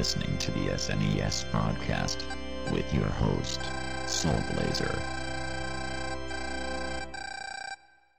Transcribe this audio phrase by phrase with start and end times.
[0.00, 2.22] Listening to the SNES podcast
[2.72, 3.60] with your host,
[4.06, 4.98] Soul Blazer.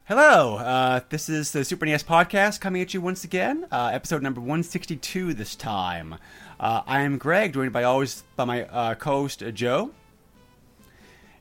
[0.06, 4.22] Hello, uh, this is the Super NES podcast coming at you once again, uh, episode
[4.22, 6.18] number 162 this time.
[6.60, 9.90] Uh, I am Greg, joined by always by my uh, co-host uh, Joe.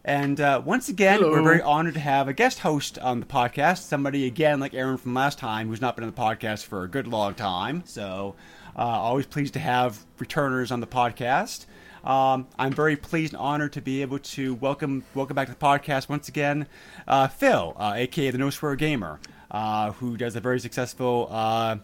[0.06, 3.80] And uh, once again, we're very honored to have a guest host on the podcast.
[3.82, 6.88] Somebody again like Aaron from last time, who's not been on the podcast for a
[6.88, 7.82] good long time.
[7.84, 8.36] So,
[8.76, 11.66] uh, always pleased to have returners on the podcast.
[12.04, 15.58] Um, I'm very pleased and honored to be able to welcome welcome back to the
[15.58, 16.66] podcast once again,
[17.06, 21.76] uh, Phil, uh, aka the No Swear Gamer, uh, who does a very successful uh,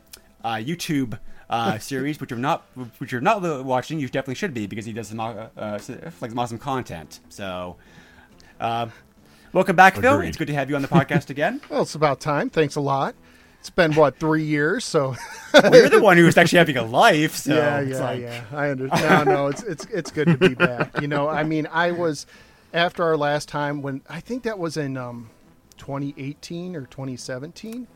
[0.43, 1.19] uh, YouTube
[1.51, 2.63] uh, series, which you're not
[2.99, 4.01] which you're not watching.
[4.01, 5.79] You definitely should be because he does some uh, uh,
[6.21, 7.21] like some awesome content.
[7.29, 7.77] So,
[8.59, 8.89] uh,
[9.53, 10.21] welcome back, Phil.
[10.21, 11.61] It's good to have you on the podcast again.
[11.69, 12.49] Well, it's about time.
[12.49, 13.15] Thanks a lot.
[13.67, 15.17] It's been what three years, so
[15.53, 17.35] well, you're the one who's actually having a life.
[17.35, 18.45] So yeah, yeah, like- yeah.
[18.53, 19.27] I understand.
[19.27, 21.01] No, no, it's it's it's good to be back.
[21.01, 22.27] You know, I mean, I was
[22.73, 25.31] after our last time when I think that was in um,
[25.79, 27.89] 2018 or 2017,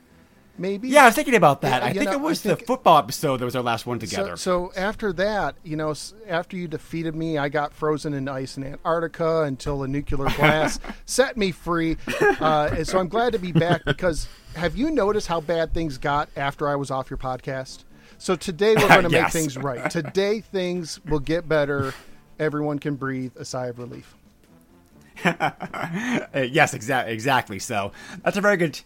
[0.58, 0.88] maybe.
[0.88, 1.82] Yeah, I was thinking about that.
[1.82, 4.00] Yeah, I think know, it was think- the football episode that was our last one
[4.00, 4.36] together.
[4.36, 5.94] so after that, you know,
[6.26, 10.80] after you defeated me, I got frozen in ice in Antarctica until a nuclear blast
[11.06, 11.96] set me free.
[12.20, 15.98] Uh, and so I'm glad to be back because have you noticed how bad things
[15.98, 17.84] got after I was off your podcast?
[18.18, 19.90] So today we're going to make things right.
[19.90, 21.94] Today things will get better.
[22.38, 24.14] Everyone can breathe a sigh of relief.
[25.24, 27.12] Yes, exactly.
[27.12, 27.58] Exactly.
[27.58, 28.80] So that's a very good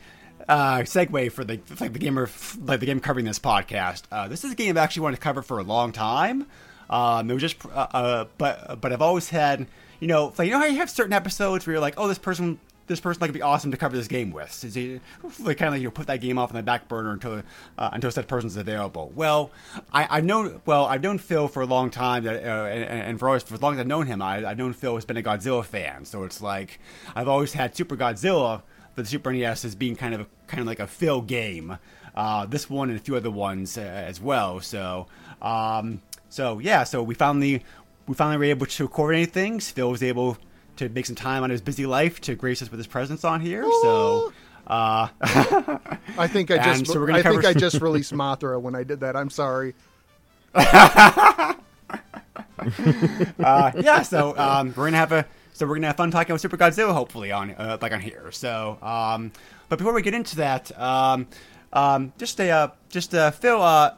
[0.48, 2.28] uh, segue for the like the gamer
[2.62, 4.02] like the game covering this podcast.
[4.10, 6.46] Uh, this is a game I've actually wanted to cover for a long time.
[6.90, 9.66] Um, it was just, uh, uh, but but I've always had
[10.00, 12.18] you know like you know how you have certain episodes where you're like, oh, this
[12.18, 12.58] person.
[12.86, 14.52] This person like would be awesome to cover this game with.
[14.52, 14.68] So
[15.40, 17.42] like kind of like you know, put that game off on the back burner until
[17.78, 19.12] uh, until said person's available.
[19.14, 19.50] Well,
[19.92, 23.18] I, I've known well I've known Phil for a long time that uh, and, and
[23.18, 25.16] for always for as long as I've known him, I, I've known Phil has been
[25.16, 26.04] a Godzilla fan.
[26.04, 26.78] So it's like
[27.14, 28.62] I've always had Super Godzilla
[28.94, 31.78] for the Super NES as being kind of kind of like a Phil game.
[32.14, 34.60] Uh, this one and a few other ones uh, as well.
[34.60, 35.06] So
[35.42, 37.64] um, so yeah, so we finally
[38.06, 39.70] we finally were able to coordinate things.
[39.70, 40.36] Phil was able
[40.76, 43.40] to make some time on his busy life to grace us with his presence on
[43.40, 43.64] here.
[43.82, 44.32] So.
[44.66, 45.08] Uh,
[46.16, 49.14] I think I just so I think I just released Mothra when I did that.
[49.14, 49.74] I'm sorry.
[50.54, 51.54] uh,
[53.38, 56.56] yeah, so um, we're gonna have a so we're gonna have fun talking with Super
[56.56, 58.30] Godzilla hopefully on uh, like on here.
[58.32, 59.32] So, um,
[59.68, 61.26] but before we get into that, um,
[61.72, 63.94] um, just a uh, just uh, Phil, uh,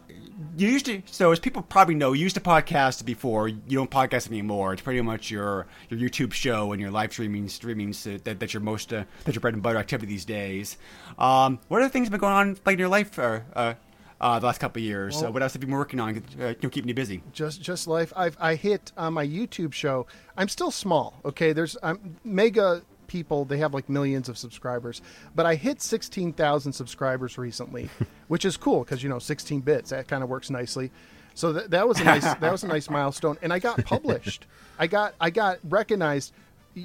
[0.56, 3.48] you used to so as people probably know, you used to podcast before.
[3.48, 4.72] You don't podcast anymore.
[4.72, 7.92] It's pretty much your your YouTube show and your live streaming streaming
[8.24, 10.76] that that's your most uh, that's your bread and butter activity these days.
[11.18, 13.18] Um, what other things have been going on like in your life?
[13.18, 13.74] Uh, uh,
[14.20, 15.16] uh, the last couple of years.
[15.16, 16.22] Well- uh, what else have you been working on?
[16.40, 17.22] Uh, you know, keeping you busy.
[17.32, 20.06] just just life i've i hit on my youtube show
[20.38, 25.00] i'm still small okay there's i'm mega people they have like millions of subscribers
[25.34, 27.88] but i hit 16000 subscribers recently
[28.28, 30.90] which is cool because you know 16 bits that kind of works nicely
[31.34, 34.46] so that, that was a nice that was a nice milestone and i got published
[34.78, 36.32] i got i got recognized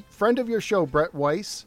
[0.10, 1.66] friend of your show brett weiss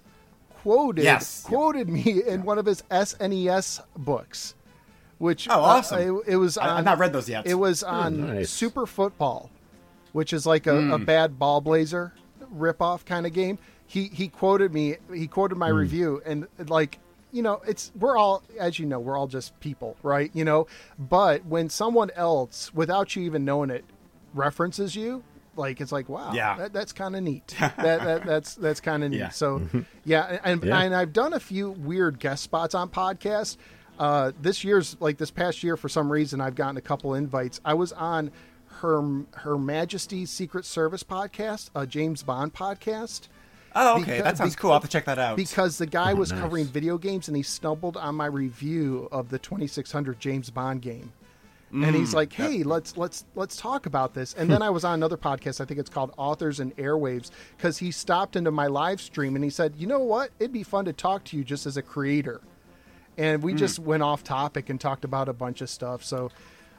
[0.63, 1.43] quoted Yes.
[1.43, 4.55] quoted me in one of his snes books
[5.19, 5.97] which Oh, awesome.
[5.99, 7.47] uh, it, it was I- I've not read those yet.
[7.47, 8.51] it was on nice.
[8.51, 9.49] Super Football,
[10.13, 12.11] which is like a, a bad Ballblazer
[12.55, 13.59] ripoff kind of game.
[13.87, 14.97] He he quoted me.
[15.13, 16.99] He quoted my review, and like
[17.33, 20.31] you know, it's we're all as you know, we're all just people, right?
[20.35, 20.67] You know,
[20.99, 23.85] but when someone else, without you even knowing it,
[24.33, 25.23] references you.
[25.57, 26.57] Like it's like wow, Yeah.
[26.57, 27.55] that, that's kind of neat.
[27.61, 29.19] that, that that's that's kind of neat.
[29.19, 29.29] Yeah.
[29.29, 29.63] So
[30.05, 30.81] yeah, and Yeah.
[30.81, 33.57] and I've done a few weird guest spots on podcasts.
[33.97, 37.61] Uh, this year's like this past year, for some reason, I've gotten a couple invites.
[37.65, 38.33] I was on
[38.81, 39.01] her
[39.35, 43.29] Her Majesty's Secret Service podcast, a James Bond podcast.
[43.75, 44.19] Oh, okay.
[44.21, 44.71] Beca- that sounds bec- cool.
[44.71, 45.37] I'll have to check that out.
[45.37, 46.43] Because the guy was oh, nice.
[46.43, 51.13] covering video games and he stumbled on my review of the 2600 James Bond game.
[51.73, 52.15] And he's mm.
[52.15, 55.61] like, "Hey, let's let's let's talk about this." And then I was on another podcast.
[55.61, 59.43] I think it's called Authors and Airwaves because he stopped into my live stream and
[59.43, 60.31] he said, "You know what?
[60.39, 62.41] It'd be fun to talk to you just as a creator."
[63.17, 63.59] and we hmm.
[63.59, 66.05] just went off topic and talked about a bunch of stuff.
[66.05, 66.31] So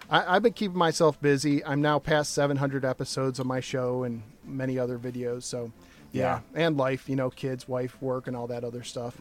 [0.10, 1.64] I, I've been keeping myself busy.
[1.64, 5.44] I'm now past 700 episodes of my show and many other videos.
[5.44, 5.72] So
[6.20, 9.18] yeah, and life, you know, kids, wife, work, and all that other stuff.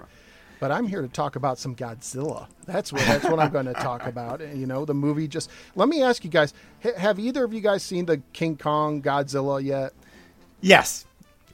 [0.61, 2.47] But I'm here to talk about some Godzilla.
[2.65, 4.41] That's what that's what I'm going to talk about.
[4.41, 5.29] And, You know, the movie.
[5.29, 6.55] Just let me ask you guys:
[6.97, 9.93] Have either of you guys seen the King Kong Godzilla yet?
[10.61, 11.05] Yes,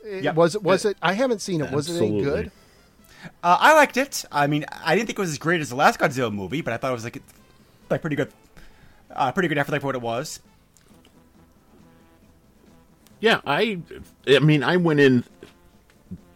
[0.04, 0.34] It- Yep.
[0.34, 0.62] Was it?
[0.62, 0.96] Was it?
[1.02, 1.72] I haven't seen it.
[1.72, 2.52] Was it any good?
[3.42, 4.24] uh, I liked it.
[4.30, 6.72] I mean, I didn't think it was as great as the last Godzilla movie, but
[6.72, 7.22] I thought it was like
[7.88, 8.30] like pretty good,
[9.10, 10.40] uh, pretty good effort like for what it was.
[13.20, 13.80] Yeah, I
[14.26, 15.24] I mean, I went in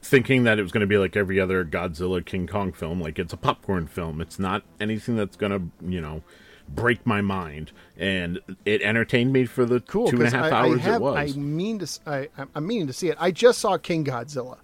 [0.02, 3.18] thinking that it was going to be like every other Godzilla King Kong film, like
[3.18, 4.20] it's a popcorn film.
[4.20, 6.22] It's not anything that's going to, you know,
[6.68, 7.72] break my mind.
[7.96, 10.08] And it entertained me for the Cool.
[10.08, 11.36] two and a half I, hours I have, it was.
[11.36, 12.00] I mean to.
[12.06, 13.16] I, I'm meaning to see it.
[13.18, 14.58] I just saw King Godzilla.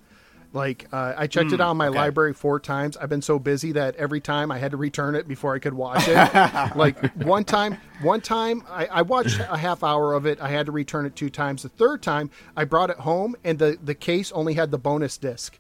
[0.52, 1.99] Like uh, I checked it out in my okay.
[1.99, 2.97] library four times.
[2.97, 5.75] I've been so busy that every time I had to return it before I could
[5.75, 6.17] watch it.
[6.76, 10.41] like one time, one time I, I watched a half hour of it.
[10.41, 11.62] I had to return it two times.
[11.62, 15.19] The third time I brought it home and the the case only had the bonus
[15.19, 15.58] disc.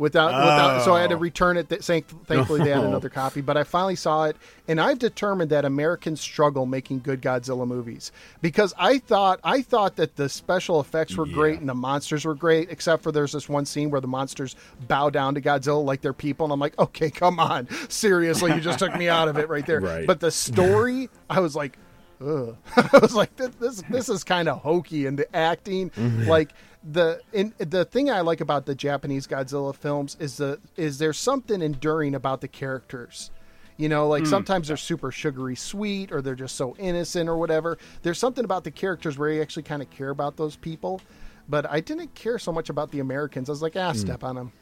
[0.00, 1.18] Without, without, so I had to Oh.
[1.18, 1.68] return it.
[1.68, 3.42] Th- thankfully, they had another copy.
[3.42, 4.36] But I finally saw it,
[4.66, 8.10] and I've determined that Americans struggle making good Godzilla movies
[8.40, 12.34] because I thought I thought that the special effects were great and the monsters were
[12.34, 14.56] great, except for there's this one scene where the monsters
[14.88, 18.60] bow down to Godzilla like they're people, and I'm like, okay, come on, seriously, you
[18.62, 19.80] just took me out of it right there.
[19.80, 20.06] Right.
[20.06, 21.76] But the story, I was like,
[22.22, 22.56] Ugh.
[22.76, 26.26] I was like, this this, this is kind of hokey, and the acting, mm-hmm.
[26.28, 26.50] like
[26.82, 31.18] the in the thing I like about the Japanese Godzilla films is the is there's
[31.18, 33.30] something enduring about the characters.
[33.76, 37.78] You know, like sometimes they're super sugary sweet, or they're just so innocent, or whatever.
[38.02, 41.00] There's something about the characters where you actually kind of care about those people.
[41.48, 43.48] But I didn't care so much about the Americans.
[43.48, 44.52] I was like, ah, step on them.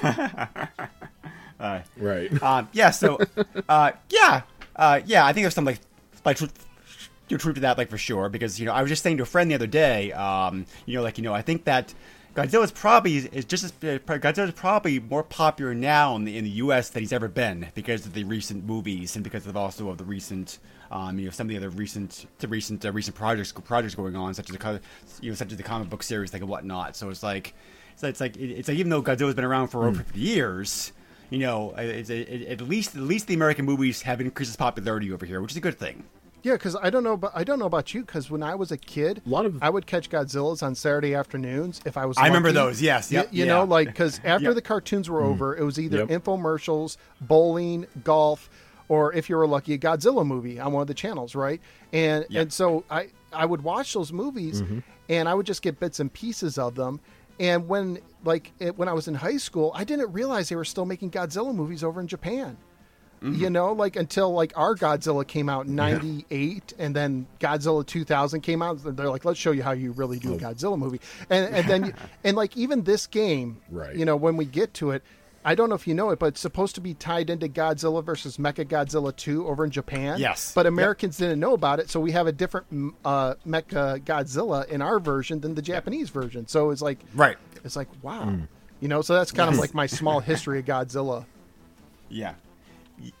[1.96, 2.42] right.
[2.42, 3.18] Um, yeah, so
[3.68, 4.42] uh, yeah,
[4.76, 5.80] uh, yeah, I think there's some like
[6.24, 6.38] like
[7.30, 9.02] truth, you know, truth to that, like for sure, because you know I was just
[9.02, 11.64] saying to a friend the other day, um, you know, like you know I think
[11.64, 11.94] that
[12.34, 16.44] Godzilla is probably is just as uh, Godzilla's probably more popular now in the, in
[16.44, 16.90] the U.S.
[16.90, 20.04] than he's ever been because of the recent movies and because of also of the
[20.04, 20.58] recent.
[20.92, 24.16] Um, you know some of the other recent, the recent, uh, recent projects projects going
[24.16, 24.80] on, such as the
[25.20, 26.96] you know such as the comic book series, like and whatnot.
[26.96, 27.54] So it's like,
[27.94, 30.92] so it's like it's like even though Godzilla's been around for over 50 years,
[31.30, 34.56] you know, it's, it, it, at least at least the American movies have increased its
[34.56, 36.02] popularity over here, which is a good thing.
[36.42, 38.00] Yeah, because I don't know, but I don't know about you.
[38.02, 41.14] Because when I was a kid, A lot of- I would catch Godzillas on Saturday
[41.14, 42.16] afternoons if I was.
[42.18, 43.52] I remember those, yes, Y- you yeah.
[43.52, 44.54] know, like because after Yep.
[44.54, 45.30] the cartoons were mm-hmm.
[45.32, 46.08] over, it was either Yep.
[46.08, 48.48] infomercials, bowling, golf,
[48.88, 51.60] or if you were lucky, a Godzilla movie on one of the channels, right?
[51.92, 52.42] And Yep.
[52.42, 54.80] and so I I would watch those movies, mm-hmm.
[55.08, 56.98] and I would just get bits and pieces of them.
[57.38, 60.64] And when like it, when I was in high school, I didn't realize they were
[60.64, 62.56] still making Godzilla movies over in Japan
[63.22, 68.40] you know like until like our godzilla came out in 98 and then godzilla 2000
[68.40, 71.54] came out they're like let's show you how you really do a godzilla movie and,
[71.54, 73.94] and then and like even this game Right.
[73.94, 75.02] you know when we get to it
[75.42, 78.04] I don't know if you know it, but it's supposed to be tied into Godzilla
[78.04, 80.18] versus Mecha Godzilla 2 over in Japan.
[80.18, 80.52] Yes.
[80.52, 80.72] But Yep.
[80.74, 84.82] Americans didn't know about it, so we have a different mm, uh, Mecha Godzilla in
[84.82, 86.46] our version than the Japanese version.
[86.46, 87.38] So it's like, Right.
[87.64, 88.34] It's like, wow.
[88.80, 91.24] You know, so that's kind of like my small history of Godzilla.
[92.10, 92.34] Yeah.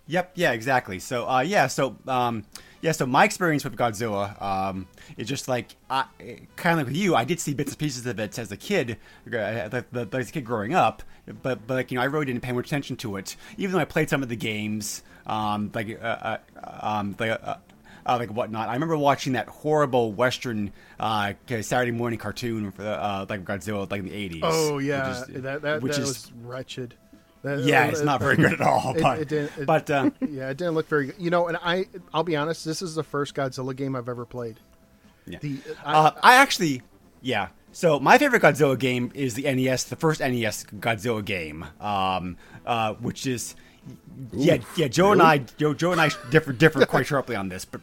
[0.06, 0.32] Yep.
[0.34, 0.52] Yeah.
[0.52, 0.98] Exactly.
[0.98, 1.66] So, uh, yeah.
[1.66, 2.44] So, um,
[2.80, 2.92] yeah.
[2.92, 6.04] So my experience with Godzilla um, is just like I,
[6.56, 7.14] kind of like with you.
[7.14, 8.98] I did see bits and pieces of it as a kid,
[9.30, 11.02] like- like as a kid growing up.
[11.42, 13.36] But, but like you know, I really didn't pay much attention to it.
[13.56, 16.38] Even though I played some of the games, um, like, uh, uh,
[16.82, 17.30] um, like.
[17.30, 17.56] Uh,
[18.06, 18.68] uh, like whatnot.
[18.70, 24.00] I remember watching that horrible Western uh, Saturday morning cartoon for uh, like Godzilla, like
[24.00, 24.40] in the eighties.
[24.42, 26.94] Oh yeah, that that, which that is was wretched.
[27.42, 28.94] That- yeah, uh, it's not very good at all.
[29.00, 31.14] But it didn't- it- but uh, yeah, it didn't look very good.
[31.18, 34.24] You know, and I, I'll be honest, this is the first Godzilla game I've ever
[34.26, 34.58] played.
[35.26, 35.38] Yeah.
[35.40, 36.82] The I, uh, I actually,
[37.22, 37.48] yeah.
[37.72, 42.94] So my favorite Godzilla game is the NES, the first NES Godzilla game, um, uh,
[42.94, 43.54] which is,
[44.32, 44.88] yeah, yeah.
[44.88, 47.80] Joe and I, Joe, Joe and I differ differ quite sharply on this, but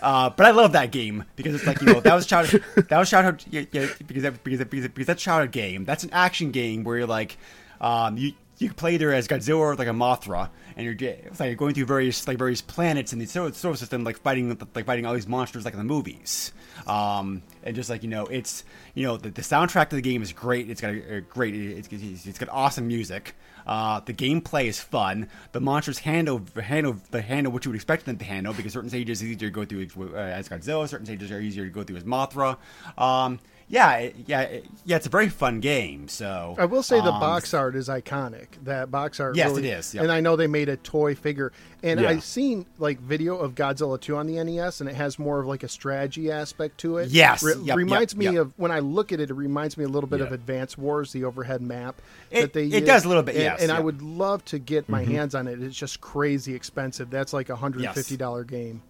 [0.00, 2.98] uh, but I love that game because it's like you know that was childhood, that
[2.98, 5.84] was childhood, yeah, yeah, because that, because that, because, that, because that's childhood game.
[5.84, 7.36] That's an action game where you're like,
[7.80, 11.40] um, you you can play either as Godzilla or like a Mothra, and you're, like
[11.40, 15.06] you're going through various like various planets in the solar, system, like fighting like fighting
[15.06, 16.52] all these monsters like in the movies.
[16.86, 20.22] Um, and just like you know, it's you know the, the soundtrack to the game
[20.22, 20.70] is great.
[20.70, 21.88] It's got a, a great, it's,
[22.26, 23.34] it's, got awesome music.
[23.66, 25.28] Uh, the gameplay is fun.
[25.52, 28.90] The monsters handle handle the handle what you would expect them to handle because certain
[28.90, 31.82] stages is easier to go through uh, as Godzilla, certain stages are easier to go
[31.82, 32.56] through as Mothra.
[32.98, 33.40] Um,
[33.74, 34.96] yeah, yeah, yeah.
[34.96, 36.06] It's a very fun game.
[36.08, 38.46] So I will say the um, box art is iconic.
[38.62, 40.04] That box art, Yes, really- it is, yep.
[40.04, 41.52] And I know they made a toy figure,
[41.82, 42.10] and Yeah.
[42.10, 45.46] I've seen like video of Godzilla 2 on the NES, and it has more of
[45.46, 47.10] like a strategy aspect to it.
[47.10, 49.84] Yes, Re- yep, reminds yep, me of when I look at it, it reminds me
[49.84, 50.30] a little bit of.
[50.32, 52.00] Advance Wars, the overhead map
[52.30, 52.64] It- that they.
[52.66, 52.84] it use.
[52.84, 54.92] does a little bit, and, yes, And I would love to get Mm-hmm.
[54.92, 55.62] my hands on it.
[55.62, 57.10] It's just crazy expensive.
[57.10, 58.82] That's like a hundred and fifty dollar game.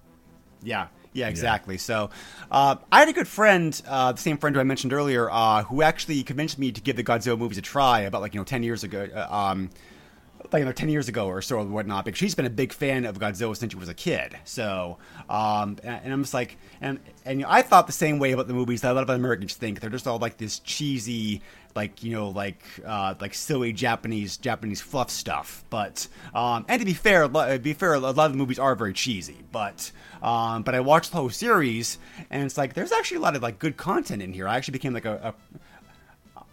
[0.62, 1.78] Yeah, yeah, exactly.
[1.78, 2.10] So,
[2.50, 5.62] uh, I had a good friend, uh, the same friend who I mentioned earlier, uh,
[5.62, 8.44] who actually convinced me to give the Godzilla movies a try about like you know
[8.44, 9.08] ten years ago.
[9.14, 9.70] Uh, um,
[10.54, 12.72] like you know, ten years ago or so or whatnot, because she's been a big
[12.72, 14.38] fan of Godzilla since she was a kid.
[14.44, 18.18] So, um, and, and I'm just like, and and you know, I thought the same
[18.18, 19.80] way about the movies that a lot of Americans think.
[19.80, 21.42] They're just all like this cheesy,
[21.74, 25.64] like you know, like uh, like silly Japanese Japanese fluff stuff.
[25.70, 28.76] But um, and to be fair, to be fair, a lot of the movies are
[28.76, 29.38] very cheesy.
[29.50, 29.90] But
[30.22, 31.98] um, but I watched the whole series,
[32.30, 34.46] and it's like there's actually a lot of like good content in here.
[34.46, 35.58] I actually became like a, a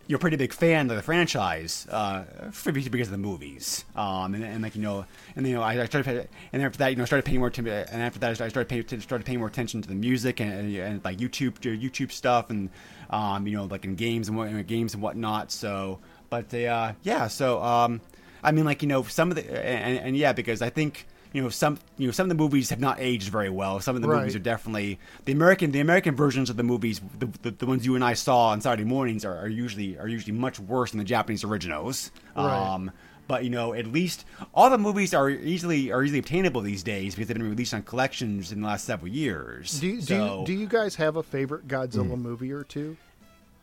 [0.07, 2.23] you're a pretty big fan of the franchise uh,
[2.65, 5.05] because of the movies, um, and, and like you know,
[5.35, 7.67] and you know, I, I started, and after that, you know, started paying more, atten-
[7.67, 10.75] and after that, I started paying, started paying more attention to the music and, and,
[10.75, 12.69] and like YouTube, YouTube stuff, and
[13.09, 15.51] um, you know, like in games and what, in games and whatnot.
[15.51, 18.01] So, but uh, yeah, so um,
[18.43, 21.41] I mean, like you know, some of the, and, and yeah, because I think you
[21.41, 23.79] know some you know some of the movies have not aged very well.
[23.79, 27.27] Some of the movies are definitely the American the American versions of the movies, the,
[27.41, 30.33] the, the ones you and I saw on Saturday mornings are, are usually are usually
[30.33, 32.11] much worse than the Japanese originals.
[32.35, 32.73] Right.
[32.73, 32.91] Um,
[33.27, 37.15] but you know, at least all the movies are easily are easily obtainable these days
[37.15, 39.79] because they've been released on collections in the last several years.
[39.79, 42.21] Do you, do, you, do you guys have a favorite Godzilla Hmm.
[42.23, 42.97] movie or two?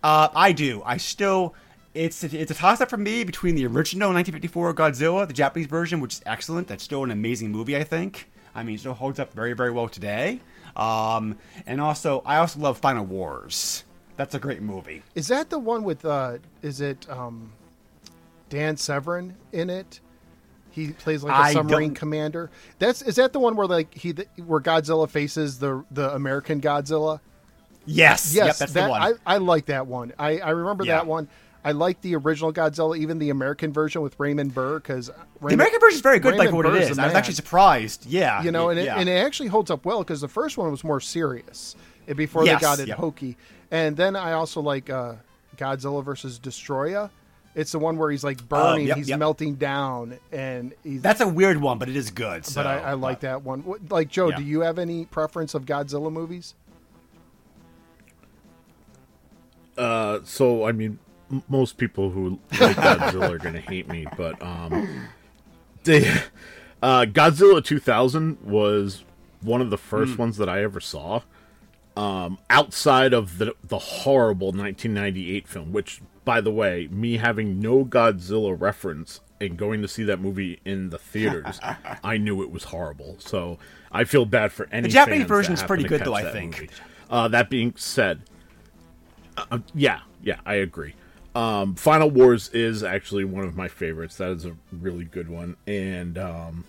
[0.03, 0.83] Uh, I do.
[0.87, 1.55] I still.
[1.95, 6.01] It's it's a toss up for me between the original 1954 Godzilla, the Japanese version,
[6.01, 6.69] which is excellent.
[6.69, 7.77] That's still an amazing movie.
[7.77, 8.31] I think.
[8.55, 10.41] I mean, it still holds up very very well today.
[10.77, 13.85] Um, and also, I also love Final Wars.
[14.17, 15.03] That's a great movie.
[15.15, 17.53] Is that the one with uh is it um
[18.51, 20.01] Dan Severin in it?
[20.71, 22.51] He plays like a I submarine don't- commander.
[22.79, 24.13] That's is that the one where like he
[24.45, 27.21] where Godzilla faces the the American Godzilla?
[27.87, 28.35] Yes.
[28.35, 28.57] Yes, Yep.
[28.59, 29.03] That's that, the one.
[29.03, 30.13] I, I like that one.
[30.19, 30.97] I, I remember Yeah.
[30.97, 31.27] that one.
[31.65, 35.81] I like the original Godzilla, even the American version with Raymond Burr, because the American
[35.81, 36.97] version is very good, like Raymond what Burr's is.
[36.97, 38.07] the I was actually surprised.
[38.07, 38.43] Yeah.
[38.43, 38.97] you know, and, yeah.
[38.97, 41.75] it, and it actually holds up well because the first one was more serious
[42.07, 42.99] eh, before Yes, they got it yep.
[42.99, 43.37] hokey.
[43.71, 45.15] And then I also like uh,
[45.57, 47.11] Godzilla versus Destoroyah.
[47.55, 49.19] It's the one where he's like burning, Oh, yep, he's yep.
[49.19, 51.03] melting down, and he's.
[51.03, 52.47] That's a weird one, but it is good.
[52.47, 53.65] So, but I, I like that one.
[53.91, 54.37] Like Joe, Yeah.
[54.37, 56.55] do you have any preference of Godzilla movies?
[59.77, 60.99] Uh, so I mean,
[61.31, 65.09] m- most people who like Godzilla are gonna hate me, but um,
[65.85, 66.09] they,
[66.83, 69.05] uh, Godzilla 2000 was
[69.41, 71.23] one of the first ones that I ever saw.
[71.97, 77.85] Um, outside of the the horrible 1998 film, which, by the way, me having no
[77.85, 81.59] Godzilla reference and going to see that movie in the theaters,
[82.05, 83.17] I knew it was horrible.
[83.19, 83.59] So
[83.91, 84.83] I feel bad for any.
[84.89, 86.71] The Japanese that version's pretty good, though, I think.
[87.11, 88.21] Uh, that being said,
[89.37, 90.95] uh, yeah, yeah, I agree.
[91.39, 94.17] Um, Final Wars is actually one of my favorites.
[94.17, 95.57] That is a really good one.
[95.69, 96.65] And um,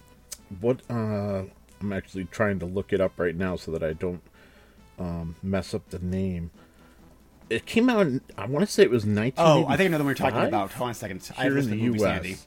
[0.62, 1.46] what uh,
[1.82, 4.22] I'm actually trying to look it up right now so that I don't
[5.00, 6.52] um, mess up the name.
[7.50, 8.06] It came out.
[8.06, 9.34] In, I want to say it was 19.
[9.44, 10.72] Oh, I think another one we're talking about.
[10.74, 11.28] Hold on a second.
[11.36, 12.04] I Here this in the U.S.
[12.04, 12.38] handy.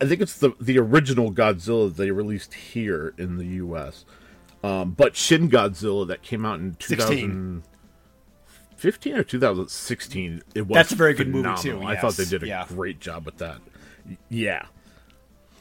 [0.00, 4.06] I think it's the the original Godzilla they released here in the U.S.
[4.62, 6.76] Um, but Shin Godzilla that came out in
[8.92, 10.42] 2015 or 2016.
[10.54, 11.80] It was That's a very good movie, phenomenal.
[11.80, 12.66] too, I thought they did a yeah.
[12.68, 13.58] great job with that.
[14.08, 14.66] Y- Yeah,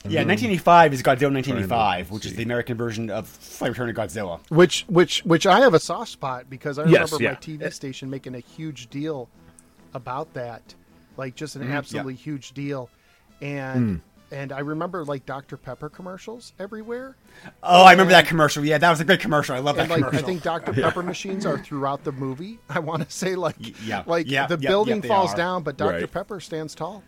[0.05, 3.89] Yeah, 1985 is Godzilla 1985, Trying to which is the American version of Flight Return
[3.89, 4.39] of Godzilla.
[4.49, 7.39] Which which which I have a soft spot because I Yes, remember my.
[7.39, 7.69] TV eh.
[7.69, 9.29] station making a huge deal
[9.93, 10.75] about that,
[11.15, 11.71] like just an mm-hmm.
[11.71, 12.89] absolutely huge deal,
[13.41, 14.12] and hmm.
[14.33, 17.15] And I remember like Dr Pepper commercials everywhere,
[17.61, 18.65] Oh, I remember that commercial.
[18.65, 19.55] Yeah, that was a great commercial.
[19.55, 22.59] I love that and like I think Dr Pepper machines are throughout the movie.
[22.69, 25.37] I want to say like yeah, like yeah, the yeah, building yeah, falls are.
[25.37, 26.11] down, but Dr Right.
[26.11, 27.03] Pepper stands tall.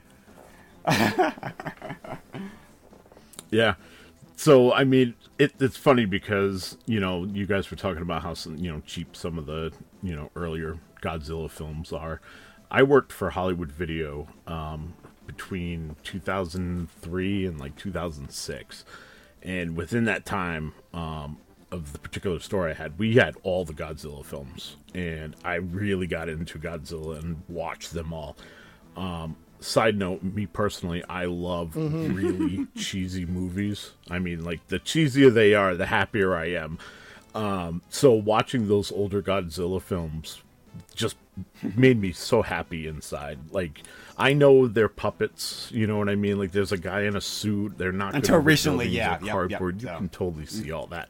[3.51, 3.75] yeah.
[4.36, 8.34] So I mean, it, it's funny because you know you guys were talking about how
[8.34, 9.72] some, you know cheap some of the
[10.03, 12.22] you know earlier Godzilla films are.
[12.72, 14.96] I worked for Hollywood Video um,
[15.27, 18.86] between 2003 and like 2006,
[19.44, 21.38] and within that time um,
[21.72, 26.08] of the particular store I had, we had all the Godzilla films, and I really
[26.08, 28.38] got into Godzilla and watched them all.
[28.96, 33.91] Um, side note, me personally, I love really cheesy movies.
[34.10, 36.77] I mean, like the cheesier they are, the happier I am.
[37.34, 40.41] Um, so watching those older Godzilla films
[40.96, 41.17] just
[41.75, 43.39] made me so happy inside.
[43.51, 43.84] Like
[44.17, 46.39] I know they're puppets, you know what I mean?
[46.39, 47.77] Like there's a guy in a suit.
[47.77, 49.98] They're not Until recently, buildings yeah, or yep, yep, you so.
[49.98, 51.10] can totally see all that.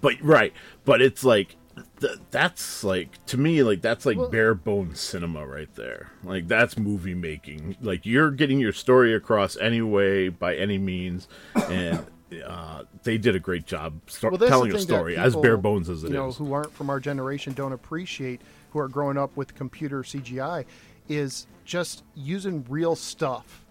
[0.00, 0.52] But right,
[0.84, 1.56] but it's like
[2.00, 6.12] th- that's like to me like that's like bare bones cinema right there.
[6.22, 7.76] Like that's movie making.
[7.80, 11.26] Like you're getting your story across anyway by any means,
[11.68, 12.06] and
[12.46, 15.56] uh, they did a great job sto- Well, telling a thing that story as bare
[15.56, 16.10] bones as it is.
[16.12, 20.02] you know, who aren't from our generation don't appreciate, who are growing up with computer
[20.02, 20.64] CGI,
[21.08, 23.64] is just using real stuff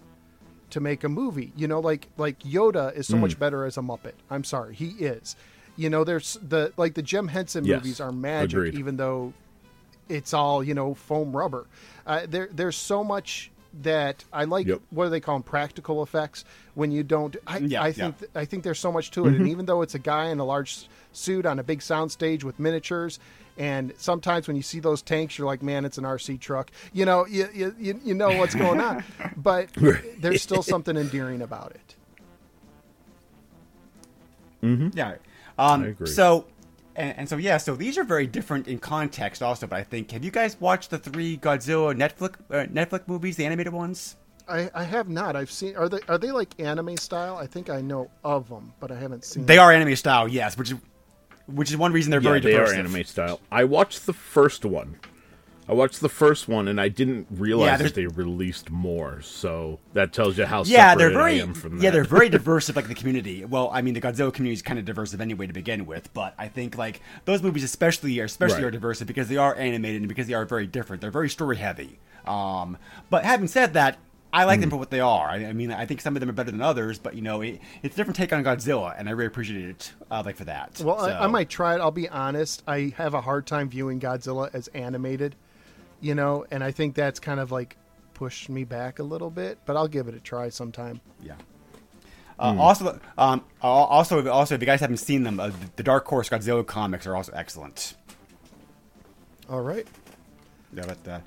[0.72, 1.54] to make a movie.
[1.56, 3.22] You know, like like Yoda is so Mm.
[3.22, 4.14] much better as a Muppet.
[4.30, 5.36] I'm sorry, he is.
[5.78, 8.76] You know, there's the like the Jim Henson Yes, movies are magic, agreed.
[8.76, 9.34] even though
[10.10, 11.66] it's all you know foam rubber.
[12.06, 13.52] Uh, there there's so much
[13.82, 14.68] that I like.
[14.68, 14.82] Yep.
[14.90, 15.44] What do they call them?
[15.44, 16.46] Practical effects.
[16.76, 19.34] When you don't, I, Yeah, I think th- I think there's so much to it.
[19.36, 22.44] And even though it's a guy in a large suit on a big sound stage
[22.46, 23.20] with miniatures,
[23.58, 26.72] and sometimes when you see those tanks, you're like, man, it's an RC truck.
[26.94, 29.04] You know, you you, you, you know what's going on,
[29.38, 29.70] but
[30.20, 31.96] there's still something endearing about it.
[34.96, 35.16] Yeah.
[35.58, 36.08] Um, I agree.
[36.08, 36.46] So,
[36.96, 39.68] and, and so yeah, so these are very different in context also.
[39.68, 43.46] But I think have you guys watched the three Godzilla Netflix uh, Netflix movies, the
[43.46, 44.16] animated ones?
[44.48, 45.36] I, I have not.
[45.36, 45.76] I've seen.
[45.76, 47.38] Are they are they like anime style?
[47.38, 49.46] I think I know of them, but I haven't seen.
[49.46, 49.66] They them.
[49.66, 50.78] are anime style, yes, which is
[51.48, 52.72] which is one reason they're yeah, very they diverse.
[52.72, 53.40] are anime style.
[53.52, 54.98] I watched the first one.
[55.68, 59.22] I watched the first one, and I didn't realize Yeah, that they released more.
[59.22, 62.70] So that tells you how Yeah, they're very I am from yeah, they're very diverse
[62.70, 63.46] of like the community.
[63.46, 66.14] Well, I mean, the Godzilla community is kind of diverse of anyway to begin with,
[66.14, 68.68] but I think like those movies especially are especially Right.
[68.68, 71.02] are diverse because they are animated and because they are very different.
[71.02, 71.98] They're very story heavy.
[72.28, 72.78] Um,
[73.10, 73.98] but having said that,
[74.34, 74.62] I like Hmm.
[74.62, 75.30] them for what they are.
[75.30, 77.42] I, I mean, I think some of them are better than others, but you know,
[77.42, 79.94] it, it's a different take on Godzilla, and I really appreciate it.
[80.12, 80.82] Uh, like for that.
[80.84, 81.80] Well, I, I might try it.
[81.80, 82.62] I'll be honest.
[82.68, 85.36] I have a hard time viewing Godzilla as animated,
[86.02, 87.78] you know, and I think that's kind of like
[88.14, 89.58] pushed me back a little bit.
[89.66, 91.00] But I'll give it a try sometime.
[91.24, 91.36] Yeah.
[92.38, 96.28] Uh, Also, um, also, also, if you guys haven't seen them, uh, the Dark Horse
[96.28, 97.96] Godzilla comics are also excellent.
[99.50, 99.88] All right.
[100.74, 101.20] Yeah, but, uh,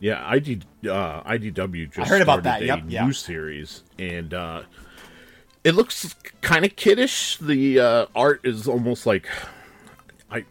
[0.00, 4.62] Yeah, ID, uh, IDW just I heard about that, a yep, new series, and uh,
[5.62, 7.36] it looks kind of kiddish.
[7.36, 9.28] The uh, art is almost like
[10.30, 10.44] I.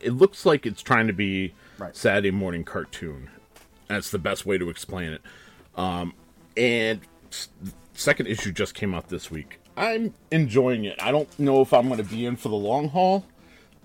[0.00, 1.96] It looks like it's trying to be Right.
[1.96, 3.30] Saturday morning cartoon.
[3.88, 5.22] That's the best way to explain it.
[5.76, 6.14] Um,
[6.56, 7.00] and
[7.94, 9.60] second issue just came out this week.
[9.76, 10.96] I'm enjoying it.
[11.02, 13.26] I don't know if I'm going to be in for the long haul,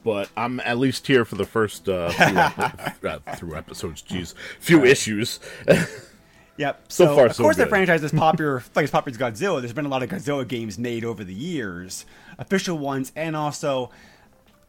[0.03, 4.01] but I'm at least here for the first uh, few epi- uh, through episodes.
[4.01, 5.39] Jeez, few issues.
[6.57, 6.81] Yep.
[6.89, 9.61] So So, far, of so course, the franchise is popular, like as popular as Godzilla.
[9.61, 12.05] There's been a lot of Godzilla games made over the years,
[12.37, 13.91] official ones, and also,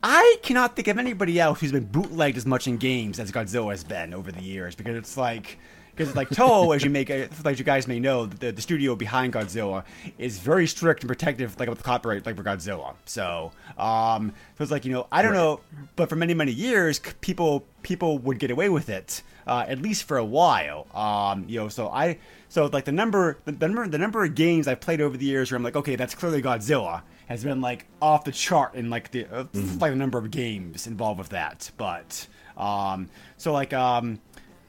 [0.03, 3.71] I cannot think of anybody else who's been bootlegged as much in games as Godzilla
[3.73, 4.77] has been over the years.
[4.77, 5.59] Because it's like,
[6.01, 7.11] because like Toho, as you make,
[7.45, 9.85] like you guys may know, the, the studio behind Godzilla
[10.17, 12.95] is very strict and protective, like with copyright, like for Godzilla.
[13.05, 15.61] So, um, so it's like you know, I don't know,
[15.97, 20.05] but for many many years, people people would get away with it, uh, at least
[20.05, 20.87] for a while.
[20.95, 24.35] Um, you know, so I so like the number the, the number the number of
[24.35, 27.61] games I've played over the years where I'm like, okay, that's clearly Godzilla has been
[27.61, 29.45] like off the chart in like the uh,
[29.79, 31.71] like the number of games involved with that.
[31.77, 34.19] But um, so like um,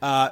[0.02, 0.30] uh,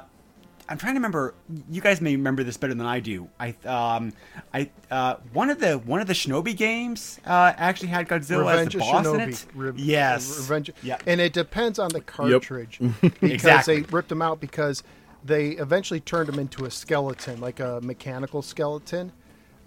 [0.69, 1.33] I'm trying to remember.
[1.69, 3.27] You guys may remember this better than I do.
[3.39, 4.13] I um,
[4.53, 8.75] I uh, one of the one of the Shinobi games uh, actually had Godzilla Revenge
[8.75, 9.23] as of the boss Shinobi.
[9.23, 9.45] in it.
[9.53, 10.37] Re- yes.
[10.37, 10.71] Revenge.
[10.83, 10.97] Yeah.
[11.05, 13.81] And it depends on the cartridge because Exactly.
[13.81, 14.83] they ripped them out because
[15.23, 19.11] they eventually turned them into a skeleton, like a mechanical skeleton.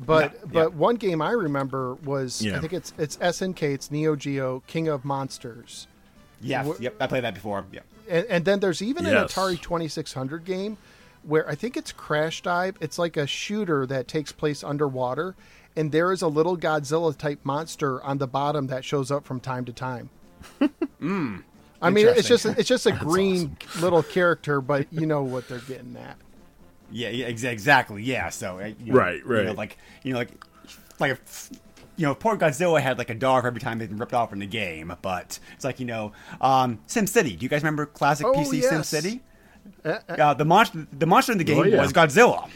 [0.00, 0.76] But Yeah, but yeah.
[0.76, 5.04] one game I remember was I think it's it's SNK, it's Neo Geo King of
[5.04, 5.86] Monsters.
[6.40, 6.66] Yes.
[6.80, 6.96] Yep.
[7.00, 7.64] I played that before.
[7.72, 7.84] Yep.
[8.08, 9.12] And, and then there's even Yes.
[9.36, 10.76] an Atari 2600 game
[11.22, 12.76] where I think it's Crash Dive.
[12.80, 15.34] It's like a shooter that takes place underwater,
[15.76, 19.40] and there is a little Godzilla type monster on the bottom that shows up from
[19.40, 20.10] time to time.
[21.82, 25.58] I mean, it's just it's just a green little character, but you know what they're
[25.60, 26.16] getting at.
[26.90, 28.02] Yeah, yeah, exactly.
[28.02, 29.56] Yeah, so uh, you know, Right, You know, right.
[29.56, 30.30] like you know, like
[31.00, 31.50] like if,
[31.96, 34.38] you know, poor Godzilla had like a dog every time they'd been ripped off in
[34.40, 34.92] the game.
[35.02, 37.36] But it's like you know, um, Sim City.
[37.36, 38.82] Do you guys remember classic Oh, PC Sim.
[38.82, 39.22] City?
[39.84, 41.80] Uh, uh, Uh, the monster, the monster in the game Oh, yeah.
[41.80, 42.48] was Godzilla.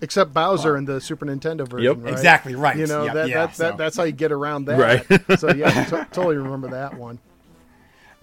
[0.00, 1.82] Except Bowser in the Super Nintendo version.
[1.82, 2.04] Yep.
[2.04, 2.12] right?
[2.12, 2.76] Exactly right.
[2.76, 4.78] You know Yep, that, yeah, that, so- that that's how you get around that.
[4.78, 5.38] Right.
[5.40, 7.18] so yeah, to- totally remember that one.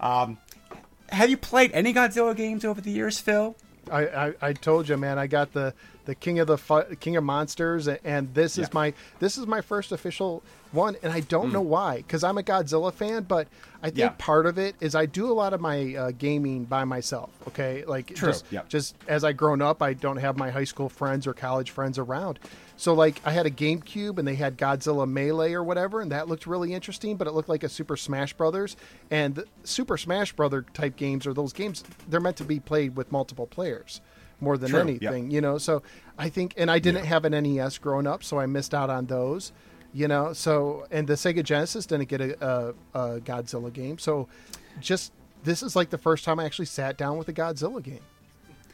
[0.00, 3.56] Have you played any Godzilla games over the years, Phil?
[3.90, 5.18] I, I, I told you, man.
[5.18, 5.72] I got the
[6.06, 9.60] the King of the Fu- King of Monsters, and this is my this is my
[9.60, 10.42] first official
[10.72, 13.48] one, and I don't know why because I'm a Godzilla fan, but
[13.82, 14.08] I think Yeah.
[14.18, 17.30] part of it is I do a lot of my uh, gaming by myself.
[17.48, 18.62] Okay, like True, just yeah.
[18.68, 21.98] just as I grown up, I don't have my high school friends or college friends
[21.98, 22.38] around.
[22.78, 26.28] So like I had a GameCube and they had Godzilla Melee or whatever, and that
[26.28, 27.16] looked really interesting.
[27.16, 28.76] But it looked like a Super Smash Brothers,
[29.10, 32.96] and the Super Smash Brother type games or those games they're meant to be played
[32.96, 34.00] with multiple players
[34.40, 34.84] more than True, yeah.
[34.84, 35.58] anything, you know.
[35.58, 35.82] So
[36.18, 39.06] I think, and I didn't have an NES growing up, so I missed out on
[39.06, 39.52] those.
[39.92, 44.28] You know, so and the Sega Genesis didn't get a, a, a Godzilla game, so
[44.78, 45.10] just
[45.42, 48.00] this is like the first time I actually sat down with a Godzilla game,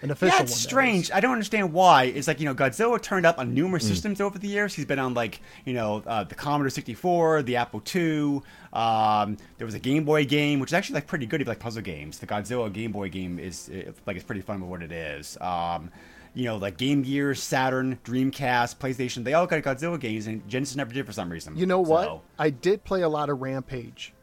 [0.03, 0.43] an official Yeah, one.
[0.45, 0.63] it's that is.
[0.63, 1.11] strange.
[1.13, 2.05] I don't understand why.
[2.05, 3.55] It's like you know, Godzilla turned up on Mm.
[3.55, 4.75] numerous systems over the years.
[4.75, 8.43] He's been on like you know uh, the Commodore 64, the Apple II.
[8.73, 11.51] Um, there was a Game Boy game, which is actually like pretty good if you
[11.51, 12.19] like puzzle games.
[12.19, 13.71] The Godzilla Game Boy game is
[14.07, 15.37] like it's pretty fun with what it is.
[15.41, 15.91] Um,
[16.35, 19.23] you know, like Game Gear, Saturn, Dreamcast, PlayStation.
[19.23, 21.57] They all got Godzilla games, and Genesis never did for some reason.
[21.59, 22.05] You know what?
[22.05, 24.15] So- I did play a lot of Rampage,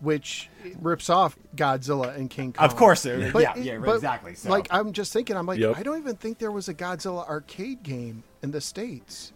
[0.00, 0.48] which
[0.80, 2.64] rips off Godzilla and King Kong.
[2.64, 4.50] Of course, there- But yeah, it- yeah, but, exactly, so.
[4.50, 5.76] Like I'm just thinking, I'm like, Yep.
[5.76, 9.32] I don't even think there was a Godzilla arcade game in the states.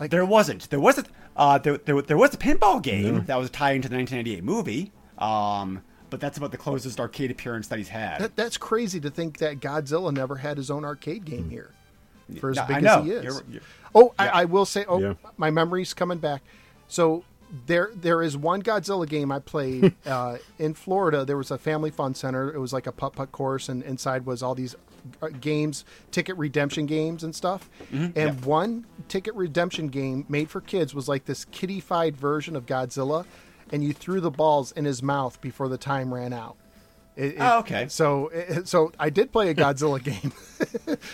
[0.00, 0.70] Like There wasn't.
[0.70, 1.04] There was a
[1.36, 4.92] uh, there, there, there was a pinball game that was tied into the 1998 movie.
[5.18, 8.20] Um, but that's about the closest arcade appearance that he's had.
[8.20, 11.70] that, that's crazy to think that Godzilla never had his own arcade game here,
[12.40, 12.98] for as Yeah, big I know.
[13.00, 13.24] as he is.
[13.24, 14.24] You're- you're- oh, yeah.
[14.24, 15.14] I, I will say, oh, Yeah.
[15.36, 16.42] my memory's coming back.
[16.88, 17.24] So
[17.66, 21.24] there, there is one Godzilla game I played uh, in Florida.
[21.24, 22.52] There was a family fun center.
[22.52, 24.74] It was like a putt putt course, and inside was all these
[25.22, 27.68] uh, games, ticket redemption games and stuff.
[27.92, 28.18] Mm-hmm.
[28.18, 33.24] And one ticket redemption game made for kids was like this kiddified version of Godzilla,
[33.72, 36.56] and you threw the balls in his mouth before the time ran out.
[37.16, 37.88] It- it- Oh, okay.
[37.88, 40.32] So, it- so I did play a Godzilla game.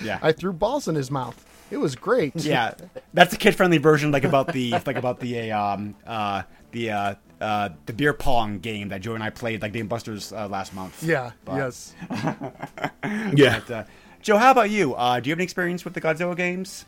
[0.03, 0.19] Yeah.
[0.23, 1.45] I threw balls in his mouth.
[1.71, 2.35] It was great.
[2.37, 2.75] yeah,
[3.13, 7.69] that's a kid-friendly version, like about the like about the um uh the uh uh
[7.87, 11.03] the beer pong game that Joe and I played like Dave Buster's uh, last month.
[11.03, 11.33] Yeah.
[11.45, 11.95] But- yes.
[13.35, 13.61] Yeah.
[13.67, 13.85] But, uh,
[14.23, 14.95] Joe, how about you?
[14.95, 16.87] Uh, do you have any experience with the Godzilla games?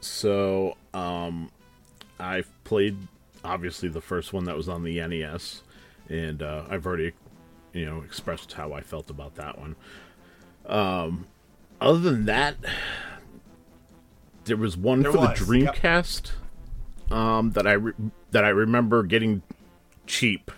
[0.00, 1.50] So, um,
[2.18, 2.96] I've played
[3.44, 5.62] obviously the first one that was on the NES,
[6.08, 7.12] and uh, I've already,
[7.72, 9.76] you know, expressed how I felt about that one.
[10.66, 11.26] Um,
[11.82, 12.56] other than that,
[14.44, 15.74] there was one There for was, the yep.
[15.76, 16.32] Dreamcast
[17.10, 17.92] um, that I re-
[18.30, 19.42] that I remember getting
[20.06, 20.50] cheap.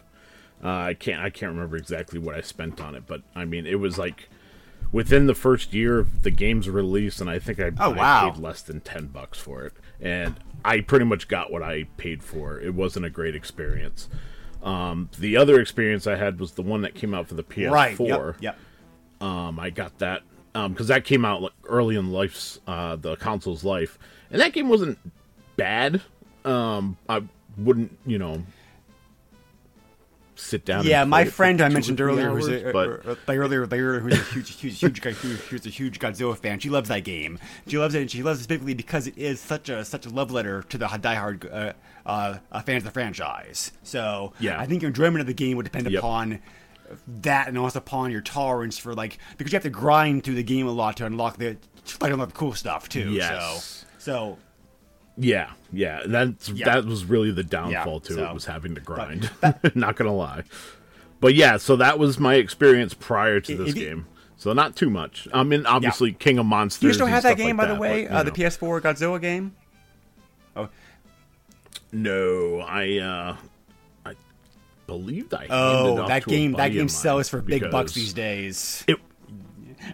[0.62, 3.66] Uh, I can't I can't remember exactly what I spent on it, but I mean
[3.66, 4.28] it was like
[4.92, 8.30] within the first year of the game's release, and I think I, Oh, I wow.
[8.30, 12.22] paid less than ten bucks for it, and I pretty much got what I paid
[12.22, 12.58] for.
[12.60, 14.08] It wasn't a great experience.
[14.62, 17.70] Um, the other experience I had was the one that came out for the PS4.
[17.70, 18.00] Right.
[18.00, 18.36] Yep.
[18.40, 18.58] yep.
[19.20, 20.22] Um, I got that
[20.54, 23.98] because that came out like, early in life's uh, the console's life,
[24.30, 24.98] and that game wasn't
[25.56, 26.00] bad.
[26.44, 27.22] Um, I
[27.58, 28.42] wouldn't, you know,
[30.36, 30.84] sit down.
[30.86, 34.12] Yeah, my friend I mentioned earlier, who's hours, a, but uh, uh, like earlier, who's
[34.14, 36.58] a huge, huge, huge, guy- who- who's a huge Godzilla fan.
[36.58, 37.38] She loves that game.
[37.66, 40.10] She loves it, and she loves it specifically because it is such a such a
[40.10, 41.72] love letter to the diehard uh,
[42.52, 43.72] uh, fans of the franchise.
[43.82, 44.60] So Yeah.
[44.60, 45.98] I think your enjoyment of the game would depend Yep.
[46.00, 46.40] upon
[47.06, 50.42] that, and also upon your tolerance for like because you have to grind through the
[50.42, 51.56] game a lot to unlock the
[52.00, 53.10] like unlock the cool stuff too.
[53.10, 53.84] Yes.
[53.98, 54.38] So so
[55.16, 56.66] yeah, yeah, that's Yeah.
[56.66, 59.30] that was really the downfall to so- it was having to grind.
[59.74, 60.42] Not gonna lie,
[61.20, 64.06] but yeah, so that was my experience prior to this you- game.
[64.36, 65.26] So not too much.
[65.32, 66.82] I mean, obviously, King of Monsters.
[66.88, 68.02] you still have that game, like by the way?
[68.06, 68.30] but, uh, the.
[68.32, 69.54] PS4 Godzilla game.
[70.54, 70.68] Oh,
[71.92, 73.36] No, I uh I
[74.86, 76.52] believe I oh, that game!
[76.52, 78.84] That game sells for big bucks these days.
[78.86, 78.98] It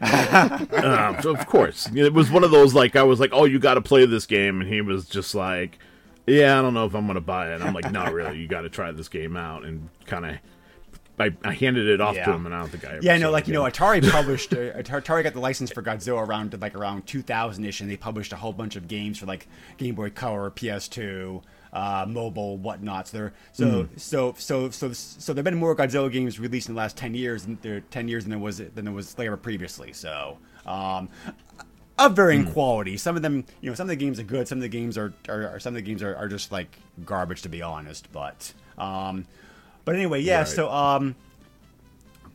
[0.00, 1.88] uh, of course.
[1.94, 4.26] It was one of those like I was like, "Oh, you got to play this
[4.26, 5.78] game." And he was just like,
[6.26, 8.38] "Yeah, I don't know if I'm going to buy it." And I'm like, "Not really.
[8.38, 10.36] You got to try this game out." And kind of
[11.20, 13.30] I, I handed it off to him and I don't think I ever Yeah, no,
[13.30, 13.62] like you know.
[13.62, 14.52] Atari published.
[14.52, 18.36] Uh, Atari got the license for Godzilla around like around 2000ish, and they published a
[18.36, 21.42] whole bunch of games for like Game Boy Color, PS2,
[21.72, 23.10] uh, mobile, whatnots.
[23.10, 26.78] So there, so so so so so there've been more Godzilla games released in the
[26.78, 29.36] last 10 years than there 10 years than there was than there was like ever
[29.36, 29.92] previously.
[29.92, 30.38] So.
[30.66, 31.08] Um,
[32.00, 32.96] of varying quality.
[32.96, 34.48] Some of them, you know, some of the games are good.
[34.48, 36.78] Some of the games are, are, are some of the games are, are just like
[37.04, 38.10] garbage, to be honest.
[38.10, 39.26] But, um,
[39.84, 40.38] but anyway, yeah.
[40.38, 40.48] Right.
[40.48, 41.14] So, um,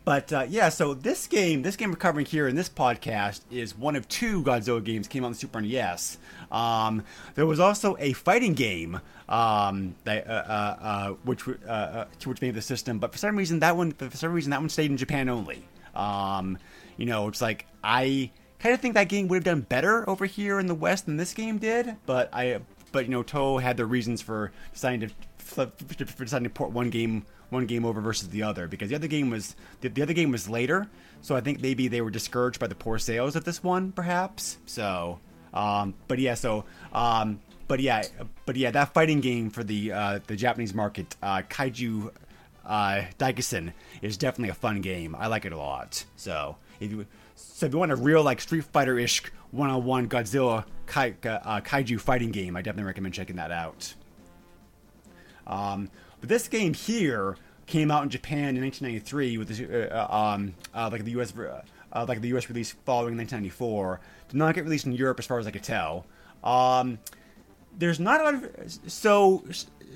[0.06, 3.76] but uh, yeah, so this game, this game we're covering here in this podcast is
[3.76, 6.20] one of two Godzilla games came out on the Super NES.
[6.52, 7.04] Um,
[7.36, 12.42] there was also a fighting game um, that, uh, uh, uh, which uh, uh, which
[12.42, 14.92] made the system, but for some reason that one, for some reason that one stayed
[14.92, 15.66] in Japan only.
[15.96, 16.58] Um,
[16.98, 20.26] you know, it's like I kind of think that game would have done better over
[20.26, 21.96] here in the West than this game did.
[22.06, 22.60] But I,
[22.92, 26.90] but you know, Toho had their reasons for deciding to for deciding to port one
[26.90, 30.14] game one game over versus the other because the other game was the, the other
[30.14, 30.88] game was later.
[31.22, 34.58] So I think maybe they were discouraged by the poor sales of this one, perhaps.
[34.66, 35.20] So,
[35.56, 36.66] um, but yeah, so.
[36.94, 38.04] Um, but yeah,
[38.46, 42.12] but yeah, that fighting game for the uh, the Japanese market, uh, Kaiju
[42.66, 45.16] uh, Daikessen, is definitely a fun game.
[45.18, 46.06] I like it a lot.
[46.16, 49.84] So if you so if you want a real like Street Fighter ish one on
[49.84, 53.94] one Godzilla kai, uh, Kaiju fighting game, I definitely recommend checking that out.
[55.48, 55.90] Um,
[56.20, 60.90] but this game here came out in Japan in 1993 with the, uh, um, uh,
[60.92, 61.34] like the U.S.
[61.38, 62.50] Uh, like the U.S.
[62.50, 64.00] release following 1994.
[64.30, 66.06] Did not get released in Europe, as far as I could tell.
[66.44, 67.00] Um,
[67.78, 69.44] there's not a lot of so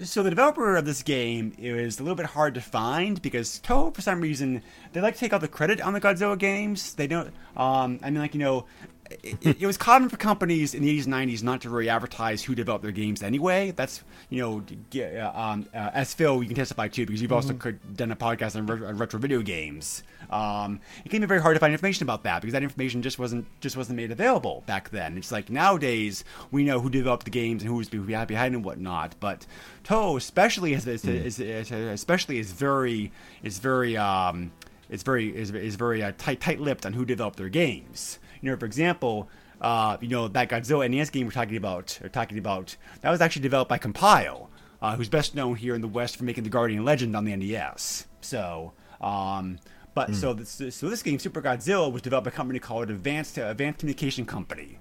[0.04, 3.94] so the developer of this game is a little bit hard to find because Toho
[3.94, 4.62] for some reason
[4.94, 6.94] they like to take all the credit on the Godzilla games.
[6.94, 7.34] They don't.
[7.58, 8.66] Um, I mean, like you know,
[9.10, 12.44] it, it, was common for companies in the 80s and 90s not to really advertise
[12.44, 13.72] who developed their games anyway.
[13.72, 17.52] That's, you know, uh, um, uh, as Phil, you can testify too, because you've mm-hmm.
[17.64, 20.04] also done a podcast on, re- on retro video games.
[20.30, 23.18] Um, it can be very hard to find information about that because that information just
[23.18, 25.18] wasn't just wasn't made available back then.
[25.18, 29.16] It's like nowadays we know who developed the games and who was behind and whatnot,
[29.20, 29.48] but
[29.84, 34.52] Toho especially is, is, is, is, especially is very is very um,
[34.90, 38.20] is very is, is very uh, tight tight lipped on who developed their games.
[38.42, 39.30] You know, for example,
[39.62, 43.22] uh, you know that Godzilla NES game we're talking about, or talking about, that was
[43.22, 44.50] actually developed by Compile,
[44.82, 47.36] uh, who's best known here in the West for making the Guardian Legend on the
[47.36, 48.08] NES.
[48.22, 49.60] So, um,
[49.94, 50.16] but mm.
[50.16, 53.80] so this, so this game, Super Godzilla, was developed by a company called Advanced Advanced
[53.80, 54.80] Communication Company,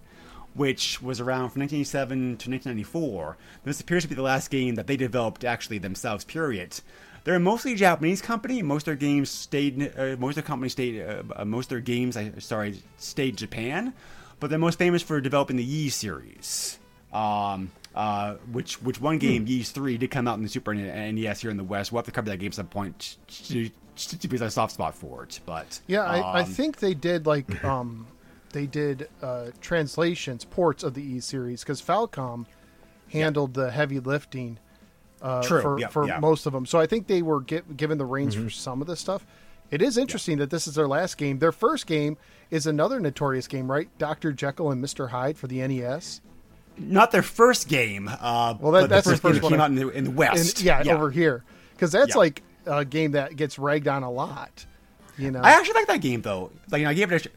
[0.54, 3.36] which was around from 1987 to 1994.
[3.64, 6.24] This appears to be the last game that they developed actually themselves.
[6.24, 6.80] Period.
[7.28, 8.62] They're a mostly Japanese company.
[8.62, 9.92] Most of their games stayed.
[9.98, 11.02] Uh, most of their company stayed.
[11.02, 13.92] Uh, most of their games, I sorry, stayed Japan.
[14.40, 16.78] But they're most famous for developing the Ys series.
[17.12, 19.52] Um, uh, which which one game, hmm.
[19.52, 21.92] Ys Three, did come out in the Super NES here in the West.
[21.92, 25.24] We'll have to cover that game at some point because I a soft spot for
[25.24, 25.38] it.
[25.44, 28.06] But yeah, I, um, I think they did like um,
[28.54, 32.46] they did uh, translations ports of the Ys series because Falcom
[33.10, 33.64] handled yeah.
[33.64, 34.58] the heavy lifting
[35.22, 35.62] uh, True.
[35.62, 36.18] for, yeah, for yeah.
[36.20, 36.66] most of them.
[36.66, 38.44] So I think they were get, given the reins mm-hmm.
[38.44, 39.26] for some of this stuff.
[39.70, 40.44] It is interesting yeah.
[40.44, 41.40] that this is their last game.
[41.40, 42.16] Their first game
[42.50, 43.88] is another notorious game, right?
[43.98, 46.20] Doctor Jekyll and Mister Hyde for the NES.
[46.78, 48.08] Not their first game.
[48.08, 50.10] Uh, well, that, that's the first, the first game came out in the, in the
[50.10, 50.60] West.
[50.60, 54.10] In, yeah, yeah, over here because that's like a game that gets ragged on a
[54.10, 54.64] lot.
[55.18, 56.50] You know, I actually like that game though.
[56.70, 57.26] Like, you know, I gave it.
[57.26, 57.30] A,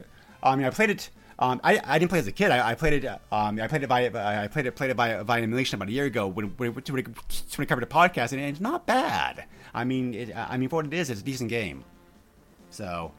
[0.48, 1.10] I mean, I played it
[1.42, 2.52] um, I, I didn't play as a kid.
[2.52, 3.20] I, I played it.
[3.32, 5.92] Um, I played it by I played it played it by by emulation about a
[5.92, 7.04] year ago when when, when, when
[7.58, 9.46] I covered a podcast, and it's not bad.
[9.74, 11.84] I mean, it, I mean for what it is, it's a decent game.
[12.70, 13.10] So,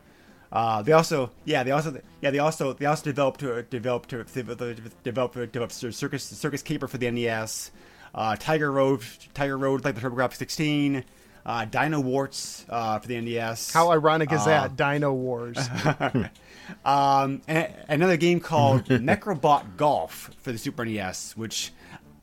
[0.54, 5.04] uh, they also yeah they also yeah they also they also developed uh, developed developed
[5.04, 7.72] developed, developed Circus Circus Caper for the NES,
[8.16, 11.04] uh, Tiger Road Tiger Road like the TurboGrafx 16
[11.46, 13.74] uh, Dino Warts uh, for the NES.
[13.74, 14.78] How ironic is uh, that?
[14.78, 15.58] Dino Wars.
[16.86, 21.72] um, another game called Necrobot Golf for the Super NES, which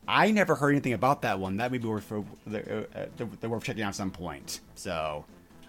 [0.07, 1.57] I never heard anything about that one.
[1.57, 4.59] That may be worth for, uh, uh worth checking out at some point.
[4.75, 5.25] So,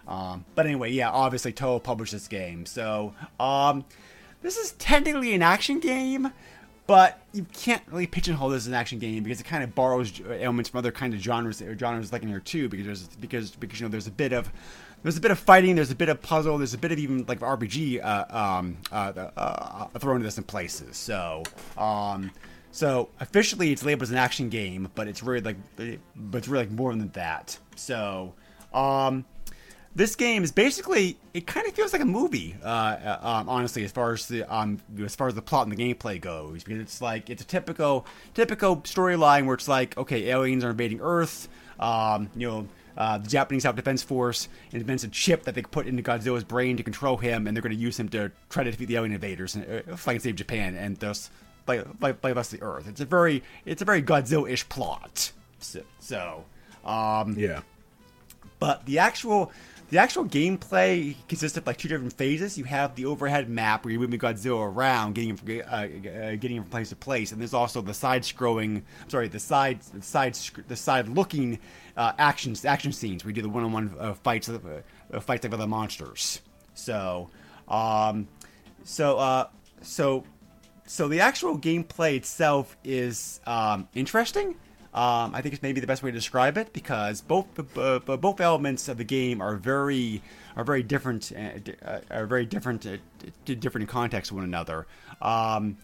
[0.08, 2.66] um, but anyway, yeah, obviously Toho published this game.
[2.66, 3.84] So, um,
[4.42, 6.32] this is technically an action game
[6.86, 10.20] but you can't really pigeonhole this as an action game because it kind of borrows
[10.40, 13.80] elements from other kind of genres genres like in here too because there's because because
[13.80, 14.50] you know there's a bit of
[15.02, 17.24] there's a bit of fighting there's a bit of puzzle there's a bit of even
[17.26, 20.96] like RPG uh, um, uh, uh, thrown into this in places.
[20.96, 21.42] So
[21.76, 22.30] um,
[22.70, 25.56] so officially it's labeled as an action game but it's really like
[26.16, 27.58] but it's really like more than that.
[27.76, 28.34] So
[28.72, 29.24] um,
[29.94, 33.84] this game is basically it kind of feels like a movie uh, uh, um, honestly
[33.84, 36.80] as far as the um, as far as the plot and the gameplay goes because
[36.80, 41.48] it's like it's a typical typical storyline where it's like okay aliens are invading earth
[41.78, 45.86] um, you know uh, the Japanese Self Defense Force invents a chip that they put
[45.86, 48.70] into Godzilla's brain to control him, and they're going to use him to try to
[48.70, 51.30] defeat the alien invaders and uh, fight and save Japan, and thus
[51.66, 52.88] like like the Earth.
[52.88, 55.32] It's a very it's a very Godzilla-ish plot.
[55.58, 56.44] So, so
[56.84, 57.60] um, yeah,
[58.58, 59.52] but the actual
[59.90, 62.56] the actual gameplay consists of like two different phases.
[62.56, 65.86] You have the overhead map where you're moving Godzilla around, getting him from, uh, uh,
[66.36, 70.34] getting him from place to place, and there's also the side-scrolling, sorry, the side, side,
[70.66, 71.58] the side-looking
[71.96, 74.60] uh, actions, action scenes We do the one-on-one uh, fights, uh,
[75.20, 76.40] fights like other monsters.
[76.74, 77.28] So,
[77.68, 78.28] um,
[78.84, 79.48] so, uh,
[79.82, 80.24] so,
[80.86, 84.56] so the actual gameplay itself is um, interesting.
[84.94, 87.46] Um, I think it's maybe the best way to describe it because both
[87.78, 90.20] uh, both elements of the game are very
[90.54, 92.98] are very different uh, are very different uh,
[93.46, 94.86] different in context of one another.
[95.22, 95.78] Um,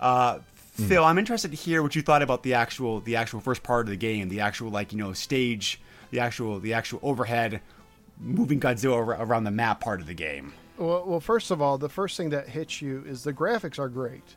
[0.00, 0.40] uh.
[0.86, 3.86] Phil, I'm interested to hear what you thought about the actual the actual first part
[3.86, 7.60] of the game, the actual like you know stage, the actual the actual overhead
[8.20, 10.52] moving Godzilla around the map part of the game.
[10.76, 13.88] Well, well, first of all, the first thing that hits you is the graphics are
[13.88, 14.36] great.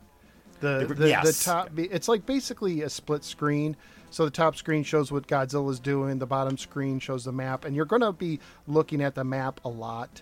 [0.60, 1.38] The the, yes.
[1.38, 3.76] the top it's like basically a split screen.
[4.10, 7.64] So the top screen shows what Godzilla is doing, the bottom screen shows the map,
[7.64, 10.20] and you're going to be looking at the map a lot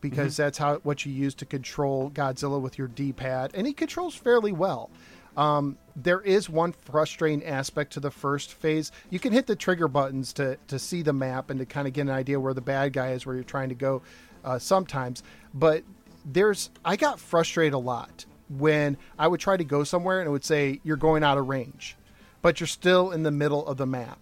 [0.00, 0.42] because mm-hmm.
[0.42, 4.52] that's how what you use to control Godzilla with your D-pad, and he controls fairly
[4.52, 4.90] well.
[5.38, 8.90] Um, there is one frustrating aspect to the first phase.
[9.08, 11.94] You can hit the trigger buttons to to see the map and to kind of
[11.94, 14.02] get an idea where the bad guy is, where you're trying to go.
[14.44, 15.22] Uh, sometimes,
[15.54, 15.84] but
[16.24, 20.30] there's I got frustrated a lot when I would try to go somewhere and it
[20.30, 21.96] would say you're going out of range,
[22.42, 24.18] but you're still in the middle of the map.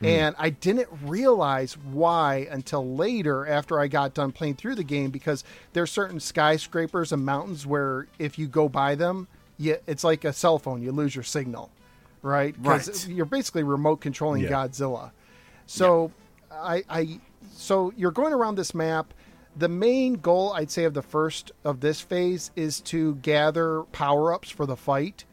[0.00, 0.06] Mm.
[0.06, 5.10] And I didn't realize why until later after I got done playing through the game
[5.10, 5.42] because
[5.72, 9.26] there's certain skyscrapers and mountains where if you go by them,
[9.58, 11.70] you, it's like a cell phone, you lose your signal,
[12.22, 12.54] right?
[12.58, 13.08] Right.
[13.08, 14.50] You're basically remote controlling yeah.
[14.50, 15.10] Godzilla.
[15.66, 16.10] So
[16.50, 16.56] yeah.
[16.56, 17.20] I, I
[17.52, 19.12] so you're going around this map
[19.56, 24.32] the main goal I'd say of the first of this phase is to gather power
[24.32, 25.24] ups for the fight,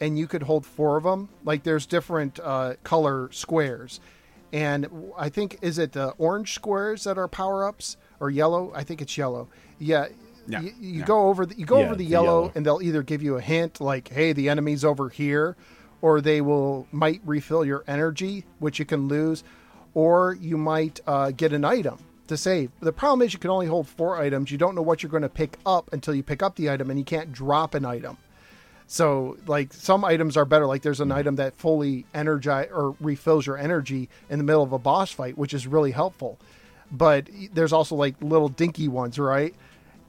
[0.00, 1.28] and you could hold four of them.
[1.44, 4.00] Like there's different uh, color squares,
[4.52, 8.72] and I think is it the orange squares that are power ups or yellow?
[8.74, 9.48] I think it's yellow.
[9.78, 10.08] Yeah.
[10.48, 11.04] Yeah, you, you yeah.
[11.04, 13.22] go over the you go yeah, over the, the yellow, yellow, and they'll either give
[13.22, 15.56] you a hint like, "Hey, the enemy's over here,"
[16.00, 19.44] or they will might refill your energy, which you can lose,
[19.94, 22.70] or you might uh, get an item to save.
[22.80, 24.50] The problem is you can only hold four items.
[24.50, 26.88] You don't know what you're going to pick up until you pick up the item,
[26.90, 28.16] and you can't drop an item.
[28.86, 30.66] So, like some items are better.
[30.66, 34.72] Like there's an item that fully energize or refills your energy in the middle of
[34.72, 36.38] a boss fight, which is really helpful.
[36.90, 39.54] But there's also like little dinky ones, right?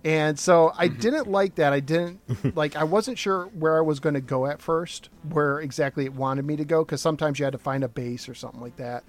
[0.04, 1.00] And so I mm-hmm.
[1.00, 1.74] didn't like that.
[1.74, 2.22] I didn't
[2.56, 2.76] like.
[2.76, 6.46] I wasn't sure where I was going to go at first, where exactly it wanted
[6.46, 9.04] me to go, because sometimes you had to find a base or something like that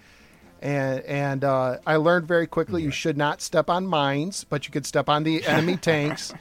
[0.62, 4.72] and and uh, I learned very quickly you should not step on mines, but you
[4.72, 6.32] could step on the enemy tanks.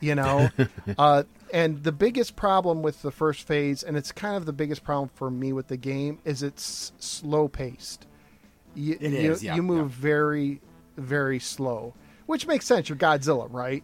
[0.00, 0.48] You know,
[0.98, 4.84] uh, and the biggest problem with the first phase, and it's kind of the biggest
[4.84, 8.06] problem for me with the game, is it's slow paced.
[8.74, 10.02] You, it is, you, yeah, you move yeah.
[10.02, 10.60] very,
[10.96, 11.94] very slow,
[12.28, 12.88] which makes sense.
[12.88, 13.82] You're Godzilla, right?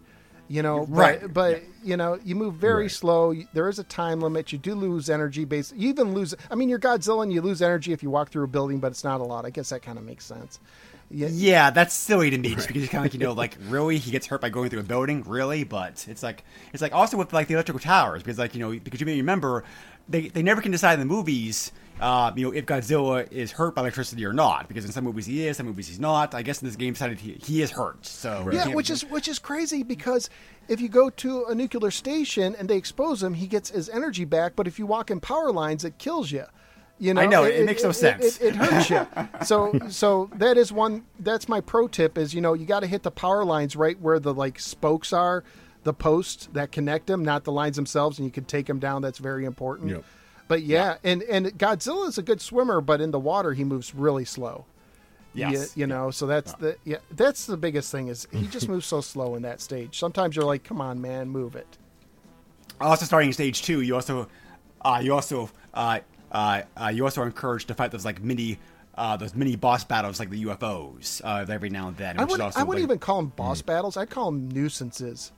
[0.48, 1.20] you know right.
[1.22, 1.68] but, but yeah.
[1.82, 2.90] you know you move very right.
[2.90, 3.34] slow.
[3.52, 4.52] There is a time limit.
[4.52, 7.62] You do lose energy base you even lose i mean you're godzilla and you lose
[7.62, 9.46] energy if you walk through a building but it's not a lot.
[9.46, 10.60] I guess that kind of makes sense.
[11.10, 13.56] Yeah, yeah that's silly to me just because you kind of like you know like
[13.68, 15.22] really he gets hurt by going through a building?
[15.26, 15.64] Really?
[15.64, 18.78] But it's like it's like also with like the electrical towers because like you know
[18.78, 19.64] because you may remember
[20.08, 23.74] they, they never can decide in the movies uh, you know, if Godzilla is hurt
[23.74, 26.34] by electricity or not, because in some movies he is, some movies he's not.
[26.34, 28.04] I guess in this game decided he, he is hurt.
[28.04, 28.54] So right.
[28.54, 30.28] yeah, which is which is crazy because
[30.68, 34.24] if you go to a nuclear station and they expose him, he gets his energy
[34.24, 34.56] back.
[34.56, 36.44] But if you walk in power lines, it kills you.
[36.98, 38.38] You know, I know it, it makes no sense.
[38.38, 39.06] It, it, hurts you.
[39.44, 41.04] so, so that is one.
[41.18, 44.00] That's my pro tip: is you know you got to hit the power lines right
[44.00, 45.44] where the like spokes are,
[45.82, 49.02] the posts that connect them, not the lines themselves, and you can take them down.
[49.02, 49.90] That's very important.
[49.90, 50.04] Yep.
[50.46, 53.64] But yeah, yeah, and and Godzilla is a good swimmer, but in the water he
[53.64, 54.66] moves really slow.
[55.32, 55.76] Yes.
[55.76, 58.86] You, you know, so that's the yeah, that's the biggest thing is he just moves
[58.86, 59.98] so slow in that stage.
[59.98, 61.78] Sometimes you're like, "Come on, man, move it."
[62.80, 64.28] Also, starting stage two, you also,
[64.82, 66.00] uh, you also, uh,
[66.32, 68.58] uh, uh, you also are encouraged to fight those like mini
[68.96, 72.18] uh, those mini boss battles like the UFOs uh, every now and then.
[72.18, 73.66] I, would, not I wouldn't even call them boss mm.
[73.66, 73.96] battles.
[73.96, 75.32] I'd call them nuisances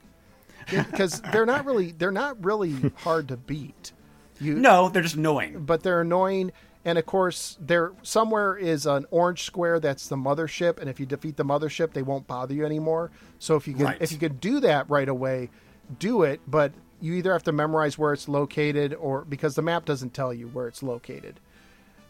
[0.69, 3.93] because they're not really they're not really hard to beat.
[4.41, 5.65] You, no, they're just annoying.
[5.65, 6.53] But they're annoying,
[6.85, 11.07] and of course, there somewhere is an orange square that's the mothership, and if you
[11.07, 13.11] defeat the mothership, they won't bother you anymore.
[13.39, 13.97] So if you can, right.
[14.01, 15.51] if you could do that right away,
[15.99, 16.41] do it.
[16.47, 20.33] But you either have to memorize where it's located, or because the map doesn't tell
[20.33, 21.41] you where it's located.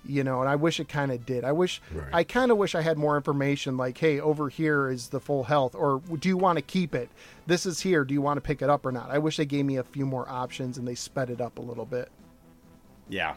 [0.09, 1.45] You know, and I wish it kind of did.
[1.45, 2.09] I wish, right.
[2.13, 3.77] I kind of wish I had more information.
[3.77, 7.09] Like, hey, over here is the full health, or do you want to keep it?
[7.47, 8.05] This is here.
[8.05, 9.11] Do you want to pick it up or not?
[9.11, 11.63] I wish they gave me a few more options and they sped it up a
[11.63, 12.11] little bit.
[13.09, 13.35] Yeah.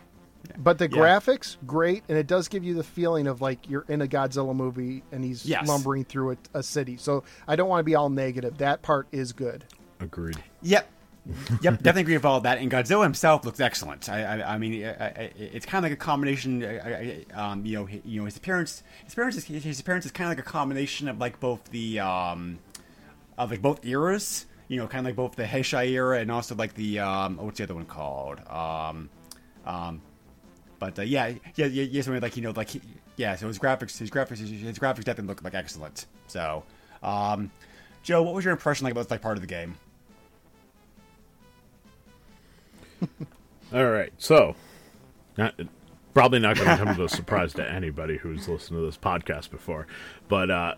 [0.48, 0.56] yeah.
[0.58, 0.98] But the yeah.
[0.98, 4.56] graphics, great, and it does give you the feeling of like you're in a Godzilla
[4.56, 5.68] movie and he's yes.
[5.68, 6.98] lumbering through a, a city.
[6.98, 8.58] So I don't want to be all negative.
[8.58, 9.66] That part is good.
[10.00, 10.42] Agreed.
[10.62, 10.90] Yep.
[11.62, 12.58] yep, definitely agree with all that.
[12.58, 14.10] And Godzilla himself looks excellent.
[14.10, 16.64] I, I, I mean, it's kind of like a combination.
[17.34, 20.38] Um, you know, you know, his appearance, his appearance, is, his appearance is kind of
[20.38, 22.60] like a combination of like both the, um,
[23.38, 24.46] of like both eras.
[24.68, 27.58] You know, kind of like both the Heisei era and also like the um, what's
[27.58, 28.40] the other one called?
[28.48, 29.10] Um,
[29.66, 30.02] um,
[30.78, 32.02] but uh, yeah, yeah, yeah, yeah.
[32.04, 32.82] So like you know, like he,
[33.16, 33.36] yeah.
[33.36, 36.06] So his graphics, his graphics, his, his graphics definitely look like excellent.
[36.28, 36.64] So,
[37.02, 37.50] um,
[38.04, 39.76] Joe, what was your impression like about this like part of the game?
[43.74, 44.56] All right, so
[45.38, 45.56] not,
[46.14, 49.52] probably not going to come as a surprise to anybody who's listened to this podcast
[49.52, 49.88] before,
[50.28, 50.76] but uh,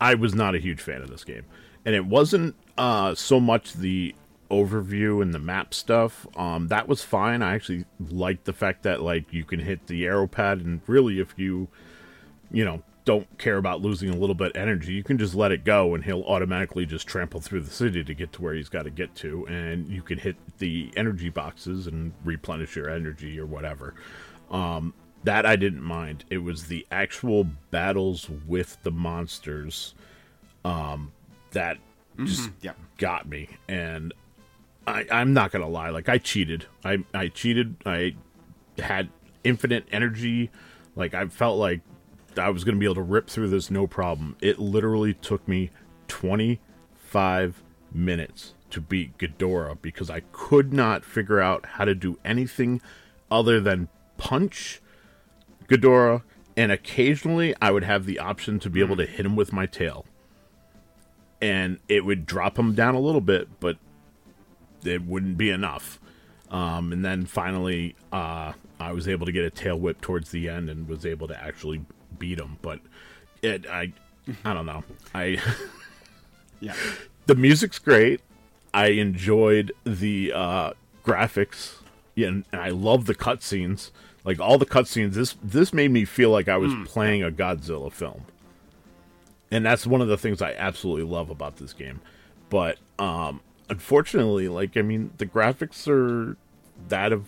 [0.00, 1.44] I was not a huge fan of this game,
[1.84, 4.14] and it wasn't uh, so much the
[4.50, 6.26] overview and the map stuff.
[6.36, 7.42] Um, that was fine.
[7.42, 11.20] I actually liked the fact that like you can hit the arrow pad, and really,
[11.20, 11.68] if you
[12.50, 15.64] you know don't care about losing a little bit energy, you can just let it
[15.64, 18.84] go and he'll automatically just trample through the city to get to where he's got
[18.84, 19.44] to get to.
[19.48, 23.94] And you can hit the energy boxes and replenish your energy or whatever.
[24.50, 24.94] Um,
[25.24, 26.24] that I didn't mind.
[26.30, 29.94] It was the actual battles with the monsters
[30.64, 31.10] um,
[31.50, 31.78] that
[32.24, 32.72] just Yeah.
[32.96, 33.48] got me.
[33.68, 34.12] And
[34.86, 36.66] I, I'm not gonna lie, like I cheated.
[36.84, 37.74] I I cheated.
[37.84, 38.14] I
[38.78, 39.08] had
[39.44, 40.50] infinite energy.
[40.96, 41.80] Like I felt like
[42.36, 44.36] I was gonna be able to rip through this no problem.
[44.40, 45.70] It literally took me
[46.08, 47.62] 25
[47.92, 52.80] minutes to beat Ghidorah because I could not figure out how to do anything
[53.30, 54.80] other than punch
[55.68, 56.22] Ghidorah,
[56.56, 59.66] and occasionally I would have the option to be able to hit him with my
[59.66, 60.04] tail.
[61.40, 63.78] And it would drop him down a little bit, but
[64.84, 65.98] it wouldn't be enough.
[66.50, 70.48] Um, and then finally, uh, I was able to get a tail whip towards the
[70.48, 71.84] end and was able to actually
[72.20, 72.58] beat him.
[72.62, 72.78] But
[73.42, 73.92] it, I,
[74.44, 74.84] I don't know.
[75.12, 75.38] I
[76.60, 76.74] Yeah.
[77.26, 78.20] the music's great.
[78.72, 80.72] I enjoyed the uh,
[81.04, 81.76] graphics.
[82.14, 83.90] Yeah, and I love the cutscenes.
[84.24, 87.90] Like all the cutscenes, this this made me feel like I was playing a Godzilla
[87.90, 88.26] film,
[89.50, 92.00] and that's one of the things I absolutely love about this game.
[92.50, 93.40] But um,
[93.70, 96.36] unfortunately, like I mean, the graphics are
[96.88, 97.24] that of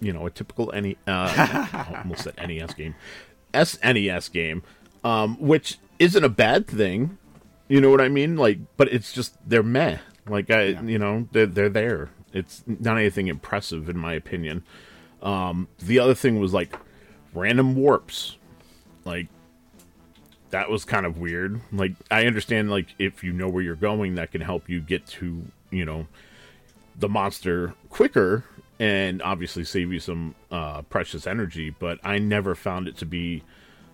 [0.00, 2.96] you know a typical any uh, almost said NES game,
[3.52, 4.62] SNES game,
[5.04, 7.18] um, which isn't a bad thing.
[7.68, 8.36] You know what I mean?
[8.36, 9.98] Like, but it's just they're meh.
[10.28, 12.10] Like I, you know, they're they're there.
[12.32, 14.64] It's not anything impressive in my opinion.
[15.22, 16.74] Um, the other thing was like
[17.34, 18.36] random warps.
[19.04, 19.28] Like
[20.50, 21.60] that was kind of weird.
[21.72, 25.06] Like I understand like if you know where you're going that can help you get
[25.08, 26.06] to, you know,
[26.98, 28.44] the monster quicker
[28.80, 33.44] and obviously save you some uh, precious energy, but I never found it to be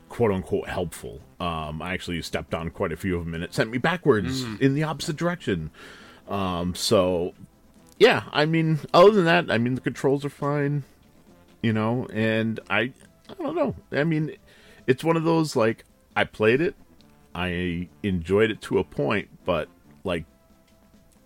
[0.08, 1.20] quote unquote helpful.
[1.40, 4.44] Um, I actually stepped on quite a few of them and it sent me backwards
[4.60, 5.72] in the opposite direction.
[6.28, 7.34] Um, so
[7.98, 10.84] yeah, I mean, other than that, I mean, the controls are fine,
[11.62, 12.92] you know, and I,
[13.28, 13.74] I don't know.
[13.90, 14.36] I mean,
[14.86, 15.84] it's one of those like
[16.14, 16.76] I played it,
[17.34, 19.68] I enjoyed it to a point, but
[20.04, 20.26] like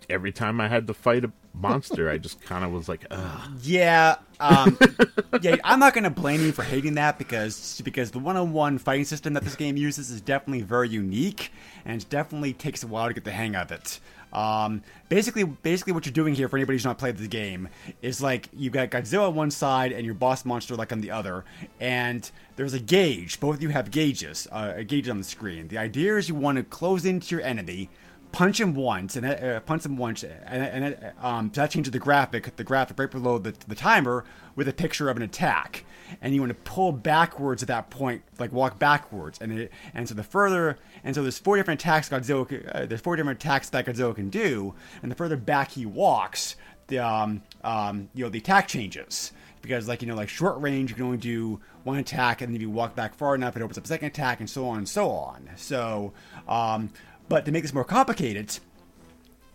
[0.08, 3.50] every time I had to fight a monster, I just kind of was like, Ugh.
[3.62, 4.78] Yeah, um,
[5.42, 5.56] yeah.
[5.64, 9.44] I'm not gonna blame you for hating that because because the one-on-one fighting system that
[9.44, 11.52] this game uses is definitely very unique
[11.84, 14.00] and definitely takes a while to get the hang of it.
[14.32, 17.68] Um, basically, basically, what you're doing here for anybody who's not played the game
[18.00, 21.10] is like you've got Godzilla on one side and your boss monster like on the
[21.10, 21.44] other,
[21.80, 23.40] and there's a gauge.
[23.40, 25.68] Both of you have gauges, uh, a gauge on the screen.
[25.68, 27.90] The idea is you want to close into your enemy
[28.32, 31.70] punch him once and that, uh, punch him once and, and that, um, so that
[31.70, 34.24] changes the graphic the graphic right below the, the timer
[34.56, 35.84] with a picture of an attack.
[36.20, 39.38] And you want to pull backwards at that point like walk backwards.
[39.40, 43.00] And it, and so the further and so there's four different attacks Godzilla uh, there's
[43.00, 44.74] four different attacks that Godzilla can do.
[45.02, 46.56] And the further back he walks
[46.88, 49.32] the um, um, you know the attack changes.
[49.62, 52.56] Because like you know like short range you can only do one attack and then
[52.56, 54.78] if you walk back far enough it opens up a second attack and so on
[54.78, 55.48] and so on.
[55.56, 56.12] So
[56.48, 56.90] um,
[57.30, 58.58] but to make this more complicated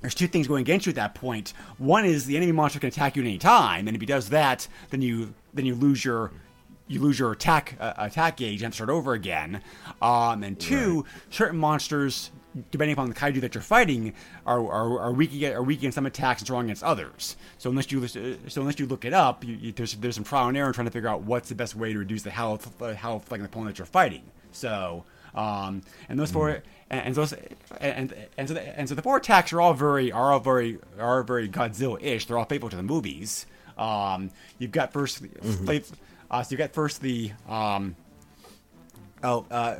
[0.02, 1.54] there's two things going against you at that point.
[1.78, 4.30] one is the enemy monster can attack you at any time and if he does
[4.30, 6.32] that then you then you lose your
[6.88, 9.62] you lose your attack uh, attack gauge and start over again
[10.02, 12.32] um, and two certain monsters
[12.72, 14.14] depending upon the kaiju that you're fighting,
[14.46, 17.36] are are, are weak against, are weak against some attacks and strong against others.
[17.58, 20.48] So unless you so unless you look it up, you, you, there's there's some trial
[20.48, 22.82] and error in trying to figure out what's the best way to reduce the health
[22.82, 24.24] uh, health like the opponent that you're fighting.
[24.52, 25.04] So
[25.34, 27.34] um, and those four and, and those
[27.80, 30.80] and and so the, and so the four attacks are all very are all very
[31.00, 32.26] are very Godzilla-ish.
[32.26, 33.46] They're all faithful to the movies.
[33.78, 35.94] Um, you've got 1st
[36.32, 37.96] uh, so you got first the um,
[39.24, 39.78] oh uh,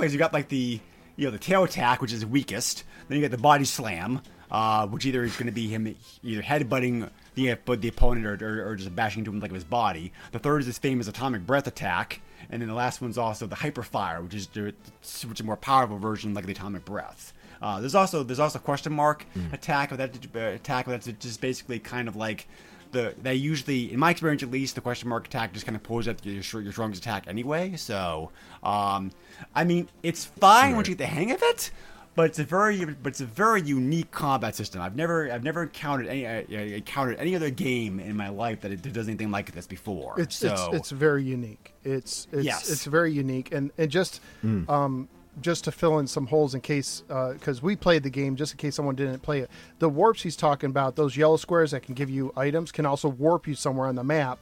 [0.00, 0.80] you got like the
[1.16, 2.84] you know the tail attack, which is weakest.
[3.08, 4.20] Then you got the body slam,
[4.50, 8.38] uh, which either is going to be him either headbutting the but the opponent or,
[8.42, 10.12] or, or just bashing into him like with his body.
[10.32, 12.20] The third is his famous atomic breath attack,
[12.50, 15.44] and then the last one's also the hyper fire, which is the, which is a
[15.44, 17.32] more powerful version like the atomic breath.
[17.60, 21.78] Uh, there's also there's also question mark attack with that uh, attack that's just basically
[21.78, 22.46] kind of like
[22.92, 25.82] the they usually, in my experience at least, the question mark attack just kind of
[25.82, 27.74] pulls at your your strongest attack anyway.
[27.76, 28.30] So,
[28.62, 29.10] um,
[29.54, 31.70] I mean, it's fine once you get the hang of it,
[32.16, 34.80] but it's a very but it's a very unique combat system.
[34.82, 38.72] I've never I've never encountered any uh, encountered any other game in my life that
[38.72, 40.18] it does anything like this before.
[40.18, 41.74] It's so it's, it's very unique.
[41.84, 42.70] It's it's Yes.
[42.70, 45.08] it's very unique, and and just um
[45.42, 47.02] just to fill in some holes in case
[47.34, 49.50] because we played the game just in case someone didn't play it.
[49.80, 53.08] The warps he's talking about, those yellow squares that can give you items, can also
[53.10, 54.38] warp you somewhere on the map,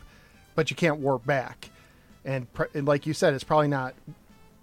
[0.54, 1.70] but you can't warp back.
[2.24, 3.94] And, pr- and like you said, it's probably not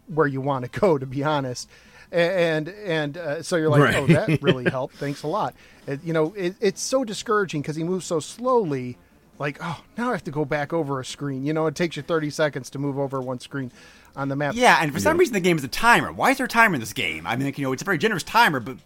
[0.08, 1.68] where you want to go, to be honest.
[2.12, 2.16] A-
[2.56, 3.96] And and uh, so you're like, Right.
[3.96, 4.96] oh, that really helped.
[4.98, 5.56] Thanks a lot.
[5.88, 8.98] It, you know, it, it's so discouraging because he moves so slowly.
[9.40, 11.44] Like, oh, now I have to go back over a screen.
[11.46, 13.72] You know, it takes you 30 seconds to move over one screen
[14.16, 14.54] on the map.
[14.56, 16.12] yeah, and for some reason the game is a timer.
[16.12, 17.26] Why is there a timer in this game?
[17.26, 18.78] I mean, like, you know, it's a very generous timer, but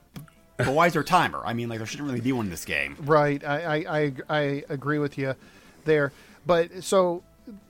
[0.57, 1.41] but why is there a timer?
[1.43, 2.95] I mean, like there shouldn't really be one in this game.
[3.01, 3.43] Right.
[3.43, 5.36] I, I, I, I agree with you
[5.84, 6.13] there.
[6.45, 7.23] But so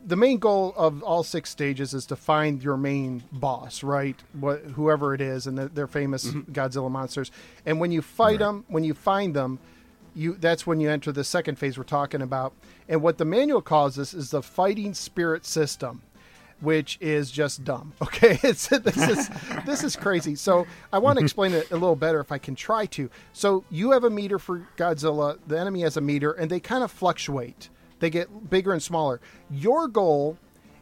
[0.05, 4.15] the main goal of all six stages is to find your main boss, right?
[4.33, 6.51] What whoever it is, and they're, famous mm-hmm.
[6.51, 7.31] Godzilla monsters.
[7.65, 9.59] And when you fight them, when you find them,
[10.15, 12.53] you that's when you enter the second phase we're talking about.
[12.87, 16.01] And what the manual calls this is the fighting spirit system
[16.61, 17.93] which is just dumb.
[18.01, 19.29] Okay, it's this is
[19.65, 20.35] this is crazy.
[20.35, 23.09] So I want to explain it a little better if I can try to.
[23.33, 26.83] So you have a meter for Godzilla, the enemy has a meter, and they kind
[26.83, 27.69] of fluctuate.
[28.05, 29.19] They get bigger and smaller.
[29.49, 30.37] Your goal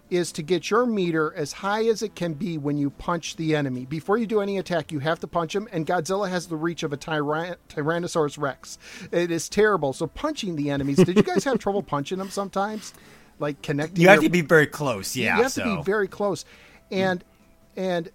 [0.09, 3.55] is to get your meter as high as it can be when you punch the
[3.55, 3.85] enemy.
[3.85, 6.83] Before you do any attack, you have to punch him, and Godzilla has the reach
[6.83, 8.77] of a tyran- Tyrannosaurus Rex.
[9.13, 9.93] It is terrible.
[9.93, 10.97] So punching the enemies.
[10.97, 12.93] Did you guys have trouble punching them sometimes?
[13.39, 14.01] Like connecting.
[14.01, 15.15] You have your- to be very close.
[15.15, 16.43] Yeah, you have so to be very close,
[16.91, 17.23] and
[17.77, 18.09] and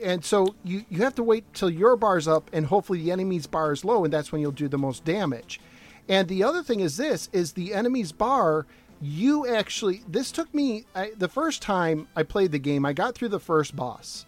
[0.00, 3.48] and so you you have to wait till your bar's up, and hopefully the enemy's
[3.48, 5.60] bar is low, and that's when you'll do the most damage.
[6.08, 8.66] And the other thing is this: is the enemy's bar.
[9.00, 12.84] You actually, this took me I, the first time I played the game.
[12.86, 14.26] I got through the first boss,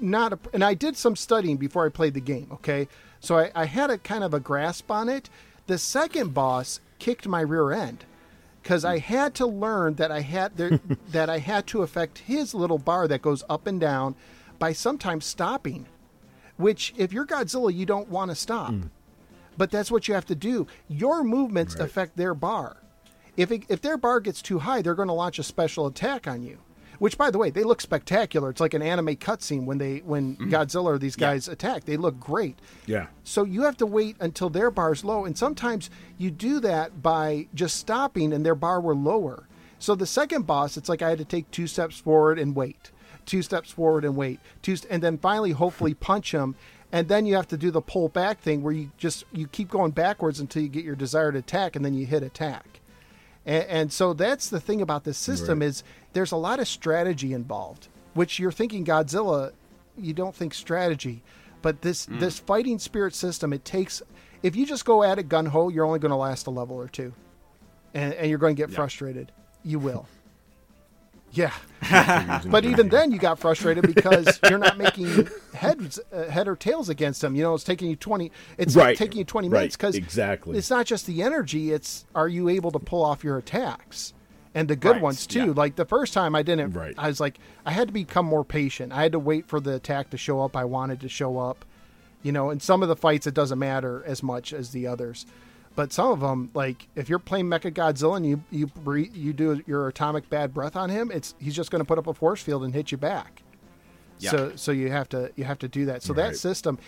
[0.00, 2.48] not a, and I did some studying before I played the game.
[2.52, 2.88] Okay,
[3.20, 5.30] so I, I had a kind of a grasp on it.
[5.66, 8.04] The second boss kicked my rear end
[8.62, 10.80] because I had to learn that I had there,
[11.10, 14.16] that I had to affect his little bar that goes up and down
[14.58, 15.86] by sometimes stopping.
[16.56, 18.90] Which, if you're Godzilla, you don't want to stop, mm.
[19.56, 20.66] But that's what you have to do.
[20.88, 22.78] Your movements affect their bar.
[23.36, 26.26] If it, if their bar gets too high, they're going to launch a special attack
[26.26, 26.58] on you.
[26.98, 28.48] Which, by the way, they look spectacular.
[28.48, 30.50] It's like an anime cutscene when they when mm-hmm.
[30.50, 31.84] Godzilla or these guys attack.
[31.84, 32.58] They look great.
[32.86, 33.08] Yeah.
[33.22, 37.48] So you have to wait until their bar's low, and sometimes you do that by
[37.54, 39.46] just stopping, and their bar were lower.
[39.78, 42.92] So the second boss, it's like I had to take two steps forward and wait,
[43.26, 46.54] two steps forward and wait, two, st- and then finally, hopefully, punch him,
[46.92, 49.68] and then you have to do the pull back thing where you just you keep
[49.68, 52.80] going backwards until you get your desired attack, and then you hit attack.
[53.44, 55.82] And, and so that's the thing about this system is
[56.12, 59.52] there's a lot of strategy involved, which you're thinking Godzilla,
[59.98, 61.22] you don't think strategy,
[61.62, 62.18] but this hmm.
[62.18, 64.02] this fighting spirit system it takes.
[64.42, 66.76] If you just go at it gun ho, you're only going to last a level
[66.76, 67.12] or two,
[67.94, 69.32] and, and you're going to get frustrated.
[69.64, 70.06] You will.
[71.36, 71.52] Yeah,
[72.50, 76.88] but even then, you got frustrated because you're not making heads, uh, head or tails
[76.88, 77.36] against them.
[77.36, 78.32] You know, it's taking you twenty.
[78.58, 78.96] It's Right.
[78.96, 79.58] taking you twenty Right.
[79.60, 80.56] minutes because Exactly.
[80.56, 84.14] It's not just the energy; it's are you able to pull off your attacks
[84.54, 85.46] and the good Right, ones too.
[85.48, 85.52] yeah.
[85.54, 86.72] Like the first time, I didn't.
[86.72, 86.94] Right.
[86.96, 88.92] I was like, I had to become more patient.
[88.92, 90.56] I had to wait for the attack to show up.
[90.56, 91.64] I wanted to show up.
[92.22, 95.26] You know, in some of the fights, it doesn't matter as much as the others.
[95.76, 99.32] But some of them, like if you're playing Mecha Godzilla and you you breathe, you
[99.32, 102.14] do your atomic bad breath on him, it's he's just going to put up a
[102.14, 103.42] force field and hit you back.
[104.18, 104.30] Yeah.
[104.30, 106.02] So so you have to you have to do that.
[106.02, 106.78] So that system,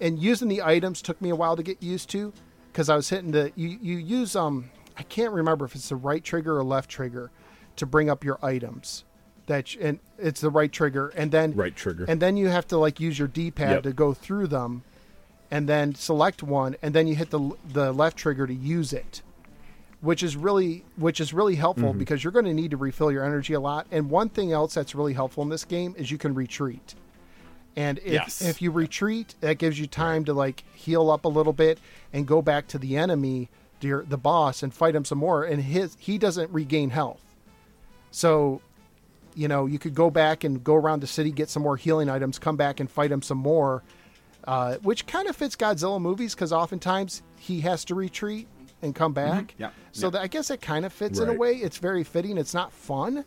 [0.00, 2.32] and using the items took me a while to get used to,
[2.72, 5.96] because I was hitting the you you use um I can't remember if it's the
[5.96, 7.30] right trigger or left trigger
[7.76, 9.04] to bring up your items.
[9.46, 12.06] That and it's the right trigger, and then Right trigger.
[12.08, 13.82] and then you have to like use your D-pad Yep.
[13.82, 14.84] to go through them,
[15.52, 19.22] and then select one, and then you hit the the left trigger to use it,
[20.00, 21.98] which is really which is really helpful Mm-hmm.
[21.98, 23.86] because you're going to need to refill your energy a lot.
[23.92, 26.94] And one thing else that's really helpful in this game is you can retreat.
[27.76, 28.42] And if, Yes.
[28.42, 31.78] if you retreat, that gives you time to like heal up a little bit
[32.12, 33.48] and go back to the enemy,
[33.80, 35.44] to your, the boss, and fight him some more.
[35.44, 37.20] And his he doesn't regain health,
[38.10, 38.60] so
[39.34, 42.08] you know you could go back and go around the city, get some more healing
[42.10, 43.82] items, come back and fight him some more,
[44.44, 48.48] uh, which kind of fits Godzilla movies because oftentimes he has to retreat
[48.80, 49.54] and come back.
[49.58, 49.70] Yeah.
[49.92, 50.10] So Yeah.
[50.10, 51.52] That, I guess it kind of fits in a way.
[51.52, 52.36] It's very fitting.
[52.38, 53.24] It's not fun,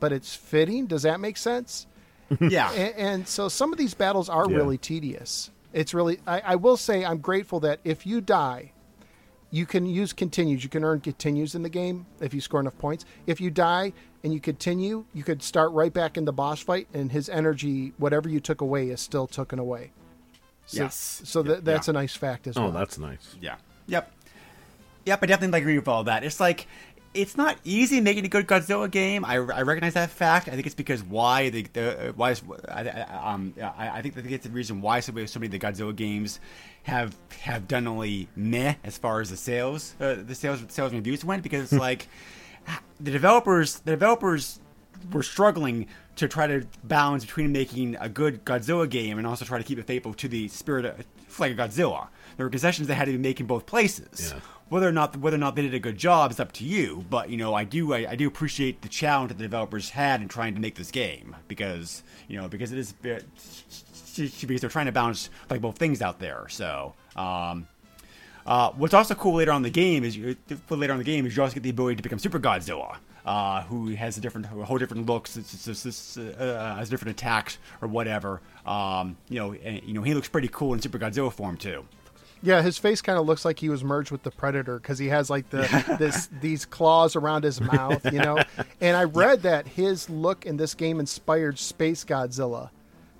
[0.00, 0.86] but it's fitting.
[0.86, 1.86] Does that make sense?
[2.40, 2.70] yeah.
[2.72, 4.56] and, and so some of these battles are Yeah.
[4.56, 5.50] really tedious.
[5.72, 8.72] It's really, I, I will say, I'm grateful that if you die,
[9.50, 10.64] you can use continues.
[10.64, 13.04] You can earn continues in the game if you score enough points.
[13.26, 13.92] If you die
[14.24, 17.92] and you continue, you could start right back in the boss fight, and his energy,
[17.98, 19.92] whatever you took away, is still taken away.
[20.66, 21.22] So, Yes.
[21.24, 21.92] So Yeah, that, that's yeah.
[21.92, 22.70] a nice fact as Oh, well.
[22.70, 23.34] Oh, that's nice.
[23.40, 23.56] Yeah.
[23.86, 24.12] Yep.
[25.06, 25.22] Yep.
[25.22, 26.24] I definitely agree with all that.
[26.24, 26.66] It's like
[27.14, 29.24] it's not easy making a good Godzilla game.
[29.24, 30.48] I, I recognize that fact.
[30.48, 34.02] I think it's because why the, the uh, why is, I, I, um I, I
[34.02, 36.40] think that it's the reason why so many, so many of the Godzilla games
[36.82, 41.24] have have done only meh as far as the sales uh, the sales sales reviews
[41.24, 42.06] went because it's like
[43.00, 44.60] the developers the developers
[45.12, 45.86] were struggling
[46.16, 49.78] to try to balance between making a good Godzilla game and also try to keep
[49.78, 51.04] it faithful to the spirit of
[51.38, 52.08] like a Godzilla.
[52.36, 54.32] There were concessions they had to be making both places.
[54.32, 54.40] Yeah.
[54.68, 57.04] Whether or not whether or not they did a good job is up to you.
[57.08, 60.20] But you know, I do I, I do appreciate the challenge that the developers had
[60.22, 64.86] in trying to make this game because you know because it is because they're trying
[64.86, 66.46] to balance like both things out there.
[66.48, 66.94] So.
[67.14, 67.68] um
[68.46, 70.36] uh, what's also cool later on the game is you,
[70.70, 72.96] later on in the game is you also get the ability to become Super Godzilla,
[73.26, 77.10] uh, who has a different, a whole different looks, it's, it's, it's, uh, has different
[77.18, 78.40] attacks or whatever.
[78.64, 81.84] Um, you know, and, you know he looks pretty cool in Super Godzilla form too.
[82.42, 85.08] Yeah, his face kind of looks like he was merged with the Predator because he
[85.08, 88.40] has like the this these claws around his mouth, you know.
[88.80, 92.70] And I read that his look in this game inspired Space Godzilla,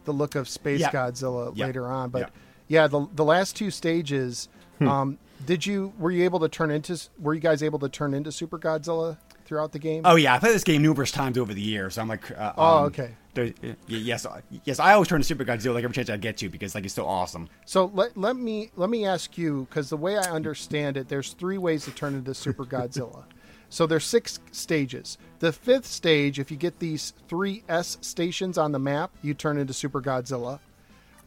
[0.05, 0.91] the look of Space Yeah.
[0.93, 1.67] Godzilla Yeah.
[1.67, 2.11] later on.
[2.11, 2.29] But Yeah.
[2.69, 4.49] yeah, the the last two stages,
[4.81, 8.13] um, did you were you able to turn into were you guys able to turn
[8.15, 9.17] into Super Godzilla
[9.47, 10.03] throughout the game?
[10.05, 11.95] Oh yeah, I played this game numerous times over the years.
[11.95, 13.11] So I'm like, uh, Oh, um, okay.
[13.35, 13.53] there-
[13.87, 14.27] yes,
[14.65, 16.85] yes, I always turn to Super Godzilla like every chance I get to because like
[16.85, 17.49] it's so awesome.
[17.65, 21.33] So let, let me let me ask you because the way I understand it, there's
[21.33, 23.25] three ways to turn into Super Godzilla.
[23.69, 25.19] so there's six stages.
[25.39, 29.59] The fifth stage, if you get these three S stations on the map, you turn
[29.59, 30.61] into Super Godzilla.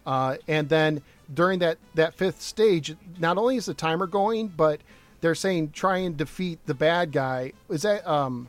[0.05, 1.01] Uh, and then
[1.33, 4.81] during that that fifth stage, not only is the timer going, but
[5.21, 7.53] they're saying try and defeat the bad guy.
[7.69, 8.47] Is that um,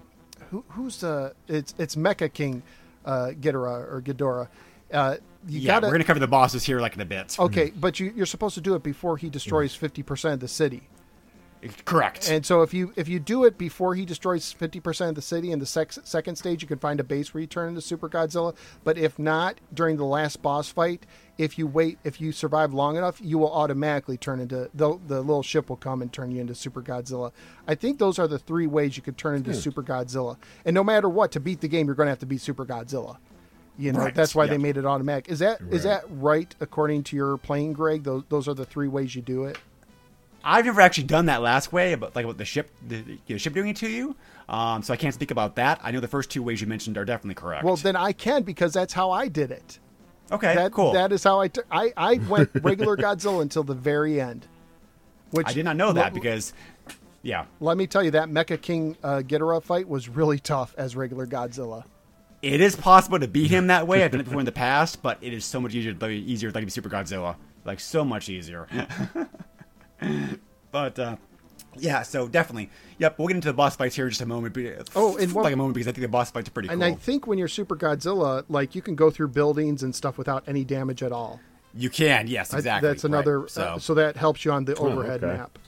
[0.50, 1.34] who, who's the?
[1.48, 2.62] It's it's Mecha King,
[3.04, 4.48] uh, Ghidorah or Ghidorah.
[4.92, 5.16] Uh,
[5.48, 7.38] you yeah, gotta, we're gonna cover the bosses here like in a bit.
[7.38, 10.48] Okay, but you, you're supposed to do it before he destroys fifty percent of the
[10.48, 10.82] city.
[11.84, 12.30] Correct.
[12.30, 15.22] And so if you if you do it before he destroys fifty percent of the
[15.22, 17.80] city in the sec- second stage, you can find a base where you turn into
[17.82, 18.54] Super Godzilla.
[18.82, 21.04] But if not, during the last boss fight,
[21.36, 25.20] if you wait, if you survive long enough, you will automatically turn into the the
[25.20, 27.30] little ship will come and turn you into Super Godzilla.
[27.68, 30.36] I think those are the three ways you could turn into Super Godzilla.
[30.64, 32.64] And no matter what, to beat the game, you're going to have to beat Super
[32.64, 33.18] Godzilla.
[33.78, 35.28] You know, Right, that's why they made it automatic.
[35.30, 36.00] Is that is Right.
[36.02, 38.04] that right according to your playing, Greg?
[38.04, 39.58] Those those are the three ways you do it.
[40.44, 43.52] I've never actually done that last way, but like with the ship, the, the ship
[43.54, 44.16] doing it to you.
[44.48, 45.80] Um, so I can't speak about that.
[45.82, 47.64] I know the first two ways you mentioned are definitely correct.
[47.64, 49.78] Well, then I can because that's how I did it.
[50.32, 50.92] okay, That cool.
[50.92, 54.46] that is how I t- I I went regular Godzilla until the very end.
[55.30, 56.52] Which I did not know that l- because,
[57.22, 60.96] yeah, let me tell you that Mecha King uh, Ghidorah fight was really tough as
[60.96, 61.84] regular Godzilla.
[62.42, 64.02] it is possible to beat him that way.
[64.02, 66.60] I've done it before in the past, but it is so much easier, easier to
[66.60, 67.36] be Super Godzilla.
[67.64, 68.66] Like so much easier.
[70.72, 71.16] but uh,
[71.76, 73.18] yeah, so definitely, yep.
[73.18, 74.56] We'll get into the boss fights here in just a moment.
[74.96, 76.74] Oh, and one- like a moment because I think the boss fights are pretty cool.
[76.74, 76.92] And cool.
[76.92, 80.44] I think when you're Super Godzilla, like you can go through buildings and stuff without
[80.46, 81.40] any damage at all.
[81.74, 82.88] you can, yes, I- exactly.
[82.88, 83.10] That's right.
[83.10, 83.48] another.
[83.48, 85.36] So, uh, so that helps you on the overhead okay.
[85.38, 85.58] map.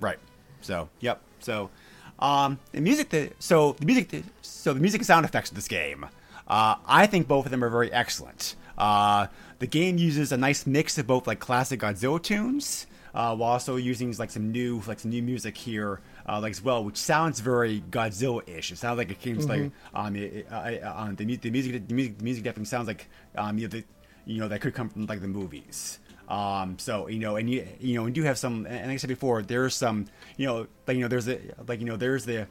[0.00, 0.18] Right.
[0.60, 1.20] So, yep.
[1.40, 1.70] So,
[2.18, 5.56] um, the music, the, so the music, the, so the music and sound effects of
[5.56, 6.06] this game,
[6.46, 8.54] uh, I think both of them are very excellent.
[8.78, 9.26] Uh,
[9.58, 13.76] the game uses a nice mix of both like classic Godzilla tunes, uh, while also
[13.76, 17.40] using like some new, like some new music here, uh, like as well, which sounds
[17.40, 18.72] very Godzilla-ish.
[18.72, 22.24] It sounds like it came like um, it, um, the, the music, the music, the
[22.24, 23.84] music definitely sounds like um, you know, the,
[24.24, 25.98] you know, that could come from like the movies.
[26.28, 28.96] Um, so you know, and you you know, and you have some, and like I
[28.96, 30.06] said before, there's some,
[30.36, 32.46] you know, like you know, there's a like you know, there's the,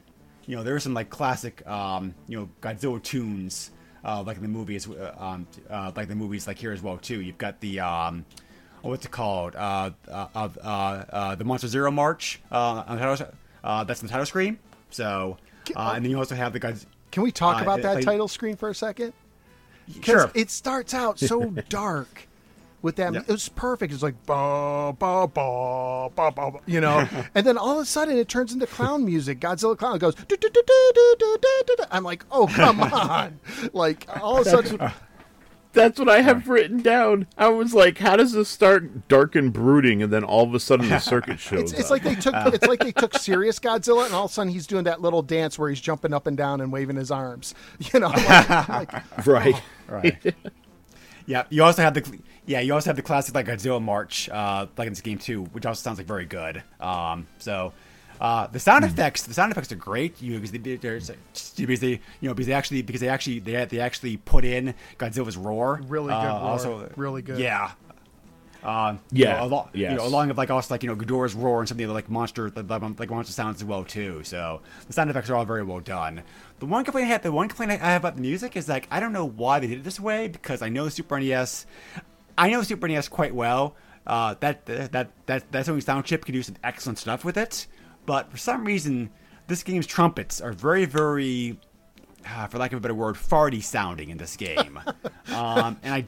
[0.45, 3.71] you know, there's some like classic, um, you know, Godzilla tunes,
[4.03, 6.97] uh, like in the movies, uh, um, uh, like the movies like here as well
[6.97, 7.21] too.
[7.21, 8.25] You've got the, um,
[8.81, 9.55] what's it called?
[9.55, 12.41] Uh, uh, uh, uh, the Monster Zero March.
[12.51, 13.27] Uh, on the title,
[13.63, 14.59] uh, that's the title screen.
[14.89, 15.37] So,
[15.75, 16.85] uh, and then you also have the guys.
[17.11, 19.13] Can we talk uh, about uh, that uh, title screen for a second?
[20.01, 20.31] Sure.
[20.33, 22.27] It starts out so dark.
[22.81, 23.19] With that, yeah.
[23.19, 23.93] it was perfect.
[23.93, 28.17] It's like ba ba ba ba ba, you know, and then all of a sudden
[28.17, 29.39] it turns into clown music.
[29.39, 30.15] Godzilla clown goes.
[31.91, 33.39] I'm like, oh come on!
[33.71, 34.91] Like all of a sudden,
[35.73, 37.27] that's what I have written down.
[37.37, 40.59] I was like, how does this start dark and brooding, and then all of a
[40.59, 41.91] sudden the circuit shows it's, it's up?
[41.91, 44.67] like they took it's like they took serious Godzilla, and all of a sudden he's
[44.67, 47.55] doing that little dance where he's jumping up and down and waving his arms.
[47.93, 48.93] You know, like, like,
[49.27, 49.61] right.
[49.87, 50.35] Right.
[51.25, 54.67] Yeah, you also have the yeah, you also have the classic like Godzilla March, uh,
[54.77, 56.63] like in this game too, which also sounds like very good.
[56.79, 57.73] Um, so
[58.21, 60.21] uh, the sound effects, the sound effects are great.
[60.21, 60.59] You know, because they,
[61.65, 61.99] because they, you
[62.29, 65.81] know, because they actually because they actually they they actually put in Godzilla's roar.
[65.87, 66.39] Really good Uh, roar.
[66.41, 67.39] Also, Really good.
[67.39, 67.71] Yeah.
[68.63, 69.97] Um, Yeah, you know, you yes.
[69.97, 71.93] know, along with like also like you know Ghidorah's roar and some of the other,
[71.93, 74.21] like monster like, monster sounds as well too.
[74.23, 76.21] So the sound effects are all very well done.
[76.59, 78.87] The one complaint I have, the one complaint I have about the music is like
[78.91, 81.65] I don't know why they did it this way because I know Super NES,
[82.37, 83.75] I know Super NES quite well.
[84.05, 87.37] Uh, that that that that that Sony sound chip can do some excellent stuff with
[87.37, 87.65] it,
[88.11, 89.09] but for some reason
[89.47, 91.57] this game's trumpets are very very,
[92.27, 94.77] uh, for lack of a better word, farty sounding in this game,
[95.33, 96.05] um, and I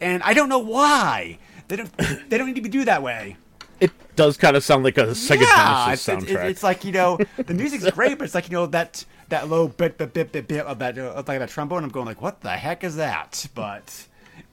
[0.00, 1.38] and I don't know why.
[1.66, 1.90] They don't.
[2.30, 3.36] They don't need to be do that way.
[3.80, 6.92] It does kind of sound like a Sega yeah, Genesis it's, it's, it's like you
[6.92, 10.30] know the music's great, but it's like you know that that low bit bit bit
[10.30, 11.82] bit, bit of that uh, of like that trombone.
[11.82, 13.44] I'm going like, what the heck is that?
[13.56, 14.06] But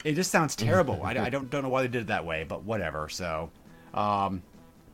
[0.03, 1.03] it just sounds terrible.
[1.03, 3.07] I, I don't don't know why they did it that way, but whatever.
[3.07, 3.51] So,
[3.93, 4.41] um,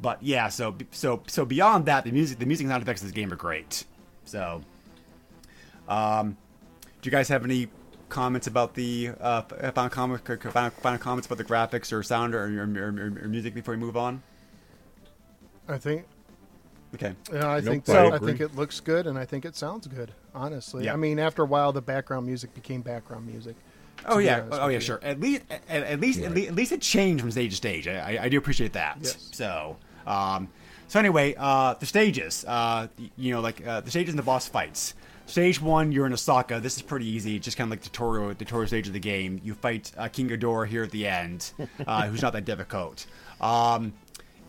[0.03, 0.49] but yeah.
[0.49, 3.33] So so so beyond that, the music the music and sound effects in this game
[3.33, 3.85] are great.
[4.25, 4.61] So,
[5.87, 6.37] um,
[7.01, 7.69] do you guys have any
[8.09, 9.41] comments about the uh,
[9.73, 13.55] final, comment, final, final comments about the graphics or sound or, or, or, or music
[13.55, 14.21] before we move on?
[15.67, 16.05] I think
[16.95, 17.15] Okay.
[17.31, 19.87] Yeah, I Nope, think I I think it looks good, and I think it sounds
[19.87, 20.11] good.
[20.35, 20.93] Honestly, Yeah.
[20.93, 23.55] I mean, after a while, the background music became background music.
[24.05, 24.79] Oh yeah, oh yeah, you.
[24.81, 24.99] sure.
[25.01, 27.87] At least, at, at least, at least, at least it changed from stage to stage.
[27.87, 28.97] I, I, I do appreciate that.
[29.01, 29.29] Yes.
[29.31, 30.49] So, um,
[30.87, 32.87] so anyway, uh, the stages, uh,
[33.17, 34.93] you know, like uh, the stages and the boss fights.
[35.25, 36.59] Stage one, you're in Osaka.
[36.59, 37.39] This is pretty easy.
[37.39, 39.39] Just kind of like the tutorial, tutorial stage of the game.
[39.43, 41.51] You fight uh, King Ghidorah here at the end,
[41.87, 43.05] uh, who's not that difficult.
[43.39, 43.93] Um,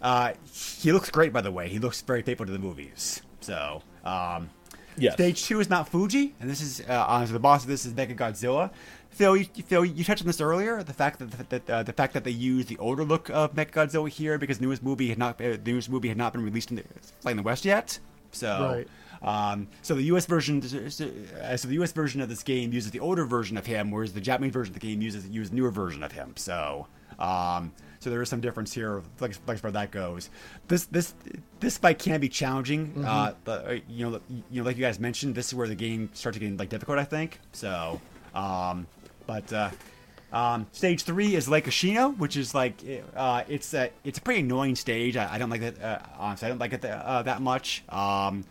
[0.02, 1.68] uh, he looks great, by the way.
[1.68, 3.22] He looks very faithful to the movies.
[3.40, 4.50] So, um,
[4.96, 5.14] Yes.
[5.14, 7.92] Stage two is Mount Fuji, and this is uh, uh, the boss of this is
[7.94, 8.70] Mecha Godzilla.
[9.14, 10.82] Phil, you, Phil, you touched on this earlier.
[10.82, 13.70] The fact that that uh, the fact that they used the older look of Mecha
[13.70, 16.44] Godzilla here because the newest movie had not uh, the newest movie had not been
[16.44, 16.84] released in the,
[17.22, 17.98] like in the West yet.
[18.32, 18.84] So,
[19.22, 20.26] um, so the U.S.
[20.26, 21.92] version, uh, so the U.S.
[21.92, 24.80] version of this game uses the older version of him, whereas the Japanese version of
[24.80, 26.32] the game uses uses newer version of him.
[26.36, 26.88] So,
[27.18, 30.28] um, so there is some difference here, like, like as far as that goes.
[30.68, 31.14] This this
[31.60, 33.04] this fight can be challenging.
[33.04, 35.74] Uh, but, uh, you know, you know, like you guys mentioned, this is where the
[35.74, 36.98] game starts getting like difficult.
[36.98, 38.00] I think so.
[38.34, 38.86] Um,
[39.26, 39.70] but uh,
[40.32, 42.74] um, stage three is Lake Ashino, which is like
[43.14, 45.16] uh, it's a it's a pretty annoying stage.
[45.16, 47.84] I, I don't like that Uh, honestly, I don't like it th- uh, that much.
[47.88, 48.44] Um,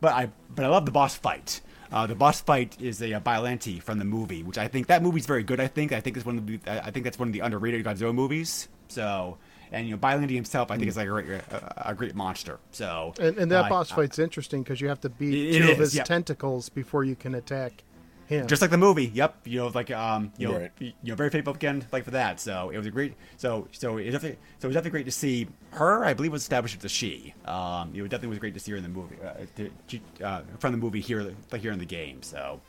[0.00, 1.60] but I but I love the boss fight.
[1.90, 5.02] Uh, the boss fight is a, uh Biollante from the movie, which I think that
[5.02, 5.60] movie's very good.
[5.60, 7.84] I think I think it's one of the I think that's one of the underrated
[7.84, 8.68] Godzilla movies.
[8.88, 9.38] So
[9.72, 12.58] and you know Biollante himself, I think is like a great a, a great monster.
[12.72, 15.78] So And, and that uh, boss fight's interesting because you have to beat two of
[15.78, 16.06] his yep.
[16.06, 17.84] tentacles before you can attack
[18.28, 18.46] him.
[18.46, 19.06] just like the movie.
[19.06, 20.72] Yep, you know, like um, you know, Right.
[20.80, 22.38] you know, very faithful again, like for that.
[22.40, 23.14] So it was a great.
[23.36, 26.04] So so it definitely so it was definitely great to see her.
[26.04, 27.34] I believe was established as a she.
[27.46, 30.42] Um, it definitely was great to see her in the movie uh, to, to- uh,
[30.58, 32.22] from the movie here, like here in the game.
[32.22, 32.60] So,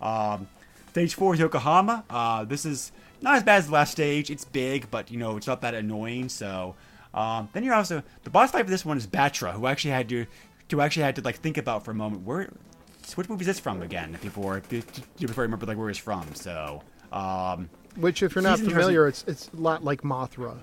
[0.00, 0.48] um,
[0.90, 2.04] stage four is Yokohama.
[2.10, 4.30] Uh, this is not as bad as the last stage.
[4.30, 6.28] It's big, but you know, it's not that annoying.
[6.28, 6.74] So.
[7.14, 10.08] Um, then you're also the boss fight for this one is Batra, who actually had
[10.08, 10.24] to,
[10.70, 12.48] who actually had to like think about for a moment where
[13.16, 14.16] which movie is this from again?
[14.22, 14.82] Before you
[15.26, 16.34] before I remember like where it's from.
[16.34, 16.82] So
[17.12, 20.56] um, Which, if you're not familiar, it's it's a lot like Mothra.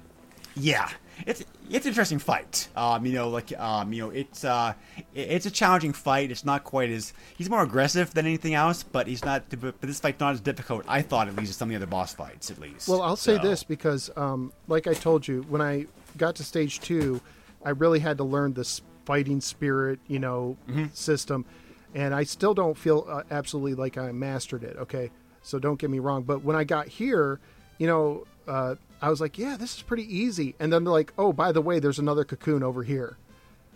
[0.55, 0.89] yeah,
[1.27, 2.67] it's it's an interesting fight.
[2.75, 4.73] Um, you know, like um, you know, it's uh,
[5.13, 6.31] it's a challenging fight.
[6.31, 9.43] It's not quite as he's more aggressive than anything else, but he's not.
[9.61, 10.85] But this fight's not as difficult.
[10.87, 12.87] I thought at least as some of the other boss fights, at least.
[12.89, 15.85] Well, I'll say So- this because, um, like I told you, when I
[16.17, 17.21] got to stage two,
[17.63, 20.85] I really had to learn this fighting spirit, you know, Mm-hmm.
[20.93, 21.45] system,
[21.93, 24.77] and I still don't feel uh, absolutely like I mastered it.
[24.77, 25.11] Okay,
[25.41, 27.39] so don't get me wrong, but when I got here,
[27.77, 31.13] you know, uh, I was like, yeah, this is pretty easy, and then they're like,
[31.17, 33.17] oh, by the way, there's another cocoon over here.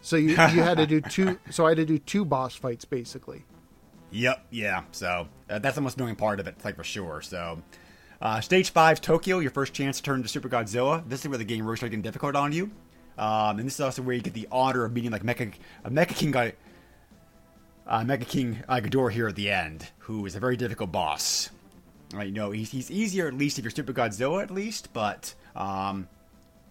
[0.02, 1.40] So you, you had to do two.
[1.50, 3.46] So I had to do two boss fights basically.
[4.12, 4.84] Yep, yeah.
[4.92, 7.22] So uh, that's the most annoying part of it, like for sure.
[7.22, 7.62] So,
[8.22, 11.08] uh, stage five, Tokyo, your first chance to turn into Super Godzilla.
[11.08, 12.70] This is where the game really starts getting difficult on you,
[13.18, 15.54] um, and this is also where you get the honor of meeting like Mecha,
[15.84, 16.54] a Mecha King guy,
[17.88, 21.50] uh, Mecha King uh, Ghidorah here at the end, who is a very difficult boss.
[22.14, 26.08] You know, he's, he's easier at least if you're Super Godzilla at least, but um,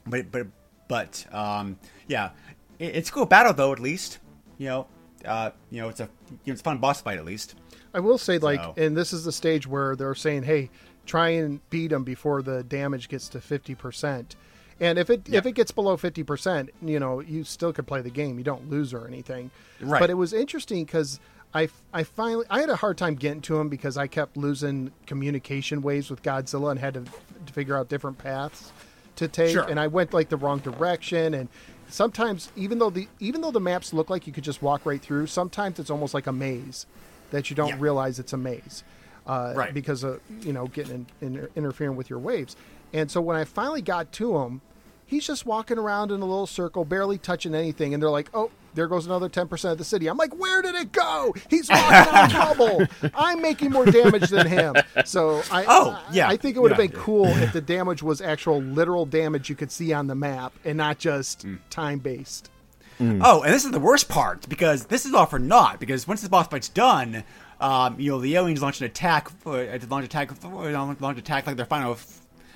[0.07, 0.47] but but
[0.89, 2.31] but um, yeah,
[2.79, 4.19] it, it's a cool battle though at least.
[4.59, 4.87] You know,
[5.25, 7.57] uh, you know, it's a you know, it's a fun boss fight at least.
[7.95, 10.71] I will say, like, So- and this is the stage where they're saying, "Hey,
[11.07, 14.37] try and beat him before the damage gets to fifty percent."
[14.81, 18.01] And if it if it gets below fifty percent, you know, you still could play
[18.01, 18.39] the game.
[18.39, 19.51] You don't lose or anything.
[19.81, 20.01] Right.
[20.01, 21.21] But it was interesting because
[21.55, 24.91] I, I finally I had a hard time getting to him because I kept losing
[25.07, 27.05] communication waves with Godzilla and had to,
[27.47, 28.73] to figure out different paths
[29.17, 29.65] to take Sure.
[29.65, 31.49] and I went like the wrong direction and
[31.89, 35.03] sometimes even though the even though the maps look like you could just walk right
[35.03, 36.87] through sometimes it's almost like a maze
[37.31, 37.77] that you don't Yeah.
[37.79, 38.83] realize it's a maze
[39.27, 39.75] uh, Right.
[39.75, 42.57] because of you know getting in, in, interfering with your waves
[42.93, 44.61] and so when I finally got to him
[45.07, 48.51] he's just walking around in a little circle barely touching anything and they're like oh
[48.75, 50.07] there goes another 10% of the city.
[50.09, 51.35] I'm like, where did it go?
[51.51, 52.87] He's walking on trouble.
[53.15, 54.77] I'm making more damage than him.
[55.05, 56.27] So I, Oh, yeah.
[56.27, 56.87] I think it would have Yeah.
[56.87, 60.55] been cool if the damage was actual literal damage you could see on the map
[60.65, 61.59] and not just Mm.
[61.69, 62.51] time based.
[62.99, 65.79] Oh, and this is the worst part because this is all for naught.
[65.79, 67.25] Because once the boss fight's done,
[67.61, 71.67] um, you know the aliens launch an attack, uh, launch attack, launch attack like their
[71.67, 71.99] final,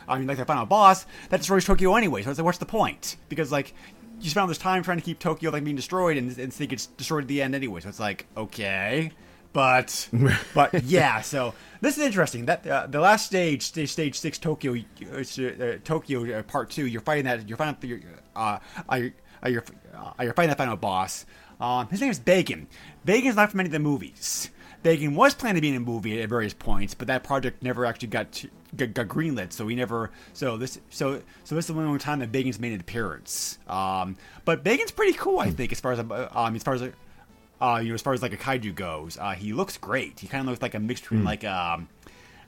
[0.08, 2.22] I mean like their final boss that destroys Tokyo anyway.
[2.22, 3.16] So it's like, what's the point?
[3.28, 3.74] Because like
[4.20, 6.72] you spend all this time trying to keep Tokyo like being destroyed, and, and think
[6.72, 7.80] it's destroyed at the end anyway.
[7.80, 9.12] So it's like okay,
[9.52, 10.08] but
[10.54, 11.20] but yeah.
[11.20, 12.46] So this is interesting.
[12.46, 14.74] That uh, the last stage, stage, stage six, Tokyo,
[15.12, 16.86] uh, uh, Tokyo uh, part two.
[16.86, 17.48] You're fighting that.
[17.48, 17.88] You're fighting.
[17.88, 18.00] You're,
[18.34, 18.58] uh,
[18.90, 19.12] uh, you're,
[19.44, 19.64] uh, you're,
[20.20, 21.26] you're fighting that final boss.
[21.60, 22.66] Um, his name is Bagan.
[23.06, 24.50] Bagan's not from any of the movies.
[24.86, 27.84] Bagan was planning to be in a movie at various points, but that project never
[27.84, 29.52] actually got to, got, got greenlit.
[29.52, 30.12] So he never.
[30.32, 30.78] So this.
[30.90, 33.58] So so this is the only time that Bagan's made an appearance.
[33.66, 36.82] Um, but Bagan's pretty cool, I think, as far as uh, um, as far as
[36.82, 39.18] uh, you know, as far as like a kaiju goes.
[39.18, 40.20] Uh, he looks great.
[40.20, 41.88] He kind of looks like a mix between like um,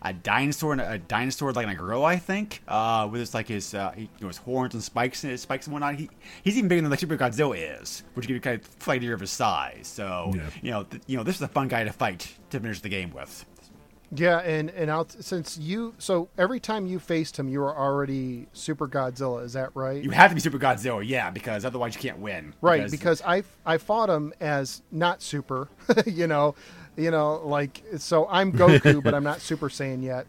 [0.03, 2.63] a dinosaur and a, a dinosaur like a gorilla, I think.
[2.69, 5.67] Uh, with his like his uh, he, you know, his horns and spikes and spikes
[5.67, 5.97] and whatnot.
[5.97, 6.09] He
[6.43, 9.21] he's even bigger than like Super Godzilla is, which gives you kind of idea of
[9.21, 9.87] his size.
[9.87, 10.51] So Yeah.
[10.63, 12.89] you know, th- you know, this is a fun guy to fight to finish the
[12.89, 13.45] game with.
[14.11, 18.47] Yeah, and and out since you so every time you faced him, you were already
[18.55, 19.45] Super Godzilla.
[19.45, 20.03] Is that right?
[20.03, 22.55] You have to be Super Godzilla, yeah, because otherwise you can't win.
[22.63, 25.69] Right, because I I fought him as not super,
[26.07, 26.55] you know,
[26.99, 30.27] you know, like so I'm Goku, but I'm not Super Saiyan yet,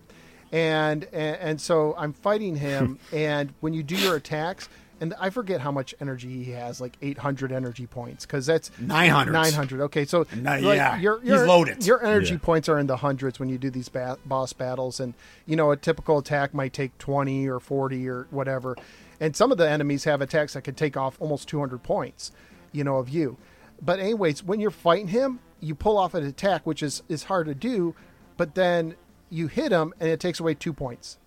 [0.51, 4.69] and, and and so I'm fighting him, and when you do your attacks,
[5.01, 9.31] and I forget how much energy he has, like 800 energy points, because that's 900.
[9.31, 9.81] 900.
[9.85, 11.85] Okay, so Ni- like, yeah, your, he's your, loaded.
[11.85, 12.39] Your energy Yeah.
[12.39, 15.13] points are in the hundreds when you do these ba- boss battles, and
[15.45, 18.75] you know a typical attack might take 20 or 40 or whatever,
[19.19, 22.31] and some of the enemies have attacks that could take off almost 200 points,
[22.71, 23.37] you know, of you.
[23.81, 27.47] But anyways, when you're fighting him, you pull off an attack, which is is hard
[27.47, 27.95] to do,
[28.37, 28.95] but then
[29.29, 31.17] you hit him and it takes away two points.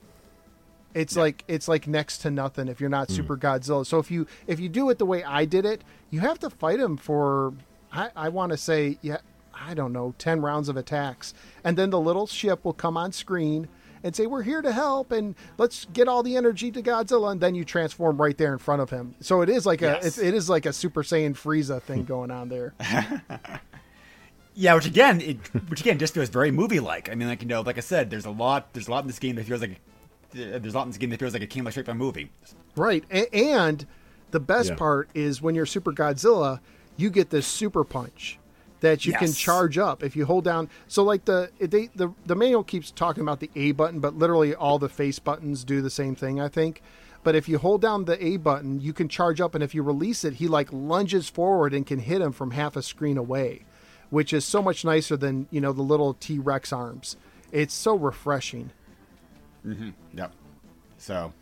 [0.95, 3.15] It's like it's like next to nothing if you're not hmm.
[3.15, 3.87] Super Godzilla.
[3.87, 6.51] So if you if you do it the way I did it, you have to
[6.51, 7.55] fight him for
[7.93, 9.19] I, I want to say yeah
[9.55, 13.13] I don't know ten rounds of attacks, and then the little ship will come on
[13.13, 13.69] screen
[14.05, 17.41] and say we're here to help and let's get all the energy to Godzilla, and
[17.41, 19.15] then you transform right there in front of him.
[19.21, 20.19] So it is like Yes.
[20.19, 22.07] a it, it is like a Super Saiyan Frieza thing hmm.
[22.07, 22.75] going on there.
[24.55, 25.37] Yeah, which again, it,
[25.69, 27.11] which again just feels very movie-like.
[27.11, 29.07] I mean, like you know, like I said, there's a lot, there's a lot in
[29.07, 31.43] this game that feels like, uh, there's a lot in this game that feels like
[31.43, 32.31] it came like straight from a movie.
[32.77, 33.05] Right.
[33.11, 33.87] A- and
[34.31, 34.77] the best Yeah.
[34.77, 36.61] part is when you're Super Godzilla,
[36.97, 38.39] you get this super punch
[38.81, 40.69] that you can charge up if you hold down.
[40.89, 44.55] So like the they, the the manual keeps talking about the A button, but literally
[44.55, 46.83] all the face buttons do the same thing, I think.
[47.25, 49.83] But if you hold down the A button, you can charge up and if you
[49.83, 53.65] release it, he like lunges forward and can hit him from half a screen away,
[54.13, 57.17] which is so much nicer than, you know, the little T-Rex arms.
[57.51, 58.71] It's so refreshing.
[60.15, 60.33] Yep.
[60.99, 61.33] So,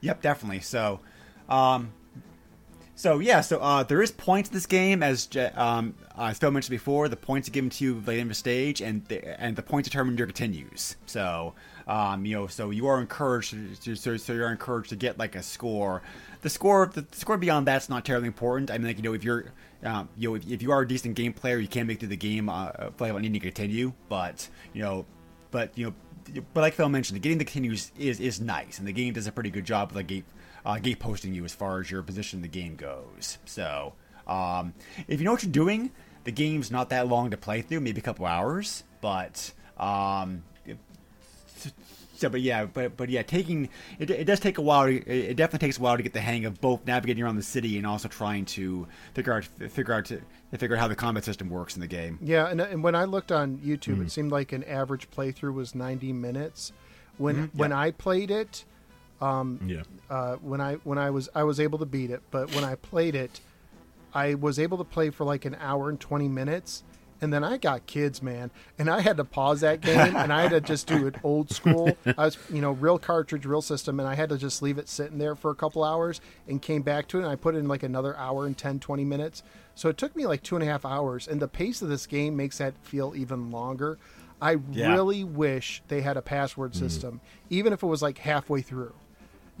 [0.00, 0.60] yep, definitely.
[0.60, 1.00] So,
[1.48, 1.92] um,
[2.94, 6.70] so yeah, so uh, there is points in this game, as um, as Phil mentioned
[6.70, 7.08] before.
[7.08, 9.88] The points are given to you late in the stage, and the, and the points
[9.88, 10.94] determine your continues.
[11.06, 11.54] So,
[11.88, 15.34] um, you know, so you are encouraged, to, so, so you're encouraged to get like
[15.34, 16.02] a score.
[16.42, 18.70] The score, the score beyond that's not terribly important.
[18.70, 19.46] I mean, like you know, if you're,
[19.84, 22.08] um, you know, if, if you are a decent game player, you can make through
[22.08, 23.92] the game, uh, without needing to continue.
[24.08, 25.06] But you know,
[25.50, 28.92] but you know, but like Phil mentioned, getting the continues is is nice, and the
[28.92, 30.24] game does a pretty good job of like gate
[30.64, 33.38] uh, gate posting you as far as your position in the game goes.
[33.44, 33.94] So,
[34.26, 34.74] um,
[35.08, 35.90] if you know what you're doing,
[36.24, 40.44] the game's not that long to play through, maybe a couple hours, but um,
[42.22, 43.68] so, but yeah, but but yeah, taking
[43.98, 44.86] it, it does take a while.
[44.86, 47.36] To, it it definitely takes a while to get the hang of both navigating around
[47.36, 50.20] the city and also trying to figure out figure out to,
[50.52, 52.18] to figure out how the combat system works in the game.
[52.22, 54.10] Yeah, and, and when I looked on YouTube, it mm.
[54.10, 56.72] seemed like an average playthrough was 90 minutes.
[57.18, 57.58] When mm-hmm.
[57.58, 58.64] when I played it,
[59.20, 59.82] um, Yeah.
[60.08, 62.76] uh, when I when I was I was able to beat it, but when I
[62.76, 63.40] played it,
[64.14, 66.84] I was able to play for like an hour and 20 minutes,
[67.22, 70.42] And then I got kids, man, and I had to pause that game and I
[70.42, 71.96] had to just do it old school.
[72.18, 74.88] I was, you know, real cartridge, real system, and I had to just leave it
[74.88, 77.22] sitting there for a couple hours and came back to it.
[77.22, 79.44] And I put in like another hour and 10, 20 minutes.
[79.76, 81.28] So it took me like two and a half hours.
[81.28, 83.98] And the pace of this game makes that feel even longer.
[84.40, 84.92] I Yeah.
[84.92, 86.78] really wish they had a password mm.
[86.80, 88.94] system, even if it was like halfway through.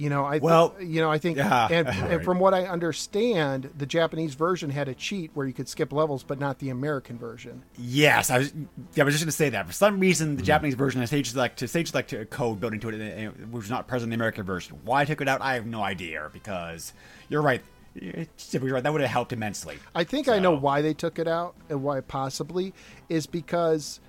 [0.02, 1.68] You know, I thi- Well, you know, I think, yeah.
[1.70, 5.68] and, and from what I understand, the Japanese version had a cheat where you could
[5.68, 7.62] skip levels, but not the American version.
[7.78, 8.52] Yes, I was.
[8.94, 9.66] Yeah, I was just going to say that.
[9.66, 10.36] For some reason, Mm-hmm.
[10.38, 13.28] the Japanese version has stage select to stage select to a code built into it,
[13.50, 14.76] which was not present in the American version.
[14.84, 16.28] Why I took it out, I have no idea.
[16.32, 16.92] Because
[17.28, 17.62] you're right.
[17.94, 19.78] That would have helped immensely.
[19.94, 22.72] I think I know why they took it out and why possibly
[23.08, 24.00] is because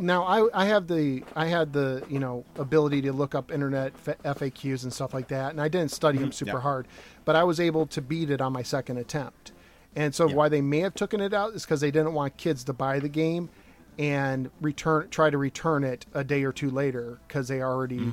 [0.00, 3.92] now I, I have the I had the you know ability to look up internet
[4.04, 6.56] FAQs and stuff like that, and I didn't study them super Mm-hmm.
[6.56, 6.62] yeah.
[6.62, 6.88] hard,
[7.24, 9.52] but I was able to beat it on my second attempt.
[9.96, 10.34] And so Yeah.
[10.36, 12.98] why they may have taken it out is because they didn't want kids to buy
[13.00, 13.50] the game
[13.98, 18.12] and return try to return it a day or two later because they already.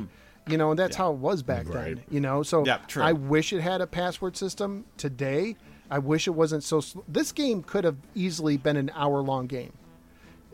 [0.50, 1.96] You know, and that's how it was back Right.
[1.98, 2.04] then.
[2.10, 2.68] You know, so Mm-hmm.
[2.68, 3.04] Yeah, true.
[3.04, 5.58] I wish it had a password system today.
[5.92, 6.80] I wish it wasn't so.
[6.82, 9.74] Sl- this game could have easily been an hour long game.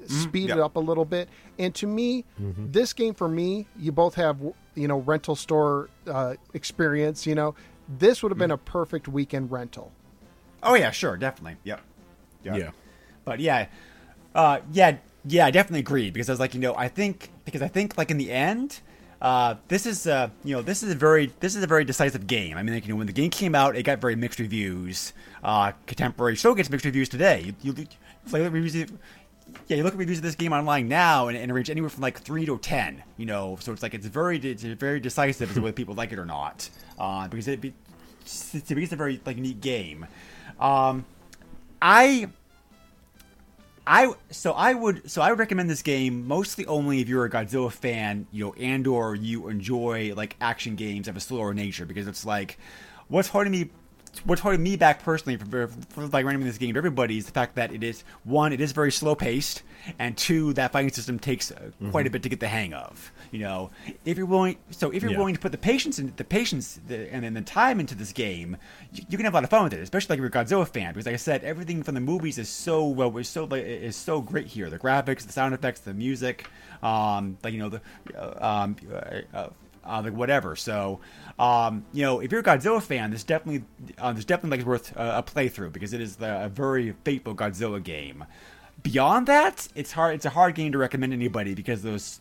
[0.10, 0.66] Speed it yeah.
[0.66, 1.30] up a little bit.
[1.60, 4.38] And to me, this game for me, you both have
[4.76, 7.26] you know rental store uh, experience.
[7.28, 7.56] You know,
[7.88, 9.91] this would have been a perfect weekend rental.
[10.62, 11.58] Oh yeah, sure, definitely.
[11.64, 11.82] Yep.
[12.43, 12.72] Yeah.
[13.26, 13.68] But yeah,
[14.36, 17.62] uh, yeah, yeah, I definitely agree because I was like, you know, I think because
[17.62, 18.82] I think like in the end,
[19.22, 22.28] uh, this is uh, you know, this is a very this is a very decisive
[22.28, 22.58] game.
[22.58, 25.14] I mean, like, you know, when the game came out, it got very mixed reviews.
[25.43, 27.54] Uh, Contemporary still gets mixed reviews today.
[27.62, 27.88] You, you
[28.32, 28.76] like reviews.
[28.76, 28.91] of-
[29.68, 32.01] Yeah, you look at reviews of this game online now, and, it range anywhere from
[32.01, 33.04] like three to ten.
[33.18, 36.12] You know, so it's like it's very it's very decisive as to whether people like
[36.12, 36.70] it or not.
[36.99, 37.74] Uh, because it be,
[38.22, 38.54] it's,
[38.91, 40.06] a very like neat game.
[40.60, 41.06] Um,
[41.82, 42.28] I
[43.86, 47.30] I so I would so I would recommend this game mostly only if you're a
[47.30, 51.86] Godzilla fan, you know, and or you enjoy like action games of a slower nature
[51.86, 52.58] because it's like
[53.10, 53.70] what's holding me
[54.26, 57.32] what's holding me back personally for, for like running this game to everybody is the
[57.32, 59.64] fact that it is one it is very slow paced
[59.99, 63.11] and two that fighting system takes uh, quite a bit to get the hang of
[63.32, 63.72] you know?
[64.05, 65.18] If you're willing so if you're Yeah.
[65.18, 68.11] willing to put the patience and the patience the, and then the time into this
[68.14, 68.57] game
[68.93, 70.45] you, you can have a lot of fun with it especially like if you're a
[70.45, 73.45] Godzilla fan because like I said everything from the movies is so well is so
[73.45, 74.70] like is so great here.
[74.70, 76.47] The graphics the sound effects the music
[76.84, 77.82] um like you know the
[78.18, 78.76] uh, um
[79.34, 79.47] uh,
[79.86, 80.56] uh, like whatever.
[80.56, 81.00] So,
[81.40, 83.64] um, you know, if you're a Godzilla fan, this definitely,
[83.98, 87.36] uh, this definitely like worth uh, a playthrough because it is the, a very faithful
[87.36, 88.26] Godzilla game.
[88.82, 90.16] Beyond that, it's hard.
[90.16, 92.20] It's a hard game to recommend anybody because of those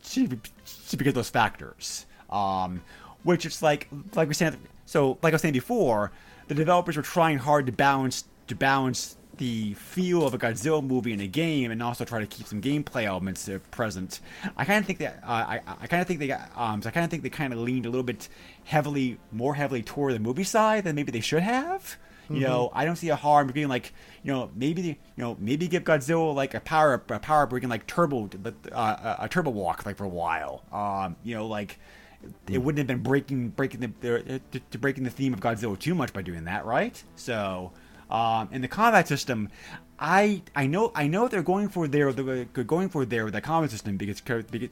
[0.96, 2.06] because those factors.
[2.30, 2.82] Um,
[3.24, 4.56] which it's like like we said.
[4.86, 6.12] So, like I was saying before,
[6.48, 11.12] the developers were trying hard to balance to balance the feel of a Godzilla movie
[11.12, 14.20] in a game, and also try to keep some gameplay elements uh, present.
[14.56, 16.88] I kind of think that uh, I, I kind of think they got, um, so
[16.88, 18.28] I kind of think they kind of leaned a little bit
[18.62, 21.96] heavily, more heavily toward the movie side than maybe they should have.
[22.30, 25.36] You know, I don't see a harm in being like, you know, maybe you know,
[25.38, 28.30] maybe give Godzilla like a power up, a power up where he can like turbo
[28.70, 30.62] uh, a turbo walk like for a while.
[30.72, 31.78] Um, you know, like
[32.48, 34.40] it wouldn't have been breaking breaking the,
[34.70, 37.02] the breaking the theme of Godzilla too much by doing that, right?
[37.16, 37.72] So,
[38.12, 39.48] um, in the combat system,
[39.98, 43.70] I I know I know they're going for their they're going for their the combat
[43.70, 44.68] system because because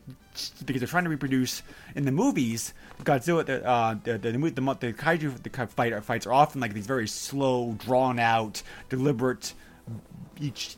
[0.61, 1.63] they're trying to reproduce
[1.95, 6.27] in the movies Godzilla the uh, the the, the, the, the kaiju the fight fights
[6.27, 9.55] are often like these very slow, drawn out, deliberate
[10.41, 10.77] each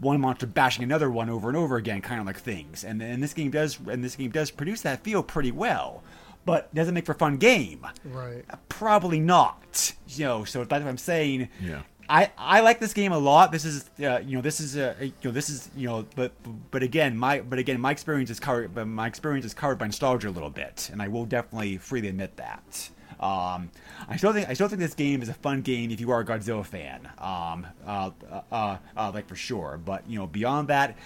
[0.00, 2.84] one monster bashing another one over and over again, kind of like things.
[2.84, 6.02] And and this game does and this game does produce that feel pretty well,
[6.44, 7.86] but does it make for a fun game?
[8.04, 8.44] Right.
[8.68, 9.92] Probably not.
[10.08, 11.48] You know, so that's what I'm saying.
[11.62, 11.82] Yeah.
[12.08, 13.52] I, I like this game a lot.
[13.52, 16.32] This is uh, you know this is uh, you know this is you know but
[16.72, 19.86] but again my but again my experience is covered but my experience is covered by
[19.86, 22.90] nostalgia a little bit and I will definitely freely admit that.
[23.20, 23.70] Um,
[24.08, 26.20] I still think I still think this game is a fun game if you are
[26.20, 27.08] a Godzilla fan.
[27.18, 28.10] Um, uh,
[28.50, 29.78] uh, uh, like for sure.
[29.82, 30.96] But you know beyond that,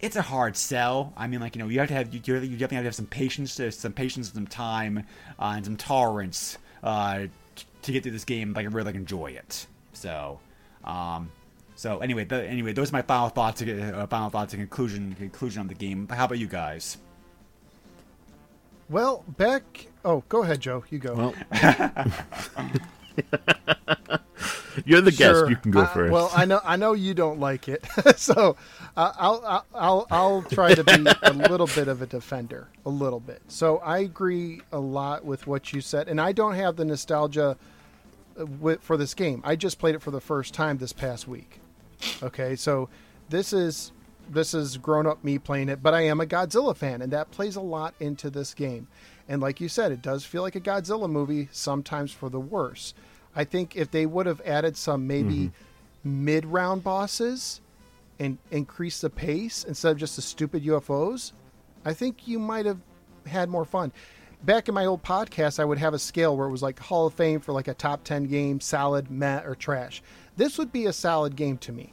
[0.00, 1.12] it's a hard sell.
[1.16, 2.94] I mean, like you know, you have to have you, you definitely have to have
[2.94, 5.04] some patience, uh, some patience, some time,
[5.38, 7.26] uh, and some tolerance uh,
[7.56, 8.52] t- to get through this game.
[8.52, 9.66] Like, and really like, enjoy it.
[9.92, 10.38] So,
[10.84, 11.30] um,
[11.74, 13.62] so anyway, th- anyway, those are my final thoughts.
[13.62, 16.06] Uh, final thoughts and conclusion conclusion on the game.
[16.08, 16.98] How about you guys?
[18.88, 19.88] Well, back.
[20.04, 20.84] Oh, go ahead, Joe.
[20.90, 21.14] You go.
[21.14, 21.34] Well,
[24.86, 25.42] you're the Sure.
[25.42, 25.50] guest.
[25.50, 26.12] You can go Uh, first.
[26.12, 27.84] Well, I know I know you don't like it,
[28.16, 28.56] so
[28.96, 32.90] uh, I'll, I'll I'll I'll try to be a little bit of a defender, a
[32.90, 33.42] little bit.
[33.48, 37.56] So I agree a lot with what you said, and I don't have the nostalgia
[38.38, 39.40] uh, for this game.
[39.44, 41.60] I just played it for the first time this past week.
[42.22, 42.88] Okay, so
[43.28, 43.92] this is
[44.30, 47.30] this is grown up me playing it, but I am a Godzilla fan, and that
[47.30, 48.86] plays a lot into this game.
[49.30, 52.94] And like you said, it does feel like a Godzilla movie sometimes for the worse.
[53.38, 55.52] I think if they would have added some maybe
[56.02, 56.24] mm-hmm.
[56.24, 57.60] mid round bosses
[58.18, 61.30] and increased the pace instead of just the stupid UFOs,
[61.84, 62.80] I think you might have
[63.26, 63.92] had more fun.
[64.42, 67.06] Back in my old podcast, I would have a scale where it was like Hall
[67.06, 70.02] of Fame for like a top 10 game, solid, meh, or trash.
[70.36, 71.92] This would be a solid game to me.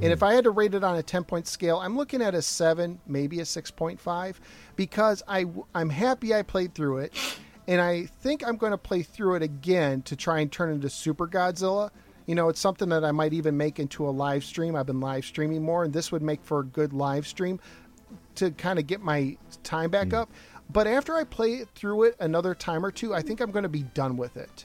[0.00, 0.26] And if mm.
[0.26, 2.98] I had to rate it on a 10 point scale, I'm looking at a 7,
[3.06, 4.36] maybe a 6.5,
[4.76, 5.44] because I,
[5.74, 7.12] I'm happy I played through it.
[7.68, 10.90] And I think I'm going to play through it again to try and turn into
[10.90, 11.90] Super Godzilla.
[12.26, 14.76] You know, it's something that I might even make into a live stream.
[14.76, 17.60] I've been live streaming more, and this would make for a good live stream
[18.36, 20.18] to kind of get my time back mm.
[20.18, 20.30] up.
[20.70, 23.64] But after I play it through it another time or two, I think I'm going
[23.64, 24.64] to be done with it.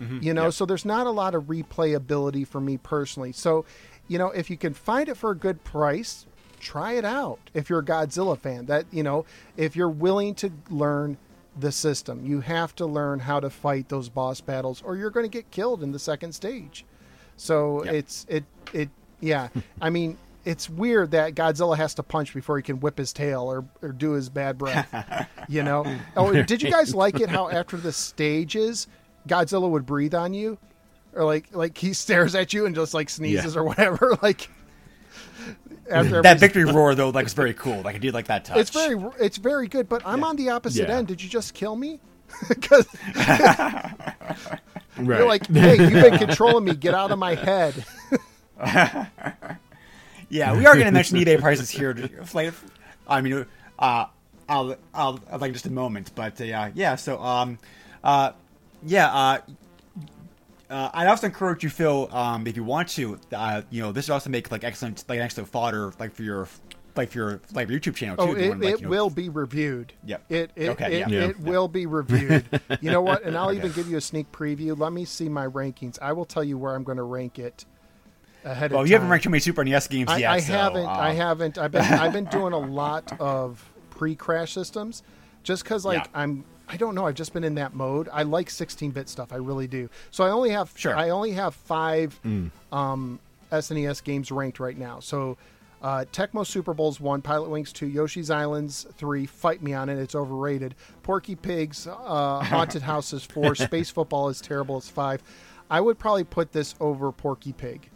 [0.00, 0.22] Mm-hmm.
[0.22, 3.32] You know, so there's not a lot of replayability for me personally.
[3.32, 3.64] So,
[4.06, 6.26] you know, if you can find it for a good price,
[6.60, 7.40] try it out.
[7.54, 9.24] If you're a Godzilla fan, that, you know,
[9.56, 11.16] if you're willing to learn
[11.60, 15.24] the system, you have to learn how to fight those boss battles or you're going
[15.24, 16.84] to get killed in the second stage.
[17.36, 17.94] So Yep.
[17.94, 18.88] it's it it
[19.20, 19.48] yeah.
[19.80, 23.42] I mean, it's weird that Godzilla has to punch before he can whip his tail
[23.42, 25.28] or, or do his bad breath.
[25.48, 25.84] you know?
[26.16, 28.86] Oh, did you guys like it how after the stages
[29.28, 30.58] Godzilla would breathe on you?
[31.14, 34.48] Or like like he stares at you and just like sneezes or whatever like
[35.88, 37.82] that every- victory roar though, like, is very cool.
[37.82, 38.58] Like, I did like that touch.
[38.58, 40.98] it's very it's very good, but I'm on the opposite Yeah.
[40.98, 41.08] end.
[41.08, 42.00] Did you just kill me?
[42.48, 45.18] Because Right.
[45.18, 46.74] you're like, hey, you've been controlling me.
[46.74, 47.84] Get out of my head.
[50.30, 51.96] Yeah, we are going to mention eBay prices here.
[52.34, 52.52] Like,
[53.08, 53.46] I mean,
[53.78, 54.04] uh,
[54.46, 56.96] I'll, I'll, I'll like just a moment, but uh, yeah.
[56.96, 57.58] So, um,
[58.04, 58.32] uh,
[58.84, 59.38] yeah, uh,
[60.70, 64.08] uh, I'd also encourage you, Phil, um, if you want to, uh, you know, this
[64.08, 66.48] would also make like excellent, like excellent fodder, like for your,
[66.96, 68.22] like for your, like your YouTube channel too.
[68.22, 69.92] Oh, it, wanna, like, it you know- will be reviewed.
[70.04, 70.24] Yep.
[70.28, 71.08] It it, Okay, it, yeah.
[71.08, 71.28] Yeah.
[71.28, 72.44] it will be reviewed.
[72.80, 73.22] you know what?
[73.22, 74.78] And I'll even give you a sneak preview.
[74.78, 75.98] Let me see my rankings.
[76.02, 77.64] I will tell you where I'm going to rank it
[78.44, 80.30] ahead of Well, of you haven't ranked too many Super NES games I, yet.
[80.30, 80.86] I so, haven't.
[80.86, 81.58] I uh, haven't.
[81.58, 81.82] I've been.
[81.82, 85.02] I've been doing a lot of pre-crash systems,
[85.42, 86.20] just because like Yeah.
[86.20, 86.44] I'm.
[86.68, 87.06] I don't know.
[87.06, 88.08] I've just been in that mode.
[88.12, 89.32] I like 16-bit stuff.
[89.32, 89.88] I really do.
[90.10, 90.72] So I only have.
[90.76, 90.94] Sure.
[90.96, 92.18] I only have five
[92.72, 93.18] um,
[93.50, 95.00] SNES games ranked right now.
[95.00, 95.36] So.
[95.80, 99.26] Uh, Tecmo Super Bowls one, Pilotwings two, Yoshi's Islands three.
[99.26, 100.74] Fight me on it; it's overrated.
[101.04, 103.54] Porky Pigs, uh, Haunted House is four.
[103.54, 104.76] Space Football is terrible.
[104.78, 105.22] It's five.
[105.70, 107.88] I would probably put this over Porky Pig,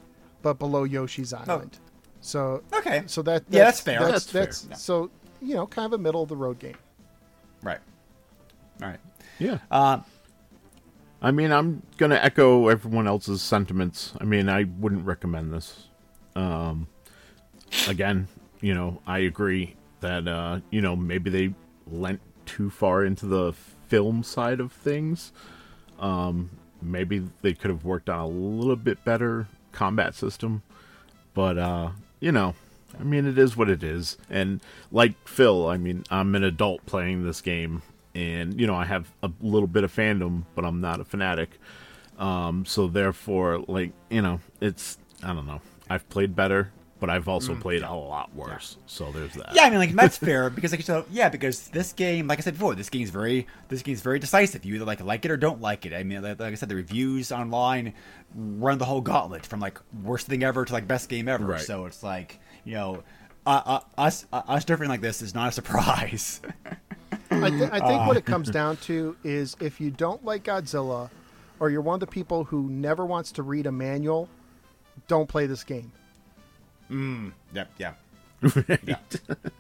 [0.43, 1.81] but below Yoshi's Island.
[2.21, 3.03] So Okay.
[3.07, 3.99] so that Yeah, that's fair.
[3.99, 4.77] That's, That's that's, fair.
[4.77, 5.11] so
[5.41, 6.77] you know kind of a middle of the road game.
[7.65, 7.81] Right.
[8.83, 9.01] All right.
[9.39, 9.59] yeah.
[9.71, 10.01] Uh,
[11.21, 14.13] I mean, I'm gonna echo everyone else's sentiments.
[14.21, 15.87] I mean, I wouldn't recommend this.
[16.35, 16.89] Um,
[17.87, 18.27] again,
[18.61, 21.55] you know, I agree that uh, you know maybe they
[21.87, 23.53] lent too far into the
[23.87, 25.33] film side of things.
[26.01, 30.63] Um, maybe they could have worked on a little bit better combat system,
[31.35, 32.55] but uh, you know,
[32.99, 34.19] I mean, it is what it is.
[34.29, 34.61] And
[34.91, 37.83] like Phil, I mean, I'm an adult playing this game,
[38.15, 41.59] and you know, I have a little bit of fandom, but I'm not a fanatic.
[42.19, 45.61] Um, so therefore, like you know, it's I don't know.
[45.89, 46.71] I've played better,
[47.03, 48.77] but I've also played a lot worse.
[48.87, 49.55] So there's that.
[49.55, 52.43] Yeah, I mean, like that's fair because, like, so yeah, because this game, like I
[52.43, 54.65] said before, this game's very, this game's very decisive.
[54.65, 55.93] You either like like it or don't like it.
[55.93, 57.95] I mean, like, like I said, the reviews online
[58.37, 61.45] run the whole gauntlet from like worst thing ever to like best game ever.
[61.45, 61.61] Right.
[61.61, 63.03] So it's like you know,
[63.47, 66.41] uh, uh, us uh, us differing like this is not a surprise.
[67.45, 68.05] I, th- I think Uh.
[68.07, 71.11] what it comes down to is if you don't like Godzilla,
[71.61, 74.29] or you're one of the people who never wants to read a manual,
[75.09, 75.93] don't play this game.
[77.55, 77.95] Yep, yeah.
[78.85, 78.97] yeah.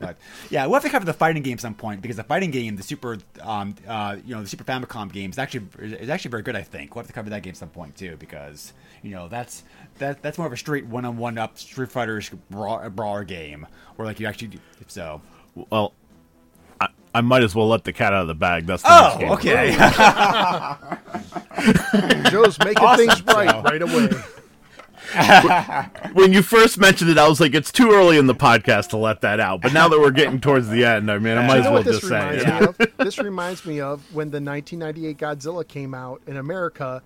[0.00, 0.16] But
[0.50, 2.82] yeah, we'll have to cover the fighting game some point because the fighting game, the
[2.82, 6.56] Super, um, uh, you know, the Super Famicom game is actually is actually very good.
[6.56, 9.62] I think we'll have to cover that game some point too because you know that's
[9.98, 12.20] that that's more of a straight one on one up Street Fighter
[12.50, 14.58] brawl, brawler game where like you actually do,
[14.88, 15.22] so.
[15.70, 15.92] Well,
[17.14, 18.66] I, I might as well let the cat out of the bag.
[18.66, 19.52] That's the Oh, next game.
[19.52, 19.76] okay.
[22.30, 24.08] Joe's making Awesome, things right right away.
[26.14, 28.96] when you first mentioned it, I was like, it's too early in the podcast to
[28.96, 29.60] let that out.
[29.60, 31.82] But now that we're getting towards the end, I mean, I might You as well
[31.82, 32.78] just say it.
[32.80, 32.86] me?
[33.04, 37.02] This reminds me of when the 1998 Godzilla came out in America,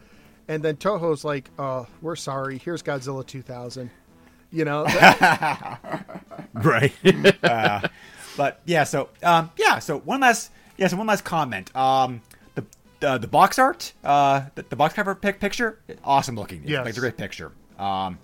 [0.47, 2.59] and then Toho's like, "Oh, we're sorry.
[2.59, 3.91] Here's Godzilla 2000."
[4.53, 6.23] You know, that-
[6.55, 6.93] Right.
[7.43, 7.81] Uh,
[8.37, 11.75] But yeah, so um, yeah, so one last yeah, so one last comment.
[11.75, 12.21] Um,
[12.55, 12.65] the
[13.01, 16.63] the, the box art, uh, the, the box cover pic- picture, awesome looking.
[16.63, 16.81] It's, Yes.
[16.81, 17.53] like, it's a great picture.
[17.79, 18.19] Um,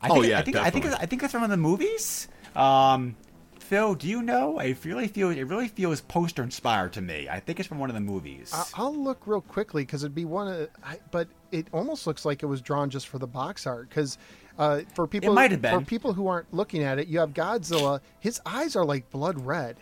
[0.00, 1.02] I Oh, yeah, I think I think definitely.
[1.02, 2.28] I think that's from one of the movies.
[2.56, 3.16] Um,
[3.60, 4.58] Phil, do you know?
[4.58, 7.28] I really feel it really feels poster inspired to me.
[7.30, 8.50] I think it's from one of the movies.
[8.52, 12.24] I- I'll look real quickly because it'd be one of, I, but it almost looks
[12.26, 13.88] like it was drawn just for the box art.
[13.88, 14.18] Because
[14.58, 15.78] uh, for people, might have been.
[15.80, 18.00] for people who aren't looking at it, you have Godzilla.
[18.20, 19.76] His eyes are like blood red,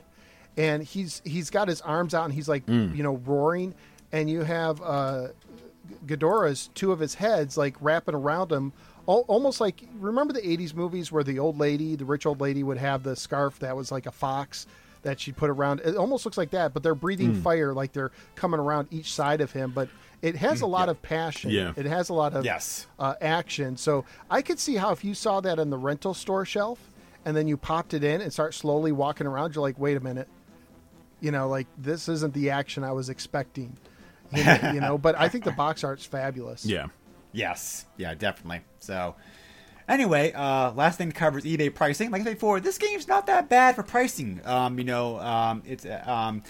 [0.56, 2.94] and he's he's got his arms out and he's like Hmm.
[2.94, 3.74] you know roaring,
[4.12, 5.28] and you have uh,
[6.06, 8.72] Ghidorah's two of his heads like wrapping around him.
[9.08, 12.62] al- Almost like remember the '80s movies where the old lady, the rich old lady,
[12.62, 14.66] would have the scarf that was like a fox
[15.02, 15.80] that she'd put around.
[15.80, 17.42] It almost looks like that, but they're breathing Hmm.
[17.42, 19.72] fire, like they're coming around each side of him.
[19.74, 19.88] But
[20.22, 21.50] it has a lot of passion.
[21.50, 21.72] Yeah.
[21.76, 22.86] It has a lot of Yes.
[22.98, 23.76] uh, action.
[23.76, 26.78] So I could see how if you saw that on the rental store shelf
[27.24, 30.00] and then you popped it in and start slowly walking around, you're like, wait a
[30.00, 30.28] minute,
[31.20, 33.76] you know, like this isn't the action I was expecting.
[34.34, 36.64] You know, you know, but I think the box art's fabulous.
[36.64, 36.86] Yeah.
[37.32, 38.62] Yes, yeah, definitely.
[38.78, 39.14] So,
[39.86, 42.10] anyway, uh, last thing to cover is eBay pricing.
[42.10, 44.40] Like I said before, this game's not that bad for pricing.
[44.46, 46.42] Um, you know, um, it's uh, um,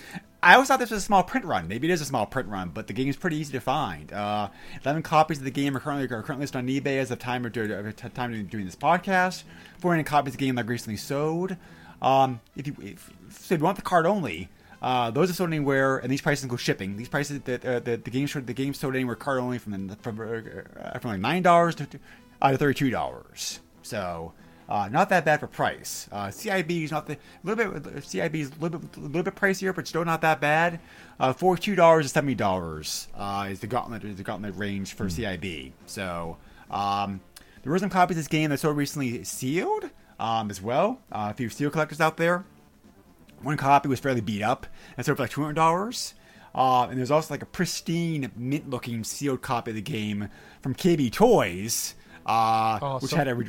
[0.42, 1.68] I always thought this was a small print run.
[1.68, 4.12] Maybe it is a small print run, but the game is pretty easy to find.
[4.12, 4.48] Uh,
[4.84, 7.44] Eleven copies of the game are currently are currently listed on eBay as of time
[7.44, 9.44] of, time of doing this podcast.
[9.78, 11.56] Four hundred copies of the game like recently sold.
[12.00, 14.48] Um, if you if, so if you want the card only.
[14.80, 16.96] Uh, those are sold anywhere, and these prices include shipping.
[16.96, 19.88] These prices, the uh, the, the game sold the game sold anywhere card only from
[19.96, 21.86] from, uh, from like nine dollars to
[22.42, 23.60] uh, to thirty two dollars.
[23.82, 24.32] So
[24.72, 26.08] uh, not that bad for price.
[26.10, 29.22] Uh, CIB is not the a little bit CIB is a little bit a little
[29.22, 30.80] bit pricier, but still not that bad.
[31.20, 34.94] Uh, Forty two dollars to seventy dollars uh, is the gauntlet is the gauntlet range
[34.94, 35.72] for CIB.
[35.84, 36.38] So
[36.70, 37.20] um,
[37.62, 41.00] there were some copies of this game that sold recently sealed um, as well.
[41.12, 42.46] Uh, a few seal collectors out there.
[43.42, 44.66] One copy was fairly beat up
[44.96, 46.14] and sold for like two hundred dollars.
[46.54, 50.28] Uh, and there's also like a pristine, mint-looking sealed copy of the game
[50.62, 51.94] from KB Toys,
[52.24, 53.48] uh, which had a re-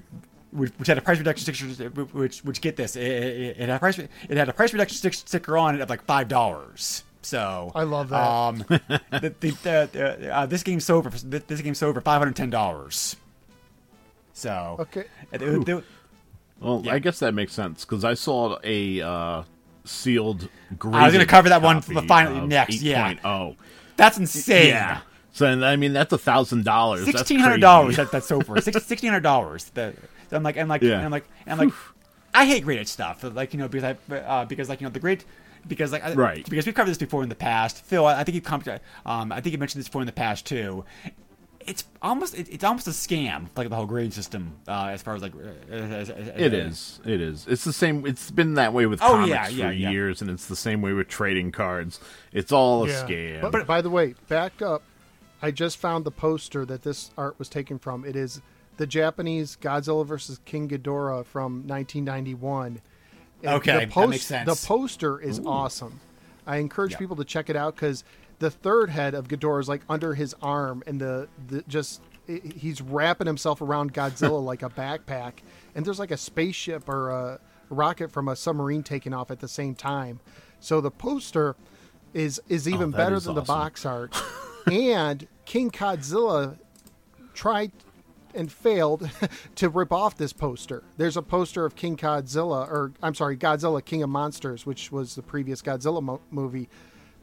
[0.53, 1.89] which, which had a price reduction sticker.
[2.05, 5.11] Which which get this, it, it, it had a price it had a price reduction
[5.11, 7.03] sticker on it of like five dollars.
[7.21, 8.21] So I love that.
[8.27, 8.81] Um, the,
[9.11, 12.49] the, the, the, uh, this game sold for this game sold for five hundred ten
[12.49, 13.15] dollars.
[14.34, 15.05] So Okay.
[15.31, 15.84] it- it- it-
[16.59, 16.93] Well, Yeah.
[16.93, 19.43] I guess that makes sense because I saw a uh,
[19.85, 20.47] sealed.
[20.81, 22.81] I was going to cover that one copy finally of next.
[22.81, 23.55] Yeah, 8.0.
[23.97, 24.67] that's insane.
[24.67, 25.01] Yeah.
[25.34, 27.05] So I mean that's a thousand dollars.
[27.05, 27.95] sixteen hundred dollars.
[27.97, 29.65] That, that's so for sixteen hundred dollars.
[29.73, 29.95] That
[30.34, 31.03] I'm like, I'm like, Yeah.
[31.05, 31.73] I'm like, I'm like,
[32.34, 33.23] I hate graded stuff.
[33.23, 35.23] Like you know, because I, uh, because like you know the great.
[35.68, 36.49] Because like I- Right.
[36.49, 38.05] because we've covered this before in the past, Phil.
[38.05, 40.11] I, I think you've come to, um, I think you mentioned this before in the
[40.11, 40.84] past too.
[41.65, 45.15] It's almost it, it's almost a scam, like the whole grading system, uh, as far
[45.15, 46.99] as like uh, as, as, as, It is.
[47.05, 47.47] It is.
[47.47, 48.05] It's the same.
[48.05, 49.89] It's been that way with Oh, comics yeah, for yeah, yeah.
[49.91, 52.01] years, and it's the same way with trading cards.
[52.34, 53.03] It's all a Yeah.
[53.07, 53.49] scam.
[53.51, 54.81] But, by the way, back up.
[55.41, 58.03] I just found the poster that this art was taken from.
[58.03, 58.41] It is
[58.78, 62.82] the Japanese Godzilla versus King Ghidorah from 1991.
[63.44, 64.62] And Okay, the that makes sense.
[64.62, 66.00] The poster is awesome.
[66.48, 66.98] I encourage Yeah.
[67.00, 68.04] people to check it out because
[68.40, 72.41] the third head of Ghidorah is like under his arm, and the, the just i
[72.56, 75.34] he's wrapping himself around Godzilla like a backpack,
[75.76, 77.40] and there's like a spaceship or a
[77.70, 80.20] rocket from a submarine taking off at the same time.
[80.60, 81.56] So the poster
[82.14, 84.16] is is even Oh, better is than the box art.
[84.72, 86.58] and King Godzilla
[87.34, 87.72] tried
[88.35, 89.10] and failed
[89.55, 90.84] to rip off this poster.
[90.97, 95.15] There's a poster of King Godzilla, or I'm sorry, Godzilla King of Monsters, which was
[95.15, 96.69] the previous Godzilla mo- movie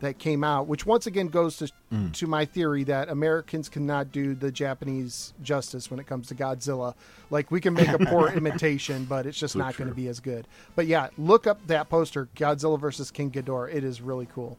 [0.01, 2.13] that came out, which once again goes to Mm.
[2.15, 6.95] to my theory that Americans cannot do the Japanese justice when it comes to Godzilla.
[7.31, 10.07] Like we can make a poor imitation, but it's just So not going to be
[10.07, 10.47] as good.
[10.77, 13.75] But yeah, look up that poster, Godzilla versus King Ghidorah.
[13.75, 14.57] It is really cool.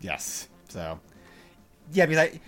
[0.00, 0.48] Yes.
[0.68, 1.00] So,
[1.92, 2.40] yeah, because I,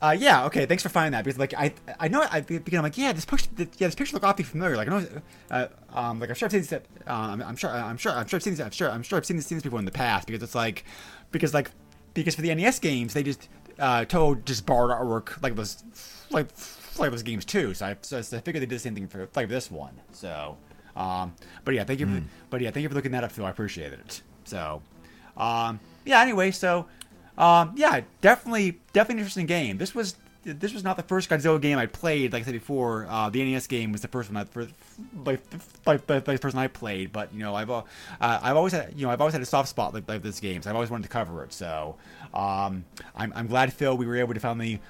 [0.00, 0.64] uh, yeah, okay.
[0.66, 3.24] Thanks for finding that because like I, I know I because I'm like yeah, this
[3.24, 4.76] picture, yeah, this picture look awfully familiar.
[4.76, 5.06] Like I know,
[5.50, 6.72] uh, um, like I'm sure I've seen this.
[7.06, 8.64] Um, I'm sure, I'm sure, I'm sure I've seen this.
[8.64, 10.54] I'm sure, I'm sure I've seen this, seen this before in the past because it's
[10.54, 10.84] like,
[11.32, 11.70] because like,
[12.14, 13.48] because for the NES games they just
[13.80, 15.82] uh, told just borrowed artwork like those,
[16.30, 16.46] like
[16.98, 17.74] like those games too.
[17.74, 20.00] So I, so I figured they did the same thing for like this one.
[20.12, 20.56] So,
[20.96, 21.34] um,
[21.64, 22.06] but yeah, thank you.
[22.06, 23.44] For, but yeah, thank you for looking that up, Phil.
[23.46, 24.22] I appreciate it.
[24.44, 24.82] So,
[25.36, 26.20] um, yeah.
[26.20, 26.86] Anyway, so
[27.38, 29.78] um, yeah, definitely, definitely an interesting game.
[29.78, 32.32] This was this was not the first Godzilla game I played.
[32.32, 34.72] Like I said before, uh, the NES game was the first one I first,
[35.24, 35.40] like
[35.86, 37.12] like the, the first one I played.
[37.12, 37.82] But you know, I've uh,
[38.20, 40.62] I've always had you know I've always had a soft spot like, like this game.
[40.62, 41.52] So I've always wanted to cover it.
[41.52, 41.96] So
[42.34, 42.84] um,
[43.14, 44.80] I'm I'm glad Phil we were able to finally.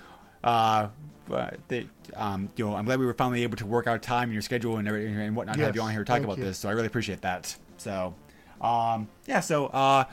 [0.42, 0.88] Uh,
[1.30, 1.84] uh, that
[2.16, 4.40] um, you know, I'm glad we were finally able to work out time in your
[4.40, 5.56] schedule and everything and whatnot.
[5.56, 6.44] to have you on here to talk about you.
[6.44, 7.54] this, so I really appreciate that.
[7.76, 8.14] So,
[8.62, 10.04] um, yeah, so uh,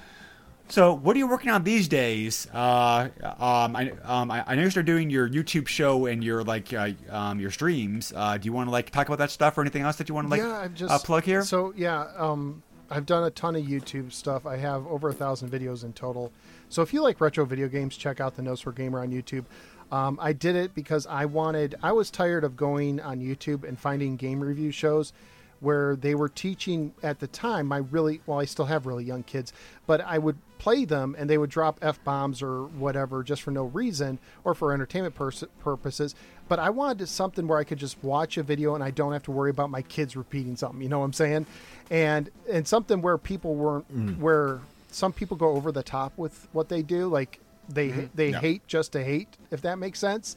[0.67, 2.47] So, what are you working on these days?
[2.51, 6.73] Uh, um, I, um, I, I know you're doing your YouTube show and your like
[6.73, 8.11] uh, um, your streams.
[8.15, 10.15] Uh, do you want to like talk about that stuff or anything else that you
[10.15, 11.43] want to like yeah, I've just uh, plug here?
[11.43, 14.45] So yeah, um, I've done a ton of YouTube stuff.
[14.45, 16.31] I have over a thousand videos in total.
[16.69, 19.45] So if you like retro video games, check out the No Swear Gamer on YouTube.
[19.91, 21.75] Um, I did it because I wanted.
[21.83, 25.13] I was tired of going on YouTube and finding game review shows
[25.59, 29.23] where they were teaching at the time my really well i still have really young
[29.23, 29.53] kids
[29.87, 33.65] but i would play them and they would drop f-bombs or whatever just for no
[33.65, 36.15] reason or for entertainment pers- purposes
[36.47, 39.23] but i wanted something where i could just watch a video and i don't have
[39.23, 41.45] to worry about my kids repeating something you know what i'm saying
[41.91, 44.17] and and something where people weren't mm.
[44.19, 44.59] where
[44.91, 48.05] some people go over the top with what they do like they mm-hmm.
[48.15, 48.39] they Yeah.
[48.39, 50.35] hate just to hate if that makes sense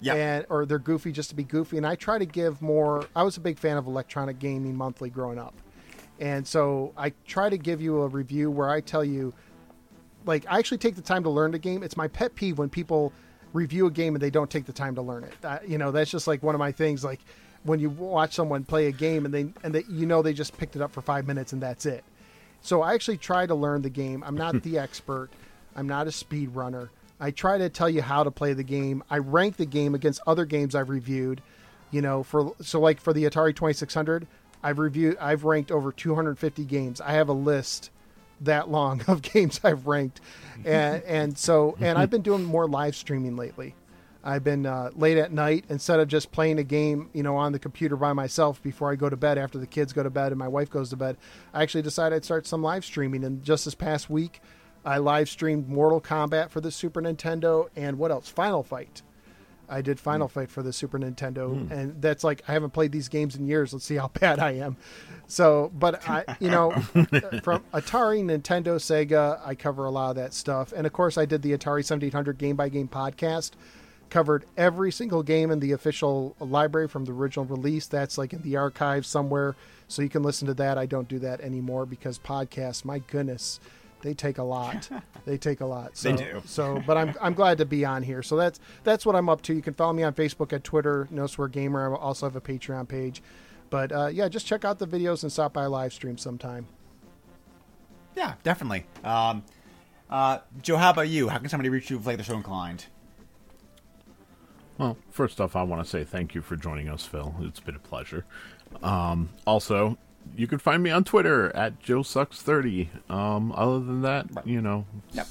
[0.00, 0.14] Yeah.
[0.14, 1.78] and or they're goofy just to be goofy.
[1.78, 3.06] And I try to give more.
[3.16, 5.54] I was a big fan of Electronic Gaming Monthly growing up,
[6.20, 9.32] and so I try to give you a review where I tell you,
[10.26, 11.82] like, I actually take the time to learn the game.
[11.82, 13.12] It's my pet peeve when people
[13.52, 15.32] review a game and they don't take the time to learn it.
[15.40, 17.04] That, you know, that's just like one of my things.
[17.04, 17.20] Like
[17.62, 20.56] when you watch someone play a game and they and they, you know they just
[20.58, 22.04] picked it up for five minutes and that's it.
[22.60, 24.22] So I actually try to learn the game.
[24.26, 25.30] I'm not the expert.
[25.74, 26.90] I'm not a speed runner.
[27.18, 29.02] I try to tell you how to play the game.
[29.08, 31.42] I rank the game against other games I've reviewed.
[31.90, 34.26] You know, for so like for the Atari 2600,
[34.62, 37.00] I've reviewed I've ranked over 250 games.
[37.00, 37.90] I have a list
[38.40, 40.20] that long of games I've ranked.
[40.64, 43.74] And and so and I've been doing more live streaming lately.
[44.26, 47.52] I've been uh, late at night instead of just playing a game, you know, on
[47.52, 50.32] the computer by myself before I go to bed after the kids go to bed
[50.32, 51.16] and my wife goes to bed.
[51.54, 53.22] I actually decided I'd start some live streaming.
[53.22, 54.40] And just this past week,
[54.84, 58.28] I live streamed Mortal Kombat for the Super Nintendo and what else?
[58.28, 59.02] Final Fight.
[59.68, 60.30] I did Final mm.
[60.30, 61.70] Fight for the Super Nintendo, mm.
[61.70, 63.72] and that's like I haven't played these games in years.
[63.72, 64.76] Let's see how bad I am.
[65.26, 66.70] So, but I, you know,
[67.42, 71.24] from Atari, Nintendo, Sega, I cover a lot of that stuff, and of course, I
[71.24, 73.52] did the Atari 7800 game by game podcast.
[74.08, 77.88] Covered every single game in the official library from the original release.
[77.88, 79.56] That's like in the archive somewhere,
[79.88, 80.78] so you can listen to that.
[80.78, 83.58] I don't do that anymore because podcasts, my goodness,
[84.02, 84.88] they take a lot.
[85.24, 85.96] they take a lot.
[85.96, 86.42] So, They do.
[86.46, 88.22] So, but I'm I'm glad to be on here.
[88.22, 89.54] So that's that's what I'm up to.
[89.54, 91.94] You can follow me on Facebook at Twitter, No Swear Gamer.
[91.94, 93.22] I also have a Patreon page.
[93.70, 96.66] But uh, yeah, just check out the videos and stop by a live stream sometime.
[98.16, 98.86] yeah, definitely.
[99.02, 99.42] Um,
[100.08, 101.28] uh, Joe, how about you?
[101.28, 102.86] How can somebody reach you if like they're so inclined?
[104.78, 107.34] Well, first off, I want to say thank you for joining us, Phil.
[107.40, 108.24] It's been a pleasure.
[108.82, 109.96] Um, also,
[110.36, 113.10] you can find me on Twitter at JoeSucks30.
[113.10, 115.26] Um, other than that, you know, Yep.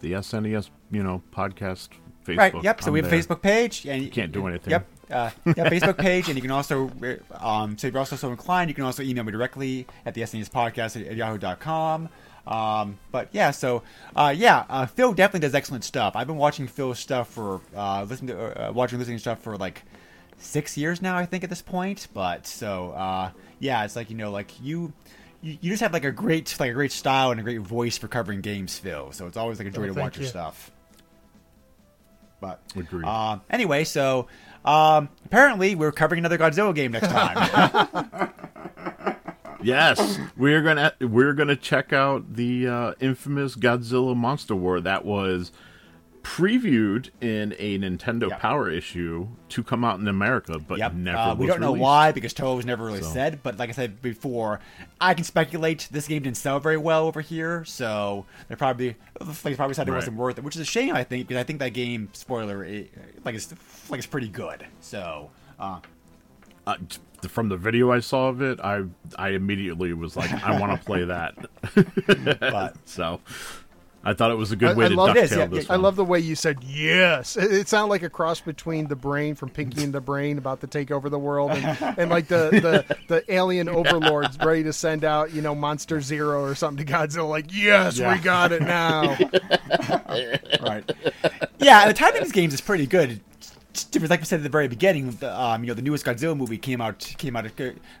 [0.00, 1.90] the SNES, you know, podcast,
[2.26, 2.36] Facebook.
[2.36, 2.54] Right.
[2.62, 2.82] Yep.
[2.82, 3.16] So I'm we have a.
[3.16, 4.70] Facebook page, and you Can't do anything.
[4.72, 4.86] Yep.
[5.10, 6.90] Uh, yeah, Facebook page, and you can also,
[7.38, 10.22] um, so if you're also so inclined, you can also email me directly at the
[10.22, 12.08] SNES podcast at, at yahoo.com.
[12.46, 13.82] Um, but yeah, so
[14.16, 16.16] uh, yeah, uh, Phil definitely does excellent stuff.
[16.16, 19.82] I've been watching Phil's stuff for uh, listening to uh, watching listening stuff for like
[20.42, 22.08] six years now, I think at this point.
[22.12, 24.92] But so uh, yeah, it's like you know, like you.
[25.44, 27.98] You you just have like a great like a great style and a great voice
[27.98, 29.10] for covering games, Phil.
[29.10, 30.70] So it's always like a joy Oh, to thank watch your stuff.
[32.40, 33.04] But Agreed.
[33.04, 34.28] um, anyway, so
[34.64, 38.30] um, apparently we're covering another Godzilla game next time.
[39.64, 45.52] Yes, we're gonna we're gonna check out the uh, infamous Godzilla Monster War that was
[46.22, 48.40] previewed in a Nintendo Yep.
[48.40, 50.94] Power issue to come out in America, but yep.
[50.94, 51.18] never.
[51.18, 53.08] Uh, we don't know why because Toho was never really So.
[53.12, 53.42] said.
[53.42, 54.60] But like I said before,
[55.00, 59.54] I can speculate this game didn't sell very well over here, so they probably they
[59.54, 59.98] probably decided it Right.
[59.98, 60.94] wasn't worth it, which is a shame.
[60.94, 62.90] I think because I think that game spoiler it,
[63.24, 63.52] like it's
[63.90, 64.64] like it's pretty good.
[64.80, 65.30] So.
[65.58, 65.80] Uh,
[66.64, 66.76] Uh,
[67.28, 68.84] from the video I saw of it, I
[69.18, 71.34] I immediately was like, I want to play that.
[72.40, 73.20] but so
[74.04, 75.76] I thought it was a good way I to love this, ducktail yeah, this I
[75.76, 77.36] love the way you said yes.
[77.36, 80.60] It, it sounded like a cross between the brain from Pinky and the Brain about
[80.62, 84.72] to take over the world, and, and like the, the the alien overlords ready to
[84.72, 87.28] send out you know Monster Zero or something to Godzilla.
[87.28, 88.12] Like yes, Yeah.
[88.14, 89.02] we got it now.
[90.60, 90.90] right.
[91.58, 93.20] Yeah, the timing of these games is pretty good.
[93.72, 96.36] Just Like we said at the very beginning, the, um, you know, the newest Godzilla
[96.36, 97.46] movie came out came out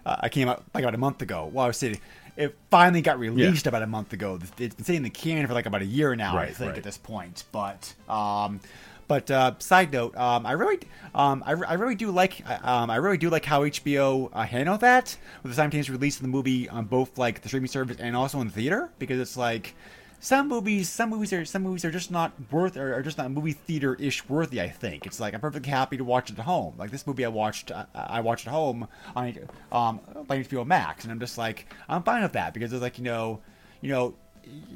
[0.04, 1.48] uh, came out like about a month ago.
[1.52, 1.98] Well, I was saying
[2.36, 4.38] it finally got released about a month ago.
[4.58, 6.78] It's been sitting in the can for like about a year now, I think, right.
[6.78, 7.44] at this point.
[7.52, 8.60] But um,
[9.08, 10.78] but uh, side note, um, I really,
[11.14, 14.80] um, I, I really do like, um, I really do like how HBO uh, handled
[14.80, 18.16] that with the simultaneous release of the movie on both like the streaming service and
[18.16, 19.74] also in the theater because it's like
[20.22, 23.28] some movies, some movies are some movies are just not worth or are just not
[23.32, 24.60] movie theater ish worthy.
[24.60, 26.74] I think it's like I'm perfectly happy to watch it at home.
[26.78, 28.86] Like this movie, I watched, I, I watched at home
[29.16, 29.36] on
[29.72, 32.98] um, on HBO Max, and I'm just like I'm fine with that because it's like
[32.98, 33.40] you know,
[33.80, 34.14] you know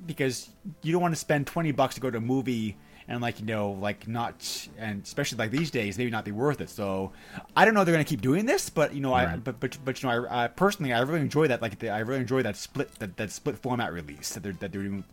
[0.05, 0.49] because
[0.83, 2.77] you don't want to spend twenty bucks to go to a movie
[3.09, 6.61] and like you know like not and especially like these days maybe not be worth
[6.61, 6.71] it.
[6.71, 7.13] So
[7.55, 9.79] I don't know they're going to keep doing this, but you know I but but
[9.85, 12.43] but you know I, I personally I really enjoy that like the, I really enjoy
[12.43, 15.05] that split that, that split format release that they're that they're doing.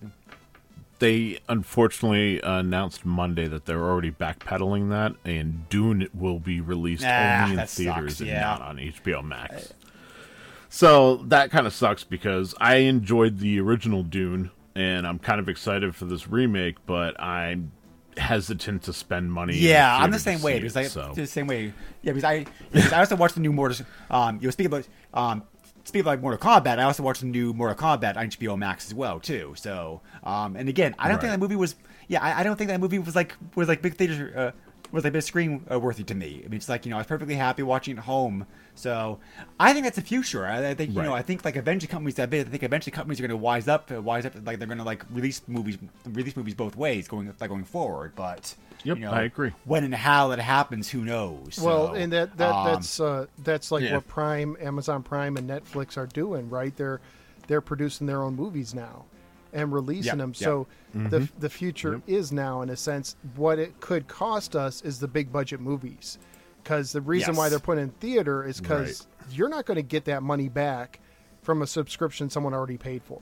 [1.00, 7.44] They unfortunately announced Monday that they're already backpedaling that, and Dune will be released Ah,
[7.50, 8.42] only in theaters sucks, and yeah.
[8.42, 9.74] not on HBO Max.
[10.70, 15.48] So that kind of sucks because I enjoyed the original Dune, and I'm kind of
[15.50, 17.72] excited for this remake, but I'm
[18.18, 19.56] hesitant to spend money.
[19.58, 21.12] Yeah, the I'm the same way because it, I so.
[21.16, 21.74] the same way.
[22.02, 23.86] Yeah, because I because I also watched the new Mortal.
[24.10, 25.44] Um, you know, speaking about um,
[25.84, 28.88] speaking of like Mortal Kombat, I also watched the new Mortal Kombat on HBO Max
[28.88, 29.54] as well too.
[29.58, 31.76] So, um, and again, I don't think that movie was.
[32.08, 34.34] Yeah, I, I don't think that movie was like was like big theater.
[34.36, 34.52] Uh,
[34.94, 36.44] was like big screen uh, worthy to me.
[36.46, 38.46] I mean, it's like you know, I was perfectly happy watching it at home.
[38.76, 39.20] So,
[39.60, 40.46] I think that's the future.
[40.46, 42.92] I, I think you know, I think like eventually companies that big, I think eventually
[42.92, 45.42] companies are going to wise up, uh, wise up, like they're going to like release
[45.48, 48.14] movies, release movies both ways going like going forward.
[48.16, 49.52] But Yep, you know, I agree.
[49.66, 51.60] When and how that happens, who knows?
[51.62, 53.96] Well, So, and that, that um, that's uh, that's like yeah.
[53.96, 56.76] what Prime, Amazon Prime, and Netflix are doing, right?
[56.76, 57.00] They're
[57.48, 59.06] they're producing their own movies now
[59.54, 60.30] and releasing Yep, them.
[60.30, 60.36] yep.
[60.38, 61.10] So Mm-hmm.
[61.10, 65.08] the the future is now, in a sense, what it could cost us is the
[65.08, 66.20] big budget movies,
[66.64, 70.06] because the reason why they're put in theater is because you're not going to get
[70.06, 71.00] that money back
[71.42, 73.20] from a subscription someone already paid for.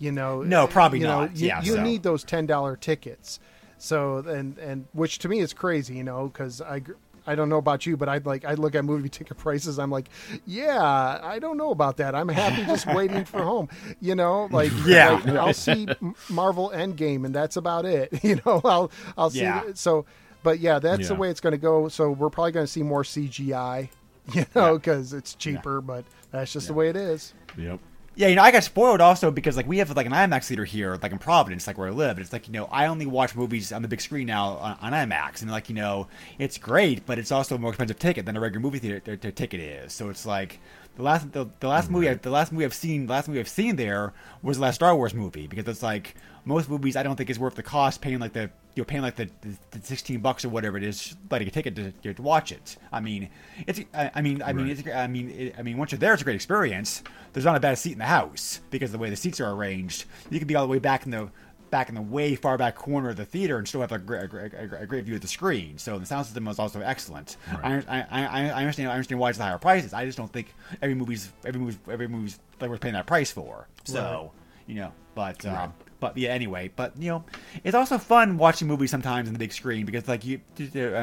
[0.00, 1.36] You know, No, probably you know, not.
[1.36, 3.38] You, Yeah, you so- need those ten dollar tickets.
[3.78, 6.82] So and and which to me is crazy, you know, because I
[7.28, 9.78] I don't know about you, but I'd like I look at movie ticket prices.
[9.78, 10.08] I'm like,
[10.46, 12.14] yeah, I don't know about that.
[12.14, 13.68] I'm happy just waiting for home,
[14.00, 15.20] you know, like Yeah.
[15.24, 15.86] like, I'll see
[16.30, 18.60] Marvel Endgame and that's about it, you know.
[18.64, 19.62] I'll I'll see Yeah.
[19.74, 20.06] so.
[20.44, 21.88] But yeah, that's the way it's going to go.
[21.88, 23.88] So we're probably going to see more CGI,
[24.32, 25.80] you know, because it's cheaper.
[25.80, 27.34] But that's just the way it is.
[27.58, 27.80] Yep.
[28.18, 30.64] Yeah, you know, I got spoiled also because like we have like an IMAX theater
[30.64, 32.16] here, like in Providence, like where I live.
[32.16, 34.76] And it's like you know, I only watch movies on the big screen now on,
[34.80, 38.26] on IMAX, and like you know, it's great, but it's also a more expensive ticket
[38.26, 39.92] than a regular movie theater t- t- ticket is.
[39.92, 40.58] So it's like
[40.96, 41.94] the last the, the last mm-hmm.
[41.94, 44.12] movie I, the last movie I've seen the last movie I've seen there
[44.42, 47.38] was the last Star Wars movie because it's like most movies I don't think is
[47.38, 50.44] worth the cost paying like the you know paying like the, the, the sixteen bucks
[50.44, 52.76] or whatever it is like a ticket to, to watch it.
[52.92, 53.28] I mean,
[53.66, 54.78] it's I, I mean I mean Right.
[54.78, 57.02] it's I mean it, I mean once you're there it's a great experience.
[57.32, 59.50] There's not a bad seat in the house because of the way the seats are
[59.50, 60.04] arranged.
[60.30, 61.28] You can be all the way back in the
[61.70, 64.22] back in the way far back corner of the theater and still have a great,
[64.22, 65.76] a great, a great view of the screen.
[65.76, 67.36] So the sound system was also excellent.
[67.62, 69.92] I, I, I, I understand I understand why it's the higher prices.
[69.92, 73.32] I just don't think every movie's every movie's every movie's like worth paying that price
[73.32, 73.66] for.
[73.84, 74.30] So
[74.68, 76.30] you know, but um, but yeah.
[76.30, 77.24] Anyway, but you know,
[77.64, 80.62] it's also fun watching movies sometimes on the big screen because like you, uh,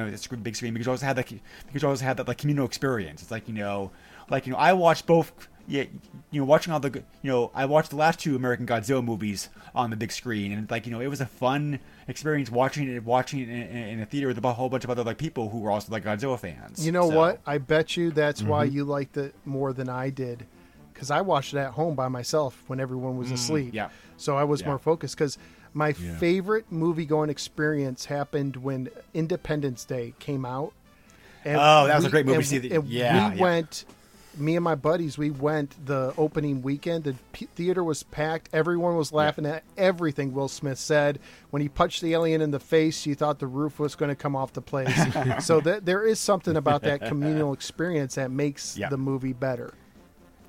[0.09, 1.29] the screen- big screen because you also have that
[1.67, 3.21] because you also have that like communal experience.
[3.21, 3.91] It's like you know,
[4.29, 5.31] like you know, I watched both.
[5.67, 5.85] Yeah,
[6.29, 6.91] you know, watching all the
[7.23, 10.69] you know, I watched the last two American Godzilla movies on the big screen, and
[10.69, 14.05] like you know, it was a fun experience watching it, watching it in, in, a
[14.05, 16.85] theater with a whole bunch of other like people who were also like Godzilla fans.
[16.85, 17.41] You know So- what?
[17.47, 20.45] I bet you that's why you liked it more than I did,
[20.93, 23.73] because I watched it at home by myself when everyone was asleep.
[23.73, 23.89] yeah.
[24.17, 24.67] So I was Yeah.
[24.67, 25.15] more focused.
[25.17, 25.37] Because
[25.73, 30.73] my favorite movie going experience happened when Independence Day came out.
[31.43, 33.41] And Oh, that was a great movie and- see the- and yeah, we yeah.
[33.41, 33.85] went.
[34.37, 37.05] Me and my buddies, we went the opening weekend.
[37.05, 38.49] The p- theater was packed.
[38.51, 41.19] Everyone was laughing at everything Will Smith said.
[41.51, 44.15] When he punched the alien in the face, you thought the roof was going to
[44.15, 44.93] come off the place.
[45.45, 48.89] so th- there is something about that communal experience that makes Yeah.
[48.89, 49.73] the movie better.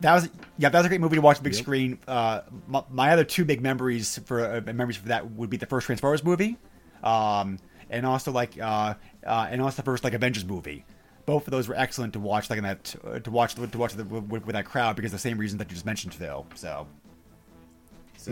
[0.01, 0.29] That was
[0.59, 1.99] yeah, that was a great movie to watch on the big screen.
[2.07, 5.67] Uh, my, my other two big memories for uh, memories for that would be the
[5.67, 6.57] first Transformers movie,
[7.03, 7.59] um,
[7.89, 8.95] and also like uh,
[9.27, 10.85] uh, and also the first like Avengers movie.
[11.25, 13.95] Both of those were excellent to watch, like in that uh, to watch to watch
[13.95, 16.47] the, with, with that crowd because of the same reasons that you just mentioned, Phil.
[16.55, 16.87] So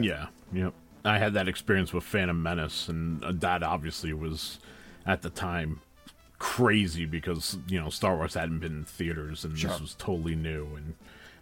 [0.04, 0.74] Yeah, yep.
[1.04, 4.58] I had that experience with Phantom Menace, and uh, that obviously was
[5.06, 5.80] at the time
[6.38, 9.70] crazy because you know Star Wars hadn't been in theaters, and Sure.
[9.70, 10.94] this was totally new and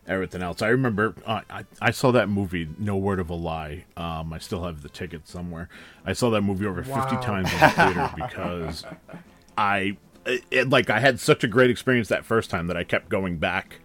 [0.07, 0.63] everything else.
[0.63, 3.85] I remember uh, I I saw that movie, No Word of a Lie.
[3.97, 5.69] Um, I still have the ticket somewhere.
[6.05, 8.85] I saw that movie over fifty times in the theater because
[9.57, 9.97] I
[10.27, 13.09] it, it- like I had such a great experience that first time that I kept
[13.09, 13.81] going back,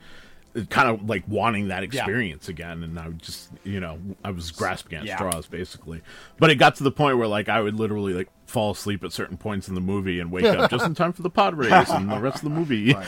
[0.69, 4.51] kind of like wanting that experience again, and I would just you know I was
[4.51, 5.17] grasping at Yeah.
[5.17, 6.01] straws basically.
[6.39, 9.11] But it got to the point where like I would literally like fall asleep at
[9.11, 11.89] certain points in the movie and wake up just in time for the pod race
[11.89, 12.91] and the rest of the movie.
[12.93, 12.99] so,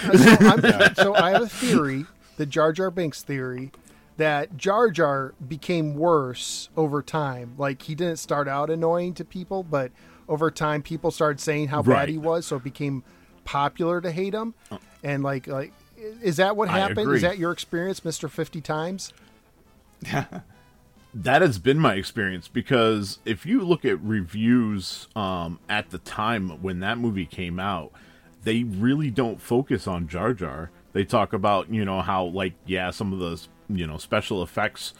[0.42, 2.06] I'm, so I have a theory,
[2.40, 3.70] the Jar Jar Binks theory,
[4.16, 7.54] that Jar Jar became worse over time.
[7.58, 9.92] Like he didn't start out annoying to people, but
[10.30, 13.04] over time people started saying how bad he was, so it became
[13.44, 14.54] popular to hate him.
[15.04, 15.74] And like like
[16.22, 17.12] is that what happened?
[17.12, 19.12] Is that your experience, Mister Fifty Times?
[21.14, 26.62] that has been my experience because if you look at reviews um, at the time
[26.62, 27.92] when that movie came out,
[28.46, 30.72] they really don't focus on Jar Jar.
[30.94, 33.42] They talk about you know how like yeah some of the
[33.76, 34.94] you know special effects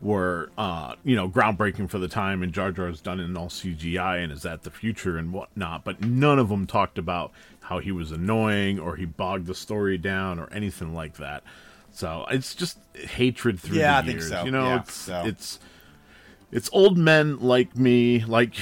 [0.00, 3.48] were uh, you know groundbreaking for the time, and Jar Jar is done in all
[3.48, 5.84] CGI and is that the future and whatnot.
[5.84, 9.96] But none of them talked about how he was annoying or he bogged the story
[9.98, 11.42] down or anything like that.
[11.90, 14.28] So it's just hatred through Yeah, the I think years.
[14.30, 14.44] so.
[14.44, 15.22] You know, Yeah, it's so.
[15.26, 15.58] it's
[16.52, 18.54] it's old men like me, like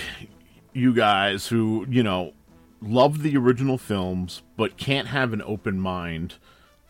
[0.73, 2.33] you guys, who you know
[2.81, 6.35] love the original films but can't have an open mind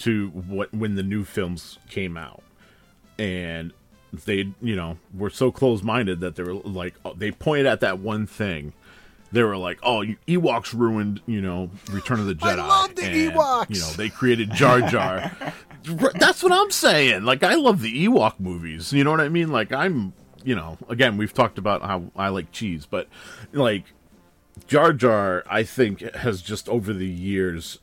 [0.02, 2.42] to what when the new films came out,
[3.18, 3.72] and
[4.12, 7.80] they you know were so close minded that they were like oh, they pointed at
[7.80, 8.72] that one thing.
[9.30, 13.04] They were like, "Oh, Ewoks ruined, you know, Return of the Jedi." I love the
[13.04, 13.70] and, Ewoks!
[13.70, 15.30] You know, they created Jar Jar.
[16.18, 17.24] That's what I'm saying.
[17.24, 18.92] Like, I love the Ewok movies.
[18.92, 19.48] You know what I mean?
[19.48, 20.12] Like, I'm,
[20.44, 23.08] you know, again, we've talked about how I like cheese, but
[23.54, 23.84] like
[24.66, 27.78] Jar Jar, I think has just over the years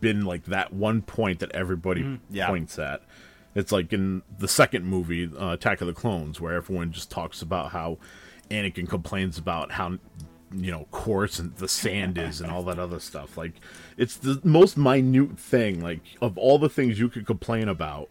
[0.00, 2.46] been like that one point that everybody yeah.
[2.46, 3.02] points at.
[3.54, 7.42] It's like in the second movie, uh, Attack of the Clones, where everyone just talks
[7.42, 7.98] about how
[8.50, 9.98] Anakin complains about how
[10.54, 13.36] you know coarse and the sand is and all that other stuff.
[13.36, 13.52] Like
[13.96, 15.80] it's the most minute thing.
[15.82, 18.08] Like of all the things you could complain about,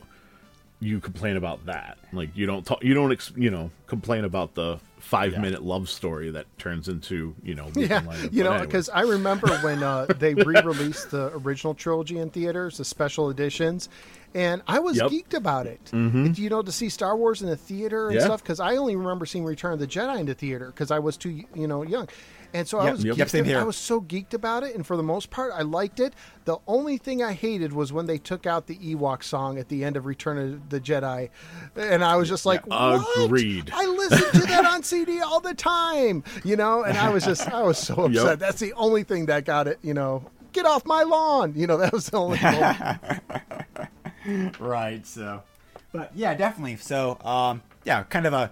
[0.82, 1.98] you complain about that.
[2.12, 5.90] Like you don't talk, you don't ex, you know complain about the five minute love
[5.90, 8.02] story that turns into you know Yeah,
[8.32, 8.66] you know, anyway.
[8.66, 13.90] because I remember when uh, they re-released the original trilogy in theaters, the special editions,
[14.34, 15.12] and I was Yep.
[15.12, 15.91] geeked about it.
[15.94, 18.26] And, You know, to see Star Wars in the theater and Yeah.
[18.26, 20.99] stuff, because I only remember seeing Return of the Jedi in the theater because I
[20.99, 22.08] was too, you know, young.
[22.53, 23.15] And so I was, yep.
[23.15, 23.60] geeked Yep, same ab- here.
[23.60, 26.14] I was so geeked about it, and for the most part, I liked it.
[26.45, 29.84] The only thing I hated was when they took out the Ewok song at the
[29.84, 31.30] end of Return of the Jedi,
[31.76, 33.26] and I was just like, Yeah, "What?
[33.26, 33.72] agreed.
[33.73, 37.48] I listened to that on CD all the time, you know, and I was just,
[37.49, 38.14] I was so upset.
[38.14, 38.40] Yep.
[38.40, 40.26] That's the only thing that got it, you know.
[40.52, 41.78] Get off my lawn, you know.
[41.82, 42.38] That was the only.
[44.60, 45.06] right.
[45.06, 45.44] So,
[45.91, 46.78] but yeah, definitely.
[46.78, 48.52] So, um, yeah, kind of a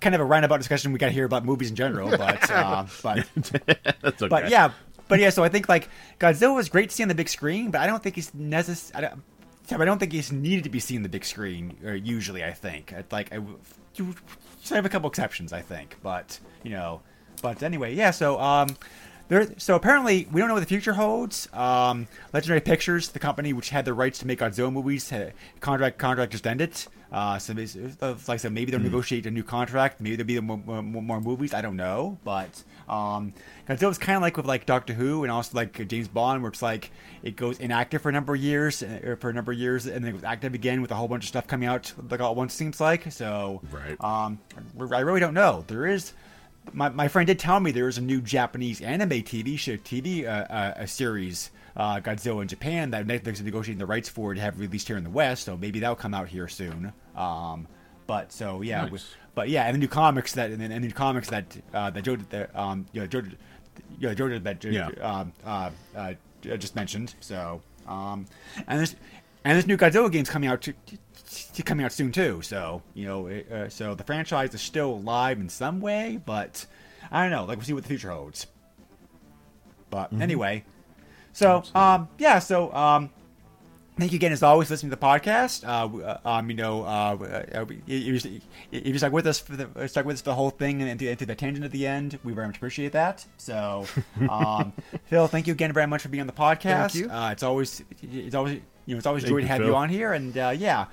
[0.00, 3.26] kind of a roundabout discussion we got here about movies in general, but uh, but
[3.34, 4.28] That's okay.
[4.28, 4.72] but yeah,
[5.08, 5.30] but yeah.
[5.30, 5.88] So I think like
[6.18, 9.06] Godzilla was great to see on the big screen, but I don't think he's necessary.
[9.70, 11.76] I don't, think he's needed to be seen on the big screen.
[11.84, 13.40] Or usually, I think I'd like I
[14.70, 17.00] have a couple exceptions, I think, but you know,
[17.42, 18.10] but anyway, yeah.
[18.10, 18.76] So um.
[19.28, 21.48] There, so apparently, we don't know what the future holds.
[21.52, 25.98] Um, Legendary Pictures, the company which had the rights to make Godzilla movies, had, contract
[25.98, 26.72] contract just ended.
[27.10, 30.00] Uh, so, uh, like I said, maybe they'll negotiate a new contract.
[30.00, 31.54] Maybe there'll be more, more, more movies.
[31.54, 33.32] I don't know, but um,
[33.68, 36.62] Godzilla's kind of like with like Doctor Who and also like James Bond, where it's
[36.62, 36.90] like
[37.22, 39.86] it goes inactive for a number of years, uh, or for a number of years,
[39.86, 42.20] and then it goes active again with a whole bunch of stuff coming out like
[42.20, 42.52] all at once.
[42.54, 43.62] Seems like so.
[43.70, 44.02] Right.
[44.02, 44.38] Um,
[44.78, 45.64] I really don't know.
[45.66, 46.12] There is
[46.72, 50.24] my, my friend did tell me there is a new Japanese anime TV show, TV
[50.24, 54.34] uh, uh, a series, uh, Godzilla in Japan that Netflix is negotiating the rights for
[54.34, 55.44] to have released here in the West.
[55.44, 56.92] So maybe that'll come out here soon.
[57.16, 57.66] Um,
[58.06, 58.90] but so yeah, Nice.
[58.92, 61.56] with- but yeah, and the new comics that and the, and the new comics that
[61.72, 63.22] uh, that Joe that, um you know, Joe,
[64.00, 64.88] you know, Joe that Yeah.
[65.00, 67.14] um, uh, uh, just mentioned.
[67.20, 68.26] So um,
[68.66, 68.96] and this
[69.44, 70.74] and this new Godzilla game's coming out to,
[71.64, 72.42] coming out soon too.
[72.42, 76.66] So you know, it, uh, so the franchise is still alive in some way, but
[77.10, 77.44] I don't know.
[77.44, 78.46] Like we'll see what the future holds.
[79.90, 80.64] But anyway,
[81.32, 83.10] so um, yeah, so um,
[83.98, 85.66] thank you again as always for listening to the podcast.
[85.66, 88.40] Uh, uh, um, you know, uh, uh, you, you,
[88.70, 91.34] you, stuck with us for the stuck with us the whole thing and into, the
[91.34, 92.18] tangent at the end.
[92.24, 93.24] We very much appreciate that.
[93.36, 93.86] So,
[94.28, 94.72] um,
[95.06, 96.92] Phil, thank you again very much for being on the podcast.
[96.92, 97.10] Thank you.
[97.10, 99.68] Uh, it's always it's always you know it's always Thank joy to have Phil.
[99.68, 100.86] you on here, and uh, yeah.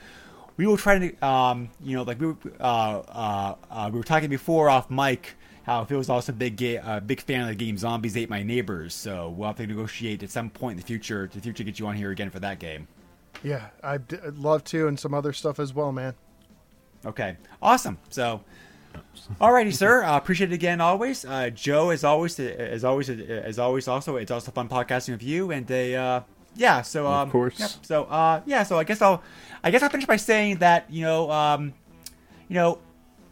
[0.57, 4.06] We will try to, um, you know, like we were, uh, uh, uh, we were
[4.06, 5.34] talking before off mic,
[5.64, 8.30] how Phil was also a big, ga- uh, big fan of the game Zombies Ate
[8.30, 8.94] My Neighbors.
[8.94, 11.88] So we'll have to negotiate at some point in the future to future get you
[11.88, 12.88] on here again for that game.
[13.44, 16.14] yeah, I'd, d- I'd love to, and some other stuff as well, man.
[17.06, 17.98] Okay, awesome.
[18.10, 18.41] So,
[19.41, 20.03] alrighty, sir.
[20.03, 20.80] Uh, appreciate it again.
[20.82, 21.90] Always, uh, Joe.
[21.90, 23.88] As always, as always, as always.
[23.88, 25.52] Also, it's also fun podcasting with you.
[25.52, 26.22] And a uh,
[26.56, 26.82] yeah.
[26.82, 27.60] So um, course.
[27.60, 27.72] yep.
[27.82, 28.64] So uh, yeah.
[28.64, 29.22] So I guess I'll
[29.64, 31.73] I guess I'll finish by saying that you know um,
[32.48, 32.80] you know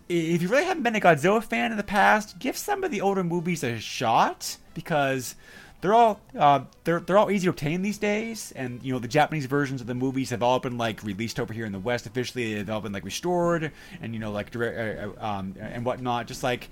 [0.10, 3.02] if you really haven't been a Godzilla fan in the past, give some of the
[3.02, 5.36] older movies a shot because
[5.84, 9.08] they're all uh, they're they're all easy to obtain these days, and you know the
[9.08, 12.06] Japanese versions of the movies have all been like released over here in the West
[12.06, 12.54] officially.
[12.54, 13.72] They've all been like restored
[14.02, 16.28] and you know like direct uh, uh, um, and whatnot.
[16.28, 16.70] Just like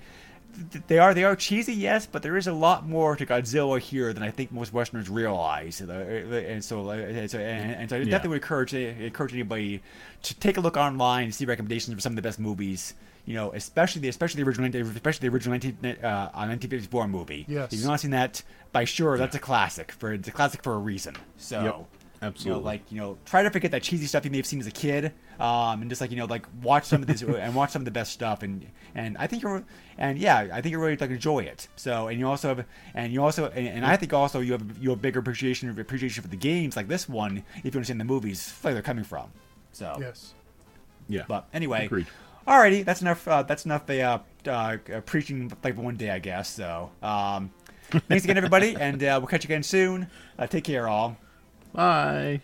[0.87, 4.13] they are they are cheesy, yes, but there is a lot more to Godzilla here
[4.13, 5.81] than I think most Westerners realize.
[5.81, 5.91] Uh,
[6.47, 8.05] And so, uh, and so, and, and so I Yeah.
[8.05, 9.81] definitely would encourage encourage anybody
[10.23, 12.93] to take a look online and see recommendations for some of the best movies.
[13.25, 17.45] You know, especially the especially the original especially the original 19, uh, 1954 movie.
[17.47, 17.71] Yes.
[17.71, 18.41] If you've not seen that,
[18.71, 19.91] by sure that's a classic.
[19.91, 21.15] For it's a classic for a reason.
[21.37, 21.63] So.
[21.63, 22.00] Yep.
[22.21, 22.59] You Absolutely.
[22.61, 24.67] know, like you know, try to forget that cheesy stuff you may have seen as
[24.67, 27.71] a kid, um, and just like you know, like watch some of this and watch
[27.71, 29.63] some of the best stuff, and and I think you're,
[29.97, 31.67] and yeah, I think you really like enjoy it.
[31.75, 34.77] So, and you also have, and you also, and, and I think also you have
[34.79, 38.05] you have bigger appreciation appreciation for the games like this one if you understand the
[38.05, 39.31] movies where they're coming from.
[39.71, 40.35] So, Yes.
[41.09, 41.23] yeah.
[41.27, 42.05] but anyway, Agreed.
[42.47, 43.27] alrighty, that's enough.
[43.27, 43.87] Uh, that's enough.
[43.87, 44.77] The uh, uh,
[45.07, 46.49] preaching like one day, I guess.
[46.51, 47.51] So, um,
[47.89, 50.07] thanks again, everybody, and uh, we'll catch you again soon.
[50.37, 51.17] Uh, take care, all.
[51.73, 52.41] Bye.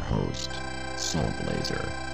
[0.00, 0.50] Host,
[0.96, 2.09] Soul Blazer.